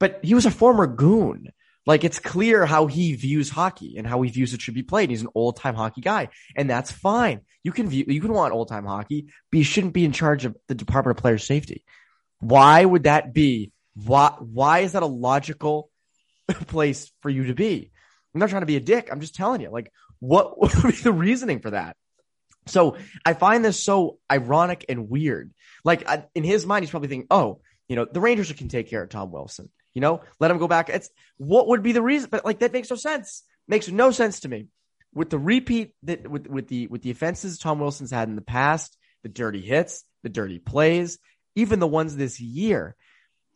But 0.00 0.18
he 0.22 0.34
was 0.34 0.46
a 0.46 0.50
former 0.50 0.88
goon. 0.88 1.52
Like 1.86 2.02
it's 2.02 2.18
clear 2.18 2.66
how 2.66 2.86
he 2.86 3.14
views 3.14 3.50
hockey 3.50 3.96
and 3.96 4.06
how 4.06 4.20
he 4.22 4.30
views 4.30 4.52
it 4.52 4.60
should 4.60 4.74
be 4.74 4.82
played. 4.82 5.10
He's 5.10 5.22
an 5.22 5.28
old 5.34 5.56
time 5.56 5.76
hockey 5.76 6.00
guy, 6.00 6.28
and 6.56 6.68
that's 6.68 6.90
fine. 6.90 7.42
You 7.62 7.70
can 7.70 7.88
view 7.88 8.04
you 8.08 8.20
can 8.20 8.32
want 8.32 8.52
old 8.52 8.68
time 8.68 8.84
hockey, 8.84 9.28
but 9.50 9.58
you 9.58 9.64
shouldn't 9.64 9.94
be 9.94 10.04
in 10.04 10.12
charge 10.12 10.44
of 10.44 10.56
the 10.66 10.74
Department 10.74 11.18
of 11.18 11.22
Player 11.22 11.38
Safety. 11.38 11.84
Why 12.40 12.84
would 12.84 13.04
that 13.04 13.32
be? 13.32 13.72
Why 13.94 14.34
why 14.38 14.80
is 14.80 14.92
that 14.92 15.02
a 15.02 15.06
logical 15.06 15.90
place 16.48 17.10
for 17.20 17.30
you 17.30 17.44
to 17.44 17.54
be? 17.54 17.90
I'm 18.34 18.40
not 18.40 18.50
trying 18.50 18.62
to 18.62 18.66
be 18.66 18.76
a 18.76 18.80
dick. 18.80 19.08
I'm 19.10 19.20
just 19.20 19.34
telling 19.34 19.60
you, 19.60 19.70
like, 19.70 19.92
what 20.18 20.58
would 20.60 20.72
be 20.72 20.92
the 20.92 21.12
reasoning 21.12 21.60
for 21.60 21.70
that? 21.70 21.96
So 22.66 22.96
I 23.24 23.34
find 23.34 23.64
this 23.64 23.82
so 23.82 24.18
ironic 24.30 24.84
and 24.88 25.08
weird. 25.08 25.52
Like 25.84 26.08
I, 26.08 26.24
in 26.34 26.44
his 26.44 26.66
mind, 26.66 26.84
he's 26.84 26.90
probably 26.90 27.08
thinking, 27.08 27.28
"Oh, 27.30 27.60
you 27.88 27.96
know, 27.96 28.04
the 28.04 28.20
Rangers 28.20 28.52
can 28.52 28.68
take 28.68 28.88
care 28.88 29.02
of 29.02 29.08
Tom 29.10 29.32
Wilson. 29.32 29.70
You 29.94 30.00
know, 30.00 30.22
let 30.38 30.50
him 30.50 30.58
go 30.58 30.68
back." 30.68 30.88
It's 30.88 31.10
what 31.38 31.68
would 31.68 31.82
be 31.82 31.92
the 31.92 32.02
reason? 32.02 32.28
But 32.30 32.44
like 32.44 32.60
that 32.60 32.72
makes 32.72 32.90
no 32.90 32.96
sense. 32.96 33.42
Makes 33.66 33.88
no 33.88 34.10
sense 34.10 34.40
to 34.40 34.48
me. 34.48 34.66
With 35.12 35.30
the 35.30 35.38
repeat 35.38 35.94
that 36.04 36.28
with 36.28 36.46
with 36.46 36.68
the 36.68 36.86
with 36.86 37.02
the 37.02 37.10
offenses 37.10 37.58
Tom 37.58 37.80
Wilson's 37.80 38.12
had 38.12 38.28
in 38.28 38.36
the 38.36 38.42
past, 38.42 38.96
the 39.22 39.28
dirty 39.28 39.60
hits, 39.60 40.04
the 40.22 40.28
dirty 40.28 40.58
plays, 40.58 41.18
even 41.54 41.78
the 41.78 41.86
ones 41.86 42.16
this 42.16 42.40
year, 42.40 42.96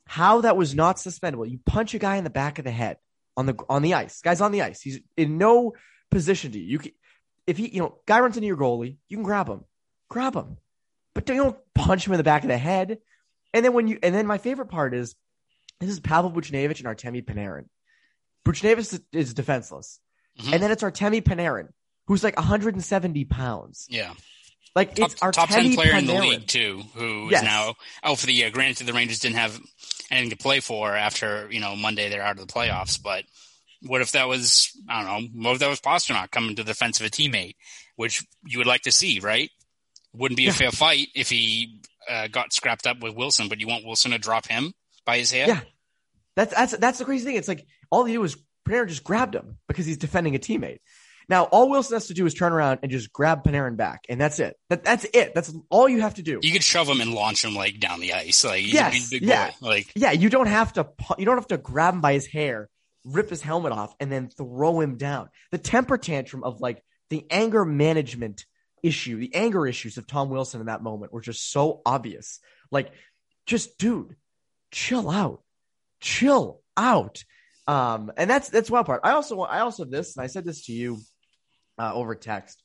how 0.06 0.42
that 0.42 0.56
was 0.56 0.74
not 0.74 0.96
suspendable. 0.96 1.48
You 1.50 1.58
punch 1.64 1.94
a 1.94 1.98
guy 1.98 2.16
in 2.16 2.24
the 2.24 2.30
back 2.30 2.58
of 2.58 2.64
the 2.64 2.70
head 2.70 2.98
on 3.36 3.46
the 3.46 3.56
on 3.68 3.82
the 3.82 3.94
ice. 3.94 4.20
Guy's 4.20 4.40
on 4.40 4.52
the 4.52 4.62
ice. 4.62 4.80
He's 4.80 5.00
in 5.16 5.38
no 5.38 5.74
position 6.10 6.52
to 6.52 6.58
you. 6.58 6.64
You 6.64 6.78
can, 6.78 6.92
if 7.46 7.56
he, 7.56 7.68
you 7.68 7.80
know, 7.80 7.98
guy 8.06 8.20
runs 8.20 8.36
into 8.36 8.46
your 8.46 8.56
goalie, 8.56 8.96
you 9.08 9.16
can 9.16 9.24
grab 9.24 9.48
him, 9.48 9.64
grab 10.08 10.34
him, 10.34 10.56
but 11.14 11.26
don't, 11.26 11.36
you 11.36 11.42
don't 11.42 11.58
punch 11.74 12.06
him 12.06 12.12
in 12.12 12.18
the 12.18 12.24
back 12.24 12.42
of 12.42 12.48
the 12.48 12.58
head. 12.58 12.98
And 13.52 13.64
then 13.64 13.72
when 13.72 13.88
you, 13.88 13.98
and 14.02 14.14
then 14.14 14.26
my 14.26 14.38
favorite 14.38 14.68
part 14.68 14.94
is 14.94 15.14
this 15.80 15.90
is 15.90 16.00
Pavel 16.00 16.30
Buchnevich 16.30 16.84
and 16.84 16.86
Artemi 16.86 17.24
Panarin. 17.24 17.66
Buchnevich 18.46 18.78
is, 18.78 19.00
is 19.12 19.34
defenseless. 19.34 20.00
mm-hmm. 20.38 20.52
and 20.52 20.62
then 20.62 20.70
it's 20.70 20.82
Artemi 20.82 21.22
Panarin, 21.22 21.68
who's 22.06 22.24
like 22.24 22.36
170 22.36 23.24
pounds. 23.26 23.86
Yeah. 23.88 24.12
Like 24.74 24.96
top, 24.96 25.12
it's 25.12 25.22
our 25.22 25.30
top 25.30 25.50
ten 25.50 25.74
player 25.74 25.92
Panarin. 25.92 25.98
in 25.98 26.06
the 26.06 26.14
league 26.14 26.46
too, 26.46 26.82
who 26.94 27.30
yes. 27.30 27.42
is 27.42 27.44
now 27.44 27.74
out 28.02 28.18
for 28.18 28.26
the 28.26 28.32
year. 28.32 28.50
Granted, 28.50 28.86
the 28.86 28.92
Rangers 28.92 29.20
didn't 29.20 29.36
have 29.36 29.60
anything 30.10 30.30
to 30.30 30.36
play 30.36 30.60
for 30.60 30.94
after 30.96 31.48
you 31.50 31.60
know 31.60 31.76
Monday. 31.76 32.08
They're 32.08 32.22
out 32.22 32.38
of 32.38 32.46
the 32.46 32.52
playoffs, 32.52 33.00
but 33.00 33.24
what 33.82 34.00
if 34.00 34.12
that 34.12 34.26
was 34.26 34.70
I 34.88 35.04
don't 35.04 35.34
know? 35.34 35.48
What 35.48 35.54
if 35.54 35.58
that 35.60 35.68
was 35.68 35.80
Pastrnak 35.80 36.30
coming 36.30 36.56
to 36.56 36.64
the 36.64 36.72
defense 36.72 36.98
of 36.98 37.06
a 37.06 37.10
teammate, 37.10 37.54
which 37.96 38.24
you 38.44 38.58
would 38.58 38.66
like 38.66 38.82
to 38.82 38.92
see, 38.92 39.20
right? 39.20 39.50
Wouldn't 40.12 40.36
be 40.36 40.44
a 40.44 40.46
yeah. 40.46 40.54
fair 40.54 40.70
fight 40.72 41.08
if 41.14 41.30
he 41.30 41.80
uh, 42.08 42.28
got 42.28 42.52
scrapped 42.52 42.86
up 42.86 43.00
with 43.00 43.14
Wilson, 43.14 43.48
but 43.48 43.60
you 43.60 43.68
want 43.68 43.84
Wilson 43.84 44.10
to 44.10 44.18
drop 44.18 44.46
him 44.46 44.72
by 45.04 45.18
his 45.18 45.30
hair? 45.30 45.46
Yeah, 45.46 45.60
that's 46.34 46.54
that's 46.54 46.76
that's 46.78 46.98
the 46.98 47.04
crazy 47.04 47.24
thing. 47.24 47.36
It's 47.36 47.48
like 47.48 47.66
all 47.90 48.04
he 48.04 48.14
did 48.14 48.18
was 48.18 48.36
Panarin 48.68 48.88
just 48.88 49.04
grabbed 49.04 49.34
him 49.34 49.58
because 49.68 49.86
he's 49.86 49.98
defending 49.98 50.34
a 50.34 50.38
teammate. 50.38 50.78
Now, 51.28 51.44
all 51.44 51.70
Wilson 51.70 51.94
has 51.94 52.08
to 52.08 52.14
do 52.14 52.26
is 52.26 52.34
turn 52.34 52.52
around 52.52 52.80
and 52.82 52.90
just 52.90 53.12
grab 53.12 53.44
Panarin 53.44 53.76
back, 53.76 54.04
and 54.08 54.20
that's 54.20 54.38
it. 54.38 54.56
That, 54.68 54.84
that's 54.84 55.06
it. 55.12 55.34
That's 55.34 55.54
all 55.70 55.88
you 55.88 56.00
have 56.00 56.14
to 56.14 56.22
do. 56.22 56.40
You 56.42 56.52
could 56.52 56.62
shove 56.62 56.88
him 56.88 57.00
and 57.00 57.14
launch 57.14 57.44
him 57.44 57.54
like 57.54 57.80
down 57.80 58.00
the 58.00 58.12
ice. 58.12 58.44
Like 58.44 58.70
yes, 58.70 59.12
yeah, 59.12 59.50
boy. 59.60 59.68
like 59.68 59.92
yeah. 59.94 60.12
You 60.12 60.28
don't 60.28 60.46
have 60.46 60.72
to. 60.74 60.88
You 61.18 61.24
don't 61.24 61.36
have 61.36 61.48
to 61.48 61.58
grab 61.58 61.94
him 61.94 62.00
by 62.00 62.14
his 62.14 62.26
hair, 62.26 62.68
rip 63.04 63.30
his 63.30 63.40
helmet 63.42 63.72
off, 63.72 63.94
and 64.00 64.10
then 64.10 64.28
throw 64.28 64.80
him 64.80 64.96
down. 64.96 65.28
The 65.50 65.58
temper 65.58 65.98
tantrum 65.98 66.44
of 66.44 66.60
like 66.60 66.82
the 67.10 67.26
anger 67.30 67.64
management 67.64 68.44
issue, 68.82 69.16
the 69.18 69.34
anger 69.34 69.66
issues 69.66 69.96
of 69.96 70.06
Tom 70.06 70.28
Wilson 70.28 70.60
in 70.60 70.66
that 70.66 70.82
moment 70.82 71.12
were 71.12 71.22
just 71.22 71.50
so 71.50 71.80
obvious. 71.86 72.40
Like, 72.70 72.92
just 73.46 73.78
dude, 73.78 74.14
chill 74.70 75.10
out, 75.10 75.42
chill 76.00 76.60
out. 76.76 77.24
Um, 77.66 78.12
and 78.16 78.28
that's 78.28 78.50
that's 78.50 78.70
one 78.70 78.84
part. 78.84 79.00
I 79.04 79.12
also 79.12 79.40
I 79.40 79.60
also 79.60 79.84
this, 79.84 80.16
and 80.16 80.22
I 80.22 80.26
said 80.26 80.44
this 80.44 80.66
to 80.66 80.72
you 80.72 80.98
uh, 81.78 81.92
over 81.94 82.14
text 82.14 82.62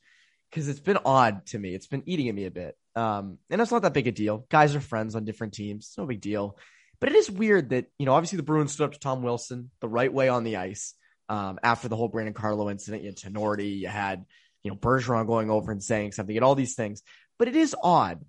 because 0.49 0.67
it's 0.67 0.79
been 0.79 0.99
odd 1.05 1.45
to 1.47 1.59
me. 1.59 1.73
It's 1.73 1.87
been 1.87 2.03
eating 2.05 2.29
at 2.29 2.35
me 2.35 2.45
a 2.45 2.51
bit. 2.51 2.77
Um, 2.95 3.37
and 3.49 3.61
it's 3.61 3.71
not 3.71 3.83
that 3.83 3.93
big 3.93 4.07
a 4.07 4.11
deal. 4.11 4.45
Guys 4.49 4.75
are 4.75 4.81
friends 4.81 5.15
on 5.15 5.25
different 5.25 5.53
teams. 5.53 5.85
It's 5.87 5.97
no 5.97 6.05
big 6.05 6.21
deal. 6.21 6.57
But 6.99 7.09
it 7.09 7.15
is 7.15 7.31
weird 7.31 7.69
that, 7.69 7.85
you 7.97 8.05
know, 8.05 8.13
obviously 8.13 8.37
the 8.37 8.43
Bruins 8.43 8.73
stood 8.73 8.85
up 8.85 8.91
to 8.93 8.99
Tom 8.99 9.21
Wilson 9.23 9.71
the 9.79 9.87
right 9.87 10.11
way 10.11 10.27
on 10.27 10.43
the 10.43 10.57
ice 10.57 10.95
um, 11.29 11.59
after 11.63 11.87
the 11.87 11.95
whole 11.95 12.09
Brandon 12.09 12.33
Carlo 12.33 12.69
incident. 12.69 13.03
You 13.03 13.09
had 13.09 13.17
Tinordi, 13.17 13.79
you 13.79 13.87
had, 13.87 14.25
you 14.63 14.71
know, 14.71 14.77
Bergeron 14.77 15.27
going 15.27 15.49
over 15.49 15.71
and 15.71 15.81
saying 15.81 16.11
something, 16.11 16.35
and 16.35 16.43
all 16.43 16.55
these 16.55 16.75
things. 16.75 17.01
But 17.37 17.47
it 17.47 17.55
is 17.55 17.75
odd 17.81 18.25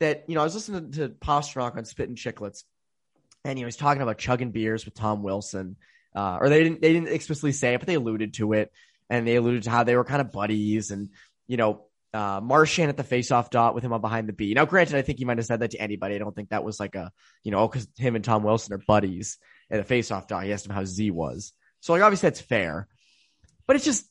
that, 0.00 0.24
you 0.28 0.34
know, 0.34 0.42
I 0.42 0.44
was 0.44 0.54
listening 0.54 0.92
to 0.92 1.08
Pastrnak 1.08 1.76
on 1.76 1.84
Spittin' 1.86 2.16
Chicklets, 2.16 2.64
and, 3.44 3.58
know, 3.62 3.68
he's 3.68 3.76
talking 3.76 4.02
about 4.02 4.18
chugging 4.18 4.50
beers 4.50 4.84
with 4.84 4.94
Tom 4.94 5.22
Wilson. 5.22 5.76
Uh, 6.14 6.38
or 6.40 6.48
they 6.48 6.62
didn't, 6.62 6.82
they 6.82 6.92
didn't 6.92 7.08
explicitly 7.08 7.52
say 7.52 7.72
it, 7.72 7.78
but 7.78 7.86
they 7.86 7.94
alluded 7.94 8.34
to 8.34 8.52
it 8.52 8.72
and 9.10 9.26
they 9.26 9.36
alluded 9.36 9.64
to 9.64 9.70
how 9.70 9.84
they 9.84 9.96
were 9.96 10.04
kind 10.04 10.22
of 10.22 10.32
buddies 10.32 10.90
and, 10.90 11.10
you 11.46 11.58
know, 11.58 11.84
uh, 12.14 12.40
Marchand 12.42 12.88
at 12.88 12.96
the 12.96 13.04
faceoff 13.04 13.50
dot 13.50 13.74
with 13.74 13.84
him 13.84 13.92
on 13.92 14.00
behind 14.00 14.28
the 14.28 14.32
B. 14.32 14.54
Now, 14.54 14.64
granted, 14.64 14.96
I 14.96 15.02
think 15.02 15.18
he 15.18 15.24
might 15.24 15.38
have 15.38 15.46
said 15.46 15.60
that 15.60 15.72
to 15.72 15.80
anybody. 15.80 16.14
I 16.14 16.18
don't 16.18 16.34
think 16.34 16.48
that 16.48 16.64
was 16.64 16.80
like 16.80 16.94
a, 16.94 17.12
you 17.44 17.50
know, 17.50 17.68
because 17.68 17.86
him 17.98 18.16
and 18.16 18.24
Tom 18.24 18.42
Wilson 18.42 18.72
are 18.72 18.82
buddies 18.86 19.36
at 19.70 19.86
the 19.86 19.94
faceoff 19.94 20.26
dot. 20.26 20.44
He 20.44 20.52
asked 20.52 20.66
him 20.66 20.74
how 20.74 20.84
Z 20.84 21.10
was. 21.10 21.52
So, 21.80 21.92
like, 21.92 22.02
obviously 22.02 22.28
that's 22.28 22.40
fair, 22.40 22.88
but 23.66 23.76
it's 23.76 23.84
just 23.84 24.06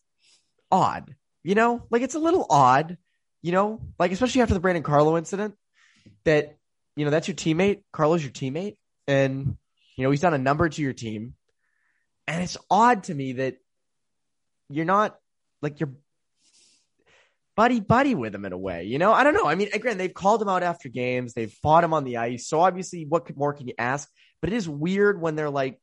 odd, 0.72 1.16
you 1.44 1.56
know, 1.56 1.86
like 1.90 2.02
it's 2.02 2.16
a 2.16 2.20
little 2.20 2.46
odd, 2.50 2.98
you 3.42 3.52
know, 3.52 3.82
like 3.98 4.12
especially 4.12 4.42
after 4.42 4.54
the 4.54 4.60
Brandon 4.60 4.84
Carlo 4.84 5.18
incident 5.18 5.56
that, 6.26 6.58
you 6.96 7.06
know, 7.06 7.12
that's 7.12 7.28
your 7.28 7.36
teammate. 7.36 7.84
Carlo's 7.92 8.24
your 8.24 8.32
teammate. 8.32 8.78
And, 9.08 9.58
you 9.96 10.04
know, 10.04 10.12
he's 10.12 10.22
done 10.22 10.34
a 10.34 10.38
number 10.38 10.68
to 10.70 10.82
your 10.82 10.94
team. 10.94 11.34
And 12.28 12.44
it's 12.44 12.58
odd 12.70 13.04
to 13.06 13.14
me 13.14 13.34
that 13.34 13.58
you're 14.70 14.86
not 14.86 15.18
like 15.62 15.80
you're 15.80 15.94
buddy 17.56 17.82
buddy 17.82 18.16
with 18.16 18.34
him 18.34 18.46
in 18.46 18.54
a 18.54 18.58
way. 18.58 18.86
You 18.86 19.00
know, 19.00 19.12
I 19.12 19.24
don't 19.24 19.34
know. 19.34 19.46
I 19.46 19.56
mean, 19.56 19.70
again, 19.74 19.98
they've 19.98 20.14
called 20.14 20.42
him 20.42 20.50
out 20.50 20.64
after 20.64 20.88
games, 20.88 21.34
they've 21.34 21.52
fought 21.52 21.84
him 21.84 21.94
on 21.94 22.06
the 22.06 22.18
ice. 22.18 22.48
So 22.48 22.62
obviously, 22.62 23.06
what 23.06 23.36
more 23.36 23.54
can 23.54 23.68
you 23.68 23.74
ask? 23.78 24.10
But 24.42 24.54
it 24.54 24.56
is 24.56 24.70
weird 24.70 25.20
when 25.20 25.36
they're 25.36 25.50
like 25.50 25.80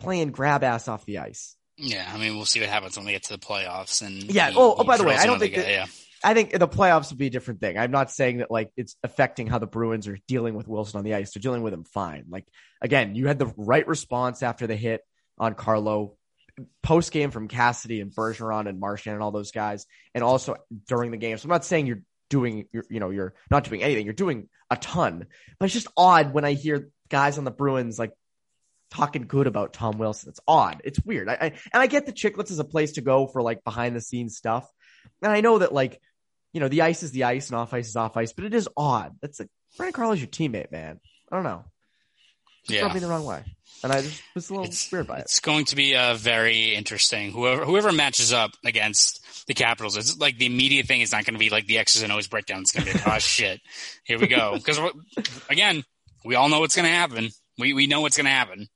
playing 0.00 0.32
grab 0.32 0.64
ass 0.64 0.88
off 0.88 1.04
the 1.04 1.18
ice. 1.18 1.54
Yeah, 1.76 2.10
I 2.12 2.18
mean, 2.18 2.36
we'll 2.36 2.44
see 2.44 2.60
what 2.60 2.68
happens 2.68 2.96
when 2.96 3.06
we 3.06 3.12
get 3.12 3.22
to 3.24 3.34
the 3.34 3.38
playoffs. 3.38 4.02
And 4.04 4.24
yeah. 4.24 4.50
He, 4.50 4.56
oh, 4.56 4.74
oh, 4.78 4.84
by 4.84 4.96
the 4.96 5.04
way, 5.04 5.16
I 5.16 5.26
don't 5.26 5.38
think 5.38 5.54
guy, 5.54 5.62
that, 5.62 5.70
yeah. 5.70 5.86
I 6.22 6.34
think 6.34 6.52
the 6.52 6.68
playoffs 6.68 7.10
will 7.10 7.16
be 7.18 7.28
a 7.28 7.30
different 7.30 7.60
thing. 7.60 7.78
I'm 7.78 7.90
not 7.90 8.10
saying 8.10 8.38
that 8.38 8.50
like 8.50 8.70
it's 8.76 8.96
affecting 9.02 9.46
how 9.46 9.58
the 9.58 9.66
Bruins 9.66 10.06
are 10.08 10.18
dealing 10.28 10.54
with 10.54 10.68
Wilson 10.68 10.98
on 10.98 11.04
the 11.04 11.14
ice. 11.14 11.32
They're 11.32 11.40
dealing 11.40 11.62
with 11.62 11.72
him 11.72 11.84
fine. 11.84 12.24
Like 12.28 12.46
again, 12.82 13.14
you 13.14 13.28
had 13.28 13.38
the 13.38 13.52
right 13.56 13.86
response 13.86 14.42
after 14.42 14.66
the 14.66 14.76
hit 14.76 15.00
on 15.38 15.54
Carlo 15.54 16.16
post 16.82 17.12
game 17.12 17.30
from 17.30 17.48
Cassidy 17.48 18.00
and 18.00 18.12
Bergeron 18.12 18.68
and 18.68 18.80
Marchand 18.80 19.14
and 19.14 19.22
all 19.22 19.30
those 19.30 19.52
guys, 19.52 19.86
and 20.14 20.24
also 20.24 20.56
during 20.88 21.10
the 21.10 21.16
game. 21.16 21.36
So 21.38 21.46
I'm 21.46 21.50
not 21.50 21.64
saying 21.64 21.86
you're 21.86 22.02
doing, 22.28 22.66
you're, 22.72 22.84
you 22.88 23.00
know, 23.00 23.10
you're 23.10 23.34
not 23.50 23.64
doing 23.64 23.82
anything. 23.82 24.04
You're 24.04 24.14
doing 24.14 24.48
a 24.70 24.76
ton, 24.76 25.26
but 25.58 25.64
it's 25.64 25.74
just 25.74 25.88
odd 25.96 26.32
when 26.32 26.44
I 26.44 26.52
hear 26.52 26.90
guys 27.08 27.38
on 27.38 27.44
the 27.44 27.50
Bruins 27.50 27.98
like 27.98 28.12
talking 28.90 29.26
good 29.26 29.46
about 29.46 29.72
Tom 29.72 29.98
Wilson. 29.98 30.30
It's 30.30 30.40
odd. 30.46 30.82
It's 30.84 31.00
weird. 31.04 31.28
I, 31.28 31.34
I 31.34 31.46
and 31.72 31.82
I 31.82 31.86
get 31.86 32.06
the 32.06 32.12
Chicklets 32.12 32.50
is 32.50 32.58
a 32.58 32.64
place 32.64 32.92
to 32.92 33.00
go 33.00 33.26
for 33.26 33.42
like 33.42 33.64
behind 33.64 33.96
the 33.96 34.00
scenes 34.00 34.36
stuff, 34.36 34.68
and 35.22 35.32
I 35.32 35.40
know 35.40 35.58
that 35.58 35.72
like, 35.72 36.00
you 36.52 36.60
know, 36.60 36.68
the 36.68 36.82
ice 36.82 37.02
is 37.02 37.12
the 37.12 37.24
ice 37.24 37.48
and 37.48 37.56
off 37.56 37.74
ice 37.74 37.88
is 37.88 37.96
off 37.96 38.16
ice, 38.16 38.32
but 38.32 38.44
it 38.44 38.54
is 38.54 38.68
odd. 38.76 39.16
That's 39.22 39.40
like 39.40 39.48
Brandon 39.76 39.92
Carlo's 39.92 40.20
your 40.20 40.28
teammate, 40.28 40.72
man. 40.72 41.00
I 41.30 41.36
don't 41.36 41.44
know. 41.44 41.64
Just 42.66 42.76
Yeah. 42.76 42.82
rubbed 42.82 42.94
me 42.94 43.00
the 43.00 43.06
wrong 43.08 43.24
way, 43.24 43.42
and 43.82 43.92
I 43.92 44.02
just 44.02 44.22
was 44.34 44.50
a 44.50 44.52
little 44.54 44.66
It's, 44.66 44.90
weird 44.92 45.06
by 45.06 45.18
it. 45.18 45.22
it's 45.22 45.40
going 45.40 45.64
to 45.66 45.76
be 45.76 45.96
uh, 45.96 46.14
very 46.14 46.74
interesting. 46.74 47.32
Whoever 47.32 47.64
whoever 47.64 47.92
matches 47.92 48.32
up 48.32 48.52
against 48.64 49.46
the 49.46 49.54
Capitals, 49.54 49.96
it's 49.96 50.18
like 50.18 50.38
the 50.38 50.46
immediate 50.46 50.86
thing 50.86 51.00
is 51.00 51.12
not 51.12 51.24
going 51.24 51.34
to 51.34 51.38
be 51.40 51.50
like 51.50 51.66
the 51.66 51.78
X's 51.78 52.02
and 52.02 52.12
O's 52.12 52.26
breakdown. 52.28 52.60
It's 52.62 52.72
going 52.72 52.86
to 52.86 52.94
be 52.94 53.00
oh 53.06 53.18
shit, 53.18 53.60
here 54.04 54.18
we 54.18 54.26
go. 54.28 54.54
Because 54.54 54.78
again, 55.48 55.82
we 56.24 56.34
all 56.34 56.48
know 56.48 56.60
what's 56.60 56.76
going 56.76 56.86
to 56.88 56.94
happen. 56.94 57.30
We 57.58 57.72
we 57.72 57.86
know 57.86 58.00
what's 58.02 58.16
going 58.16 58.26
to 58.26 58.30
happen. 58.30 58.68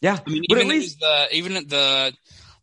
Yeah, 0.00 0.18
I 0.26 0.30
mean, 0.30 0.42
but 0.48 0.58
even 0.58 0.70
at 0.70 0.74
least 0.76 1.00
the 1.00 1.28
even 1.32 1.54
the 1.54 2.12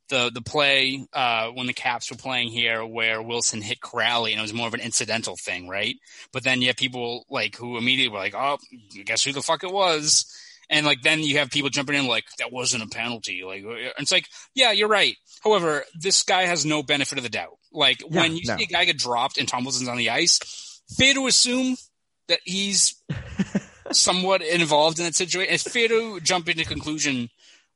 the 0.10 0.30
the 0.32 0.42
play 0.42 1.04
uh, 1.14 1.48
when 1.52 1.66
the 1.66 1.74
Caps 1.74 2.12
were 2.12 2.18
playing 2.18 2.50
here, 2.50 2.86
where 2.86 3.22
Wilson 3.22 3.62
hit 3.62 3.80
Kuraly, 3.80 4.32
and 4.32 4.40
it 4.40 4.42
was 4.42 4.54
more 4.54 4.68
of 4.68 4.74
an 4.76 4.82
incidental 4.82 5.36
thing, 5.38 5.68
right? 5.68 5.96
But 6.34 6.44
then 6.44 6.62
you 6.62 6.68
have 6.68 6.76
people 6.76 7.26
like 7.30 7.56
who 7.56 7.78
immediately 7.78 8.10
were 8.14 8.20
like, 8.20 8.36
"Oh, 8.36 8.58
guess 9.06 9.24
who 9.24 9.32
the 9.32 9.42
fuck 9.42 9.64
it 9.64 9.72
was." 9.72 10.26
And 10.72 10.86
like 10.86 11.02
then 11.02 11.20
you 11.20 11.38
have 11.38 11.52
people 11.52 11.70
jumping 11.70 11.96
in 11.96 12.08
like 12.08 12.24
that 12.40 12.52
wasn't 12.52 12.84
a 12.84 12.88
penalty. 12.88 13.44
Like 13.46 13.64
it's 14.00 14.12
like, 14.12 14.26
yeah, 14.56 14.72
you're 14.72 14.88
right. 14.88 15.18
However, 15.44 15.84
this 15.94 16.24
guy 16.24 16.44
has 16.44 16.66
no 16.66 16.82
benefit 16.82 17.18
of 17.18 17.26
the 17.26 17.30
doubt. 17.30 17.58
Like 17.74 18.02
when 18.08 18.38
you 18.38 18.44
no. 18.48 18.56
see 18.56 18.64
a 18.64 18.68
guy 18.68 18.86
get 18.86 18.98
dropped 18.98 19.38
and 19.38 19.48
Tom 19.48 19.66
Wilson's 19.66 19.90
on 19.90 19.98
the 19.98 20.10
ice, 20.10 20.82
fair 20.98 21.14
to 21.14 21.28
assume 21.28 21.76
that 22.30 22.40
he's 22.46 22.96
somewhat 23.92 24.42
involved 24.42 24.98
in 24.98 25.06
that 25.06 25.16
situation. 25.16 25.54
It's 25.54 25.70
fair 25.70 25.90
to 25.90 26.22
jump 26.22 26.48
into 26.48 26.64
conclusion, 26.64 27.30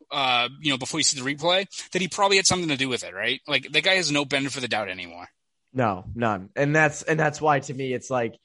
uh, 0.10 0.48
you 0.62 0.72
know, 0.72 0.78
before 0.78 1.02
you 1.02 1.04
see 1.04 1.20
the 1.20 1.36
replay 1.36 1.68
that 1.92 2.02
he 2.02 2.08
probably 2.08 2.38
had 2.38 2.48
something 2.48 2.70
to 2.70 2.78
do 2.78 2.88
with 2.88 3.04
it, 3.04 3.14
right? 3.14 3.42
Like 3.46 3.70
the 3.74 3.82
guy 3.82 3.96
has 3.96 4.10
no 4.10 4.24
benefit 4.24 4.56
of 4.56 4.62
the 4.62 4.68
doubt 4.70 4.90
anymore. 4.90 5.28
No, 5.74 6.06
none. 6.16 6.50
And 6.56 6.74
that's 6.74 7.04
and 7.04 7.20
that's 7.20 7.42
why 7.42 7.60
to 7.60 7.74
me 7.74 7.94
it's 7.94 8.10
like 8.10 8.40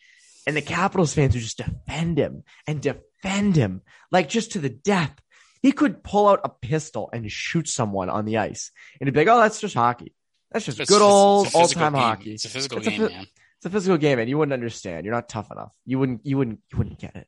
and 0.45 0.57
the 0.57 0.63
Capitals 0.63 1.15
fans 1.15 1.35
who 1.35 1.41
just 1.41 1.59
defend 1.59 2.19
him 2.19 2.43
and 2.67 2.81
defend 2.81 3.05
him 3.23 3.83
like 4.11 4.29
just 4.29 4.53
to 4.53 4.59
the 4.59 4.69
death. 4.69 5.15
He 5.63 5.73
could 5.73 6.03
pull 6.03 6.29
out 6.29 6.41
a 6.43 6.49
pistol 6.49 7.11
and 7.13 7.31
shoot 7.31 7.69
someone 7.69 8.09
on 8.09 8.25
the 8.25 8.39
ice. 8.39 8.71
And 8.99 9.07
he'd 9.07 9.13
be 9.13 9.21
like, 9.21 9.29
Oh, 9.29 9.41
that's 9.41 9.61
just 9.61 9.75
hockey. 9.75 10.15
That's 10.51 10.65
just 10.65 10.81
It's- 10.81 10.89
good 10.89 11.03
old 11.03 11.47
it's 11.47 11.55
a 11.55 11.59
old 11.59 11.67
physical 11.69 11.83
time 11.83 11.95
hockey. 11.95 12.33
It's 12.33 12.45
a 12.45 12.49
physical 12.49 12.79
It's 12.79 12.89
game, 12.89 13.03
man. 13.03 13.27
It's 13.59 13.67
a 13.67 13.71
physical 13.71 13.99
game, 13.99 14.19
and 14.19 14.27
you 14.29 14.39
wouldn't 14.39 14.55
understand. 14.55 15.05
You're 15.05 15.15
not 15.15 15.29
tough 15.29 15.51
enough. 15.51 15.73
You 15.85 15.99
wouldn't 15.99 16.25
you 16.25 16.39
wouldn't 16.39 16.61
you 16.73 16.79
wouldn't 16.79 16.99
get 16.99 17.15
it. 17.15 17.27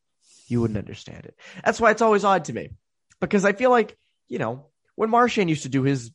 You 0.49 0.63
wouldn't 0.63 0.79
understand 0.79 1.27
it. 1.27 1.37
That's 1.65 1.79
why 1.81 1.91
it's 1.91 2.01
always 2.03 2.25
odd 2.25 2.47
to 2.47 2.53
me. 2.55 2.71
Because 3.21 3.45
I 3.45 3.53
feel 3.53 3.71
like, 3.71 3.97
you 4.29 4.39
know, 4.39 4.67
when 4.97 5.11
Marchand 5.11 5.51
used 5.51 5.65
to 5.65 5.69
do 5.69 5.83
his 5.83 6.11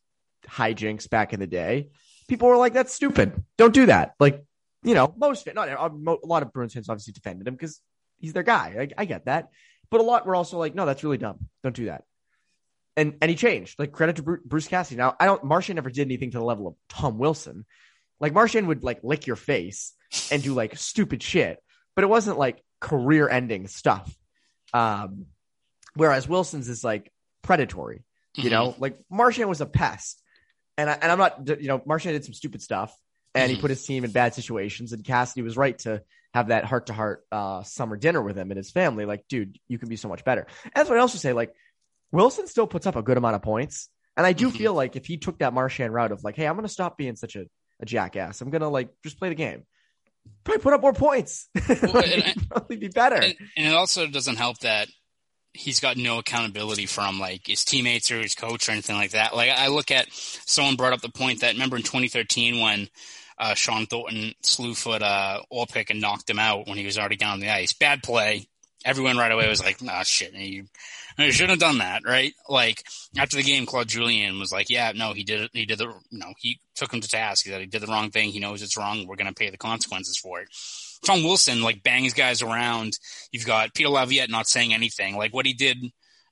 hijinks 0.50 1.10
back 1.10 1.34
in 1.34 1.40
the 1.40 1.48
day, 1.48 1.90
people 2.28 2.48
were 2.48 2.58
like, 2.58 2.74
That's 2.74 2.94
stupid. 2.94 3.44
Don't 3.58 3.74
do 3.76 3.86
that. 3.86 4.16
Like, 4.20 4.44
you 4.84 4.96
know, 4.96 5.14
most 5.16 5.48
not 5.54 5.70
a 5.70 6.18
lot 6.26 6.42
of 6.42 6.52
Bruins 6.52 6.74
fans 6.74 6.90
obviously 6.90 7.14
defended 7.14 7.48
him 7.48 7.54
because 7.54 7.80
he's 8.20 8.34
their 8.34 8.44
guy. 8.44 8.76
I, 8.98 9.02
I 9.02 9.06
get 9.06 9.26
that. 9.26 9.50
But 9.90 10.02
a 10.02 10.04
lot 10.04 10.26
were 10.26 10.36
also 10.36 10.58
like, 10.58 10.76
no, 10.76 10.86
that's 10.86 11.04
really 11.04 11.18
dumb. 11.18 11.48
Don't 11.64 11.76
do 11.76 11.86
that. 11.86 12.04
And 12.96 13.16
and 13.22 13.30
he 13.30 13.36
changed. 13.36 13.78
Like 13.80 13.92
credit 13.92 14.16
to 14.18 14.24
Bruce 14.24 14.68
Cassidy. 14.68 14.98
Now 14.98 15.16
I 15.20 15.26
don't. 15.26 15.44
Marchand 15.44 15.76
never 15.76 15.90
did 15.90 16.08
anything 16.08 16.32
to 16.32 16.40
the 16.40 16.44
level 16.44 16.68
of 16.68 16.76
Tom 16.90 17.18
Wilson. 17.20 17.66
Like 18.20 18.34
Marchand 18.34 18.68
would 18.68 18.84
like 18.84 19.04
lick 19.04 19.28
your 19.28 19.36
face 19.36 19.94
and 20.32 20.42
do 20.42 20.54
like 20.56 20.76
stupid 20.78 21.22
shit, 21.22 21.62
but 21.96 22.04
it 22.04 22.08
wasn't 22.08 22.40
like 22.40 22.64
career 22.80 23.30
ending 23.30 23.68
stuff. 23.68 24.12
Um, 24.74 25.28
whereas 25.94 26.28
Wilson's 26.28 26.68
is 26.70 26.84
like 26.84 27.12
predatory. 27.44 28.04
You 28.36 28.50
know, 28.52 28.76
like 28.78 29.00
Marchand 29.10 29.50
was 29.50 29.62
a 29.62 29.66
pest, 29.66 30.22
and 30.78 30.90
I, 30.90 30.94
and 30.94 31.12
I'm 31.12 31.18
not. 31.18 31.48
You 31.62 31.68
know, 31.68 31.82
Marchand 31.86 32.14
did 32.14 32.26
some 32.26 32.34
stupid 32.36 32.62
stuff, 32.62 32.96
and 33.34 33.50
he 33.52 33.58
Mhm. 33.58 33.62
put 33.62 33.70
his 33.72 33.84
team 33.86 34.04
in 34.04 34.12
bad 34.12 34.34
situations. 34.36 34.92
And 34.94 35.04
Cassidy 35.04 35.42
was 35.44 35.58
right 35.58 35.78
to 35.80 36.04
have 36.34 36.50
that 36.50 36.66
heart 36.66 36.88
to 36.88 36.94
heart 36.94 37.24
summer 37.66 37.96
dinner 37.98 38.22
with 38.22 38.38
him 38.38 38.52
and 38.52 38.58
his 38.58 38.72
family. 38.72 39.06
Like, 39.06 39.26
dude, 39.28 39.58
you 39.68 39.78
can 39.80 39.90
be 39.90 39.96
so 39.96 40.08
much 40.10 40.24
better. 40.24 40.48
And 40.64 40.72
that's 40.76 40.90
what 40.90 40.98
I 40.98 41.02
also 41.02 41.18
say. 41.18 41.34
Like, 41.34 41.54
Wilson 42.12 42.48
still 42.48 42.68
puts 42.68 42.86
up 42.88 42.96
a 42.96 43.02
good 43.02 43.18
amount 43.18 43.36
of 43.36 43.42
points. 43.42 43.90
And 44.16 44.26
I 44.26 44.34
do 44.34 44.50
Mhm. 44.50 44.58
feel 44.58 44.74
like 44.74 44.96
if 44.96 45.06
he 45.06 45.18
took 45.18 45.40
that 45.40 45.54
Marchand 45.54 45.94
route 45.94 46.12
of 46.12 46.24
like, 46.24 46.36
hey, 46.36 46.48
I'm 46.48 46.56
going 46.56 46.66
to 46.66 46.70
stop 46.74 46.98
being 46.98 47.16
such 47.16 47.36
a, 47.36 47.46
a 47.80 47.86
jackass. 47.86 48.42
I'm 48.42 48.50
going 48.50 48.62
to 48.62 48.68
like 48.68 48.90
just 49.04 49.20
play 49.20 49.30
the 49.30 49.36
game. 49.36 49.64
Probably 50.44 50.62
put 50.62 50.74
up 50.74 50.82
more 50.82 50.94
points. 50.94 51.48
Like, 51.70 52.36
and- 52.36 52.50
probably 52.50 52.78
be 52.78 52.88
better. 52.88 53.16
And, 53.18 53.36
and 53.56 53.68
it 53.68 53.74
also 53.74 54.08
doesn't 54.08 54.38
help 54.38 54.58
that 54.60 54.88
he's 55.54 55.80
got 55.80 55.98
no 55.98 56.20
accountability 56.20 56.86
from 56.86 57.20
like 57.20 57.48
his 57.48 57.64
teammates 57.66 58.12
or 58.12 58.22
his 58.22 58.36
coach 58.36 58.68
or 58.70 58.74
anything 58.74 58.96
like 58.96 59.12
that. 59.12 59.36
Like 59.36 59.50
I 59.52 59.68
look 59.70 59.90
at 59.92 60.08
someone 60.12 60.76
brought 60.76 60.94
up 60.94 61.02
the 61.02 61.10
point 61.10 61.42
that 61.42 61.54
remember 61.54 61.78
in 61.78 61.84
2013 61.84 62.60
when 62.60 62.88
uh, 63.38 63.54
Shawn 63.54 63.86
Thornton 63.86 64.34
slew 64.42 64.74
foot 64.74 65.02
uh, 65.02 65.42
Orpik 65.52 65.90
and 65.90 66.02
knocked 66.02 66.30
him 66.30 66.40
out 66.40 66.68
when 66.68 66.78
he 66.78 66.86
was 66.86 66.98
already 66.98 67.18
down 67.18 67.34
on 67.34 67.40
the 67.40 67.50
ice. 67.50 67.74
Bad 67.74 68.04
play. 68.04 68.48
Everyone 68.86 69.18
right 69.18 69.32
away 69.32 69.48
was 69.50 69.64
like, 69.64 69.82
"Nah, 69.82 70.04
shit, 70.04 70.34
you, 70.34 70.66
you 71.18 71.32
shouldn't 71.32 71.62
have 71.62 71.70
done 71.72 71.80
that." 71.80 72.04
Right? 72.06 72.34
Like 72.48 72.84
after 73.18 73.36
the 73.36 73.44
game, 73.44 73.66
Claude 73.66 73.88
Julien 73.88 74.40
was 74.40 74.52
like, 74.52 74.70
"Yeah, 74.70 74.92
no, 74.96 75.14
he 75.14 75.24
did 75.24 75.42
it. 75.42 75.52
He 75.54 75.66
did 75.66 75.80
the, 75.80 75.88
you 75.88 76.20
know, 76.20 76.34
he 76.38 76.60
took 76.76 76.94
him 76.94 77.02
to 77.02 77.08
task. 77.08 77.46
He 77.46 77.52
said 77.52 77.60
he 77.60 77.68
did 77.68 77.82
the 77.82 77.88
wrong 77.88 78.12
thing. 78.12 78.30
He 78.30 78.40
knows 78.40 78.62
it's 78.62 78.78
wrong. 78.78 79.06
We're 79.08 79.16
going 79.16 79.28
to 79.28 79.34
pay 79.34 79.50
the 79.50 79.58
consequences 79.58 80.18
for 80.18 80.42
it." 80.42 80.50
Tom 81.06 81.24
Wilson 81.24 81.62
like 81.62 81.84
bangs 81.84 82.14
guys 82.14 82.42
around. 82.42 82.94
You've 83.32 83.46
got 83.46 83.74
Peter 83.74 83.90
Laviolette 83.90 84.30
not 84.30 84.48
saying 84.48 84.74
anything. 84.74 85.16
Like 85.16 85.34
what 85.34 85.46
he 85.46 85.54
did, 85.54 85.78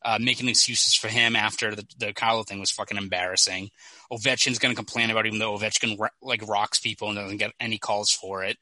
uh, 0.05 0.19
making 0.21 0.47
excuses 0.47 0.93
for 0.93 1.07
him 1.07 1.35
after 1.35 1.73
the, 1.73 1.83
the 1.97 2.13
Carlo 2.13 2.43
thing 2.43 2.59
was 2.59 2.69
fucking 2.69 2.97
embarrassing. 2.97 3.71
Ovechkin's 4.11 4.59
going 4.59 4.71
to 4.71 4.75
complain 4.75 5.09
about 5.09 5.25
him 5.25 5.39
though 5.39 5.57
Ovechkin 5.57 5.97
like 6.21 6.47
rocks 6.47 6.79
people 6.79 7.09
and 7.09 7.17
doesn't 7.17 7.37
get 7.37 7.51
any 7.59 7.79
calls 7.79 8.11
for 8.11 8.43
it. 8.43 8.57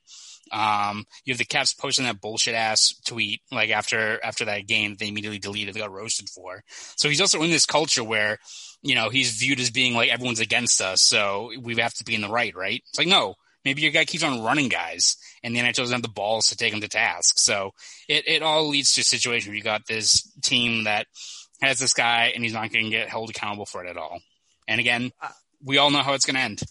Um, 0.51 1.05
you 1.25 1.33
have 1.33 1.37
the 1.37 1.45
Caps 1.45 1.73
posting 1.73 2.05
that 2.05 2.21
bullshit 2.21 2.55
ass 2.55 2.93
tweet 3.05 3.41
like 3.51 3.71
after 3.71 4.23
after 4.23 4.45
that 4.45 4.67
game 4.67 4.95
they 4.97 5.09
immediately 5.09 5.39
deleted, 5.39 5.73
they 5.73 5.79
got 5.79 5.91
roasted 5.91 6.29
for. 6.29 6.63
So 6.95 7.09
he's 7.09 7.21
also 7.21 7.41
in 7.43 7.51
this 7.51 7.65
culture 7.65 8.03
where 8.03 8.39
you 8.81 8.95
know 8.95 9.09
he's 9.09 9.31
viewed 9.31 9.59
as 9.59 9.69
being 9.69 9.95
like 9.95 10.09
everyone's 10.09 10.39
against 10.39 10.81
us, 10.81 11.01
so 11.01 11.51
we 11.61 11.75
have 11.75 11.93
to 11.95 12.03
be 12.05 12.15
in 12.15 12.21
the 12.21 12.29
right, 12.29 12.55
right? 12.55 12.81
It's 12.89 12.97
like 12.97 13.07
no, 13.07 13.35
maybe 13.65 13.81
your 13.81 13.91
guy 13.91 14.05
keeps 14.05 14.23
on 14.23 14.41
running 14.41 14.69
guys, 14.69 15.17
and 15.43 15.55
the 15.55 15.59
NHL 15.59 15.75
doesn't 15.75 15.93
have 15.93 16.01
the 16.01 16.07
balls 16.07 16.47
to 16.47 16.57
take 16.57 16.73
him 16.73 16.81
to 16.81 16.87
task. 16.87 17.37
So 17.37 17.71
it 18.07 18.27
it 18.27 18.43
all 18.43 18.67
leads 18.67 18.93
to 18.93 19.01
a 19.01 19.03
situation 19.03 19.51
where 19.51 19.57
you 19.57 19.63
got 19.63 19.85
this 19.87 20.21
team 20.41 20.85
that 20.85 21.07
has 21.61 21.79
this 21.79 21.93
guy, 21.93 22.31
and 22.33 22.43
he's 22.43 22.53
not 22.53 22.71
going 22.71 22.85
to 22.85 22.91
get 22.91 23.09
held 23.09 23.29
accountable 23.29 23.65
for 23.65 23.83
it 23.83 23.89
at 23.89 23.97
all. 23.97 24.19
And 24.67 24.79
again, 24.79 25.11
uh, 25.21 25.29
we 25.63 25.77
all 25.77 25.91
know 25.91 26.01
how 26.01 26.13
it's 26.13 26.25
going 26.25 26.35
to 26.35 26.41
end. 26.41 26.61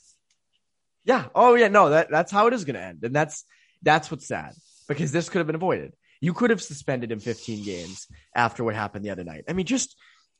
Yeah. 1.04 1.26
Oh 1.34 1.54
yeah. 1.54 1.68
No, 1.68 1.90
that 1.90 2.10
that's 2.10 2.32
how 2.32 2.46
it 2.46 2.54
is 2.54 2.64
going 2.64 2.76
to 2.76 2.82
end, 2.82 3.00
and 3.02 3.14
that's 3.14 3.44
that's 3.82 4.10
what's 4.10 4.26
sad 4.26 4.54
because 4.88 5.12
this 5.12 5.28
could 5.28 5.38
have 5.38 5.46
been 5.46 5.56
avoided. 5.56 5.94
You 6.20 6.34
could 6.34 6.50
have 6.50 6.62
suspended 6.62 7.10
him 7.10 7.18
15 7.18 7.64
games 7.64 8.06
after 8.34 8.62
what 8.62 8.76
happened 8.76 9.04
the 9.04 9.10
other 9.10 9.24
night. 9.24 9.44
I 9.48 9.54
mean, 9.54 9.66
just 9.66 9.96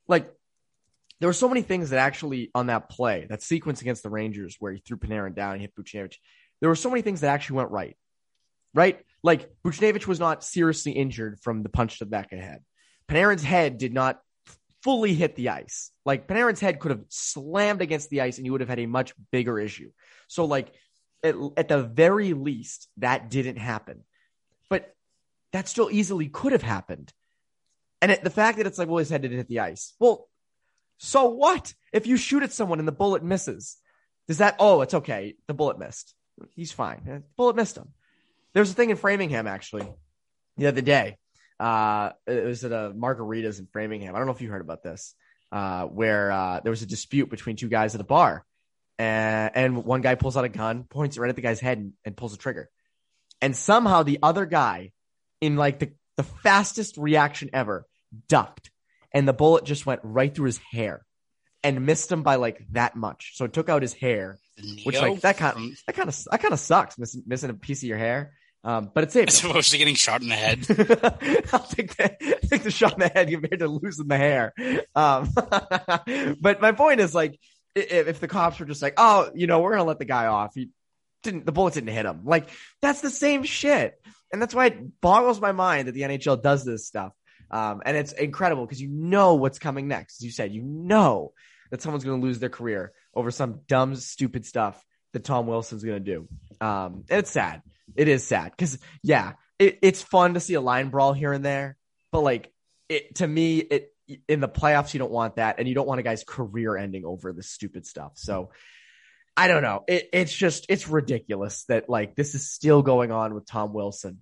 like 0.07 0.31
there 1.19 1.27
were 1.27 1.33
so 1.33 1.49
many 1.49 1.61
things 1.61 1.89
that 1.89 1.99
actually 1.99 2.51
on 2.55 2.67
that 2.67 2.89
play, 2.89 3.27
that 3.29 3.41
sequence 3.41 3.81
against 3.81 4.03
the 4.03 4.09
Rangers 4.09 4.55
where 4.59 4.73
he 4.73 4.79
threw 4.79 4.97
Panarin 4.97 5.35
down, 5.35 5.55
he 5.55 5.61
hit 5.61 5.75
Buchnevich. 5.75 6.15
There 6.63 6.69
were 6.69 6.77
so 6.77 6.89
many 6.89 7.01
things 7.01 7.19
that 7.19 7.27
actually 7.27 7.57
went 7.57 7.71
right. 7.71 7.97
Right? 8.73 9.01
Like 9.21 9.49
Buchnevich 9.65 10.07
was 10.07 10.21
not 10.21 10.45
seriously 10.45 10.93
injured 10.93 11.41
from 11.41 11.61
the 11.61 11.67
punch 11.67 11.97
to 11.99 12.05
the 12.05 12.09
back 12.09 12.31
of 12.31 12.39
the 12.39 12.45
head. 12.45 12.63
Panarin's 13.09 13.43
head 13.43 13.77
did 13.77 13.93
not 13.93 14.21
fully 14.81 15.13
hit 15.13 15.35
the 15.35 15.49
ice. 15.49 15.91
Like 16.05 16.25
Panarin's 16.25 16.61
head 16.61 16.79
could 16.79 16.91
have 16.91 17.03
slammed 17.09 17.81
against 17.81 18.09
the 18.09 18.21
ice 18.21 18.37
and 18.37 18.45
you 18.45 18.53
would 18.53 18.61
have 18.61 18.69
had 18.69 18.79
a 18.79 18.85
much 18.85 19.13
bigger 19.29 19.59
issue. 19.59 19.91
So 20.29 20.45
like 20.45 20.71
at, 21.21 21.35
at 21.57 21.67
the 21.67 21.83
very 21.83 22.31
least, 22.31 22.87
that 22.95 23.29
didn't 23.29 23.57
happen. 23.57 24.05
But 24.69 24.95
that 25.51 25.67
still 25.67 25.91
easily 25.91 26.29
could 26.29 26.53
have 26.53 26.61
happened. 26.61 27.11
And 28.01 28.09
it, 28.09 28.23
the 28.23 28.29
fact 28.29 28.57
that 28.59 28.67
it's 28.67 28.79
like, 28.79 28.87
well, 28.87 28.99
his 28.99 29.09
head 29.09 29.23
didn't 29.23 29.35
hit 29.35 29.49
the 29.49 29.59
ice. 29.59 29.95
Well, 29.99 30.29
so 30.97 31.25
what? 31.25 31.73
If 31.91 32.07
you 32.07 32.15
shoot 32.15 32.41
at 32.41 32.53
someone 32.53 32.79
and 32.79 32.87
the 32.87 32.93
bullet 32.93 33.21
misses, 33.21 33.75
does 34.29 34.37
that, 34.37 34.55
oh, 34.59 34.79
it's 34.79 34.93
okay. 34.93 35.35
The 35.47 35.53
bullet 35.53 35.77
missed. 35.77 36.15
He's 36.55 36.71
fine. 36.71 37.01
The 37.05 37.23
bullet 37.37 37.55
missed 37.55 37.77
him. 37.77 37.89
There 38.53 38.61
was 38.61 38.71
a 38.71 38.73
thing 38.73 38.89
in 38.89 38.97
Framingham 38.97 39.47
actually 39.47 39.87
the 40.57 40.67
other 40.67 40.81
day. 40.81 41.17
Uh, 41.59 42.11
it 42.27 42.45
was 42.45 42.63
at 42.63 42.71
a 42.71 42.91
margaritas 42.95 43.59
in 43.59 43.67
Framingham. 43.67 44.15
I 44.15 44.17
don't 44.17 44.27
know 44.27 44.33
if 44.33 44.41
you 44.41 44.49
heard 44.49 44.61
about 44.61 44.83
this, 44.83 45.15
uh, 45.51 45.85
where 45.85 46.31
uh, 46.31 46.59
there 46.61 46.71
was 46.71 46.81
a 46.81 46.87
dispute 46.87 47.29
between 47.29 47.55
two 47.55 47.69
guys 47.69 47.95
at 47.95 48.01
a 48.01 48.05
bar 48.05 48.45
and, 48.99 49.51
and 49.55 49.85
one 49.85 50.01
guy 50.01 50.15
pulls 50.15 50.37
out 50.37 50.45
a 50.45 50.49
gun, 50.49 50.83
points 50.83 51.17
it 51.17 51.21
right 51.21 51.29
at 51.29 51.35
the 51.35 51.41
guy's 51.41 51.59
head, 51.59 51.77
and, 51.77 51.93
and 52.05 52.17
pulls 52.17 52.33
a 52.33 52.37
trigger. 52.37 52.69
And 53.41 53.55
somehow 53.55 54.03
the 54.03 54.19
other 54.21 54.45
guy, 54.45 54.91
in 55.41 55.57
like 55.57 55.79
the, 55.79 55.91
the 56.15 56.23
fastest 56.23 56.97
reaction 56.97 57.49
ever, 57.53 57.85
ducked, 58.27 58.71
and 59.11 59.27
the 59.27 59.33
bullet 59.33 59.65
just 59.65 59.85
went 59.85 60.01
right 60.03 60.33
through 60.33 60.45
his 60.45 60.59
hair 60.71 61.05
and 61.63 61.85
missed 61.85 62.11
him 62.11 62.23
by 62.23 62.35
like 62.35 62.65
that 62.71 62.95
much. 62.95 63.33
So 63.35 63.45
it 63.45 63.53
took 63.53 63.69
out 63.69 63.81
his 63.81 63.93
hair, 63.93 64.37
which 64.83 64.99
like 64.99 65.21
that 65.21 65.37
kind 65.37 65.53
from- 65.53 65.75
that 65.87 65.95
kind 65.95 66.09
of 66.09 66.23
that 66.31 66.41
kind 66.41 66.53
of 66.53 66.59
sucks, 66.59 66.97
missing 66.97 67.23
missing 67.25 67.49
a 67.49 67.53
piece 67.53 67.83
of 67.83 67.89
your 67.89 67.97
hair. 67.97 68.33
Um, 68.65 68.91
but 68.93 69.03
it 69.03 69.11
saved. 69.11 69.29
as 69.29 69.39
him. 69.39 69.49
opposed 69.49 69.71
to 69.71 69.77
getting 69.77 69.95
shot 69.95 70.21
in 70.21 70.29
the 70.29 70.35
head. 70.35 70.59
I'll 71.51 71.59
take 71.59 71.95
the, 71.97 72.39
take 72.49 72.63
the 72.63 72.71
shot 72.71 72.93
in 72.93 72.99
the 72.99 73.09
head 73.09 73.29
compared 73.29 73.59
to 73.59 73.67
losing 73.67 74.07
the 74.07 74.17
hair. 74.17 74.53
Um, 74.95 75.29
but 76.39 76.61
my 76.61 76.71
point 76.71 77.01
is 77.01 77.13
like, 77.13 77.37
if, 77.75 78.07
if 78.07 78.19
the 78.21 78.29
cops 78.29 78.59
were 78.59 78.65
just 78.65 78.81
like, 78.81 78.93
oh, 78.95 79.29
you 79.35 79.47
know, 79.47 79.59
we're 79.59 79.71
going 79.71 79.81
to 79.81 79.87
let 79.87 79.99
the 79.99 80.05
guy 80.05 80.27
off. 80.27 80.51
He 80.55 80.69
didn't, 81.23 81.45
the 81.45 81.51
bullet 81.51 81.73
didn't 81.73 81.89
hit 81.89 82.05
him. 82.05 82.21
Like 82.23 82.49
that's 82.81 83.01
the 83.01 83.09
same 83.09 83.43
shit. 83.43 83.95
And 84.31 84.41
that's 84.41 84.55
why 84.55 84.67
it 84.67 85.01
boggles 85.01 85.41
my 85.41 85.51
mind 85.51 85.89
that 85.89 85.91
the 85.91 86.01
NHL 86.01 86.41
does 86.41 86.63
this 86.63 86.87
stuff. 86.87 87.11
Um, 87.51 87.81
and 87.85 87.97
it's 87.97 88.13
incredible 88.13 88.65
because 88.65 88.81
you 88.81 88.87
know 88.89 89.35
what's 89.35 89.59
coming 89.59 89.87
next. 89.87 90.21
As 90.21 90.25
you 90.25 90.31
said, 90.31 90.53
you 90.53 90.63
know 90.63 91.33
that 91.69 91.81
someone's 91.81 92.03
going 92.05 92.19
to 92.21 92.25
lose 92.25 92.39
their 92.39 92.49
career 92.49 92.93
over 93.13 93.31
some 93.31 93.61
dumb, 93.67 93.95
stupid 93.95 94.45
stuff 94.45 94.83
that 95.13 95.23
Tom 95.23 95.47
Wilson's 95.47 95.83
going 95.83 96.03
to 96.03 96.11
do. 96.11 96.27
Um, 96.65 97.05
it's 97.09 97.31
sad. 97.31 97.61
It 97.95 98.07
is 98.07 98.25
sad 98.25 98.51
because 98.51 98.79
yeah, 99.03 99.33
it, 99.59 99.79
it's 99.81 100.01
fun 100.01 100.33
to 100.33 100.39
see 100.39 100.55
a 100.55 100.61
line 100.61 100.89
brawl 100.89 101.13
here 101.13 101.33
and 101.33 101.45
there, 101.45 101.77
but 102.11 102.21
like 102.21 102.51
it 102.89 103.15
to 103.15 103.27
me, 103.27 103.59
it 103.59 103.93
in 104.27 104.39
the 104.39 104.49
playoffs 104.49 104.93
you 104.93 104.99
don't 104.99 105.11
want 105.11 105.37
that, 105.37 105.59
and 105.59 105.67
you 105.67 105.75
don't 105.75 105.87
want 105.87 105.99
a 105.99 106.03
guy's 106.03 106.23
career 106.23 106.75
ending 106.75 107.05
over 107.05 107.33
this 107.33 107.49
stupid 107.49 107.85
stuff. 107.85 108.13
So 108.15 108.51
I 109.35 109.47
don't 109.47 109.63
know. 109.63 109.83
It, 109.87 110.09
it's 110.13 110.33
just 110.33 110.65
it's 110.69 110.87
ridiculous 110.87 111.65
that 111.65 111.89
like 111.89 112.15
this 112.15 112.35
is 112.35 112.51
still 112.51 112.81
going 112.81 113.11
on 113.11 113.33
with 113.33 113.45
Tom 113.45 113.73
Wilson, 113.73 114.19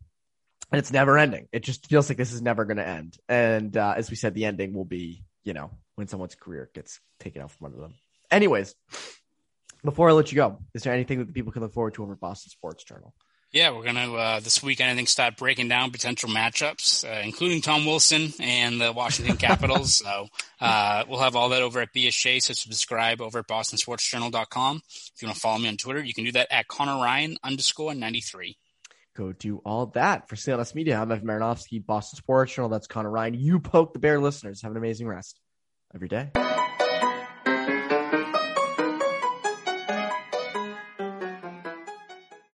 and 0.71 0.79
it's 0.79 0.91
never 0.91 1.17
ending. 1.17 1.47
It 1.51 1.63
just 1.63 1.87
feels 1.87 2.09
like 2.09 2.17
this 2.17 2.33
is 2.33 2.41
never 2.41 2.65
going 2.65 2.77
to 2.77 2.87
end. 2.87 3.17
And 3.27 3.75
uh, 3.75 3.93
as 3.95 4.09
we 4.09 4.15
said, 4.15 4.33
the 4.33 4.45
ending 4.45 4.73
will 4.73 4.85
be 4.85 5.23
you 5.43 5.53
know 5.53 5.71
when 5.95 6.07
someone's 6.07 6.35
career 6.35 6.69
gets 6.73 6.99
taken 7.19 7.41
out 7.41 7.51
from 7.51 7.67
under 7.67 7.79
them. 7.79 7.93
Anyways, 8.31 8.73
before 9.83 10.09
I 10.09 10.13
let 10.13 10.31
you 10.31 10.37
go, 10.37 10.57
is 10.73 10.83
there 10.83 10.93
anything 10.93 11.19
that 11.19 11.25
the 11.27 11.33
people 11.33 11.51
can 11.51 11.61
look 11.61 11.73
forward 11.73 11.93
to 11.95 12.03
over 12.03 12.15
Boston 12.15 12.49
Sports 12.49 12.83
Journal? 12.83 13.13
Yeah, 13.53 13.71
we're 13.71 13.83
gonna 13.83 14.13
uh, 14.13 14.39
this 14.39 14.63
weekend. 14.63 14.89
I 14.91 14.95
think 14.95 15.09
start 15.09 15.35
breaking 15.35 15.67
down 15.67 15.91
potential 15.91 16.29
matchups, 16.29 17.03
uh, 17.03 17.21
including 17.21 17.61
Tom 17.61 17.85
Wilson 17.85 18.29
and 18.39 18.79
the 18.79 18.93
Washington 18.93 19.35
Capitals. 19.49 19.95
so 19.95 20.27
uh, 20.61 21.03
we'll 21.09 21.19
have 21.19 21.35
all 21.35 21.49
that 21.49 21.61
over 21.61 21.81
at 21.81 21.89
BSJ. 21.93 22.41
So 22.41 22.53
subscribe 22.53 23.19
over 23.19 23.39
at 23.39 23.47
BostonSportsJournal.com. 23.49 24.81
If 24.87 25.21
you 25.21 25.27
want 25.27 25.35
to 25.35 25.41
follow 25.41 25.57
me 25.59 25.67
on 25.67 25.75
Twitter, 25.75 26.01
you 26.01 26.13
can 26.13 26.23
do 26.23 26.31
that 26.31 26.47
at 26.49 26.69
Conor 26.69 27.03
Ryan 27.03 27.35
underscore 27.43 27.93
ninety 27.93 28.21
three. 28.21 28.55
go 29.17 29.33
do 29.33 29.57
all 29.65 29.87
that 29.87 30.29
for 30.29 30.37
CLNS 30.37 30.73
Media. 30.73 30.97
I'm 30.97 31.11
Evan 31.11 31.27
Marinofsky, 31.27 31.85
Boston 31.85 32.15
Sports 32.19 32.53
Journal. 32.53 32.69
That's 32.69 32.87
Conor 32.87 33.11
Ryan. 33.11 33.33
You 33.33 33.59
poke 33.59 33.91
the 33.91 33.99
bear 33.99 34.17
listeners. 34.21 34.61
Have 34.61 34.71
an 34.71 34.77
amazing 34.77 35.07
rest 35.09 35.37
of 35.93 35.99
your 35.99 36.07
day. 36.07 36.31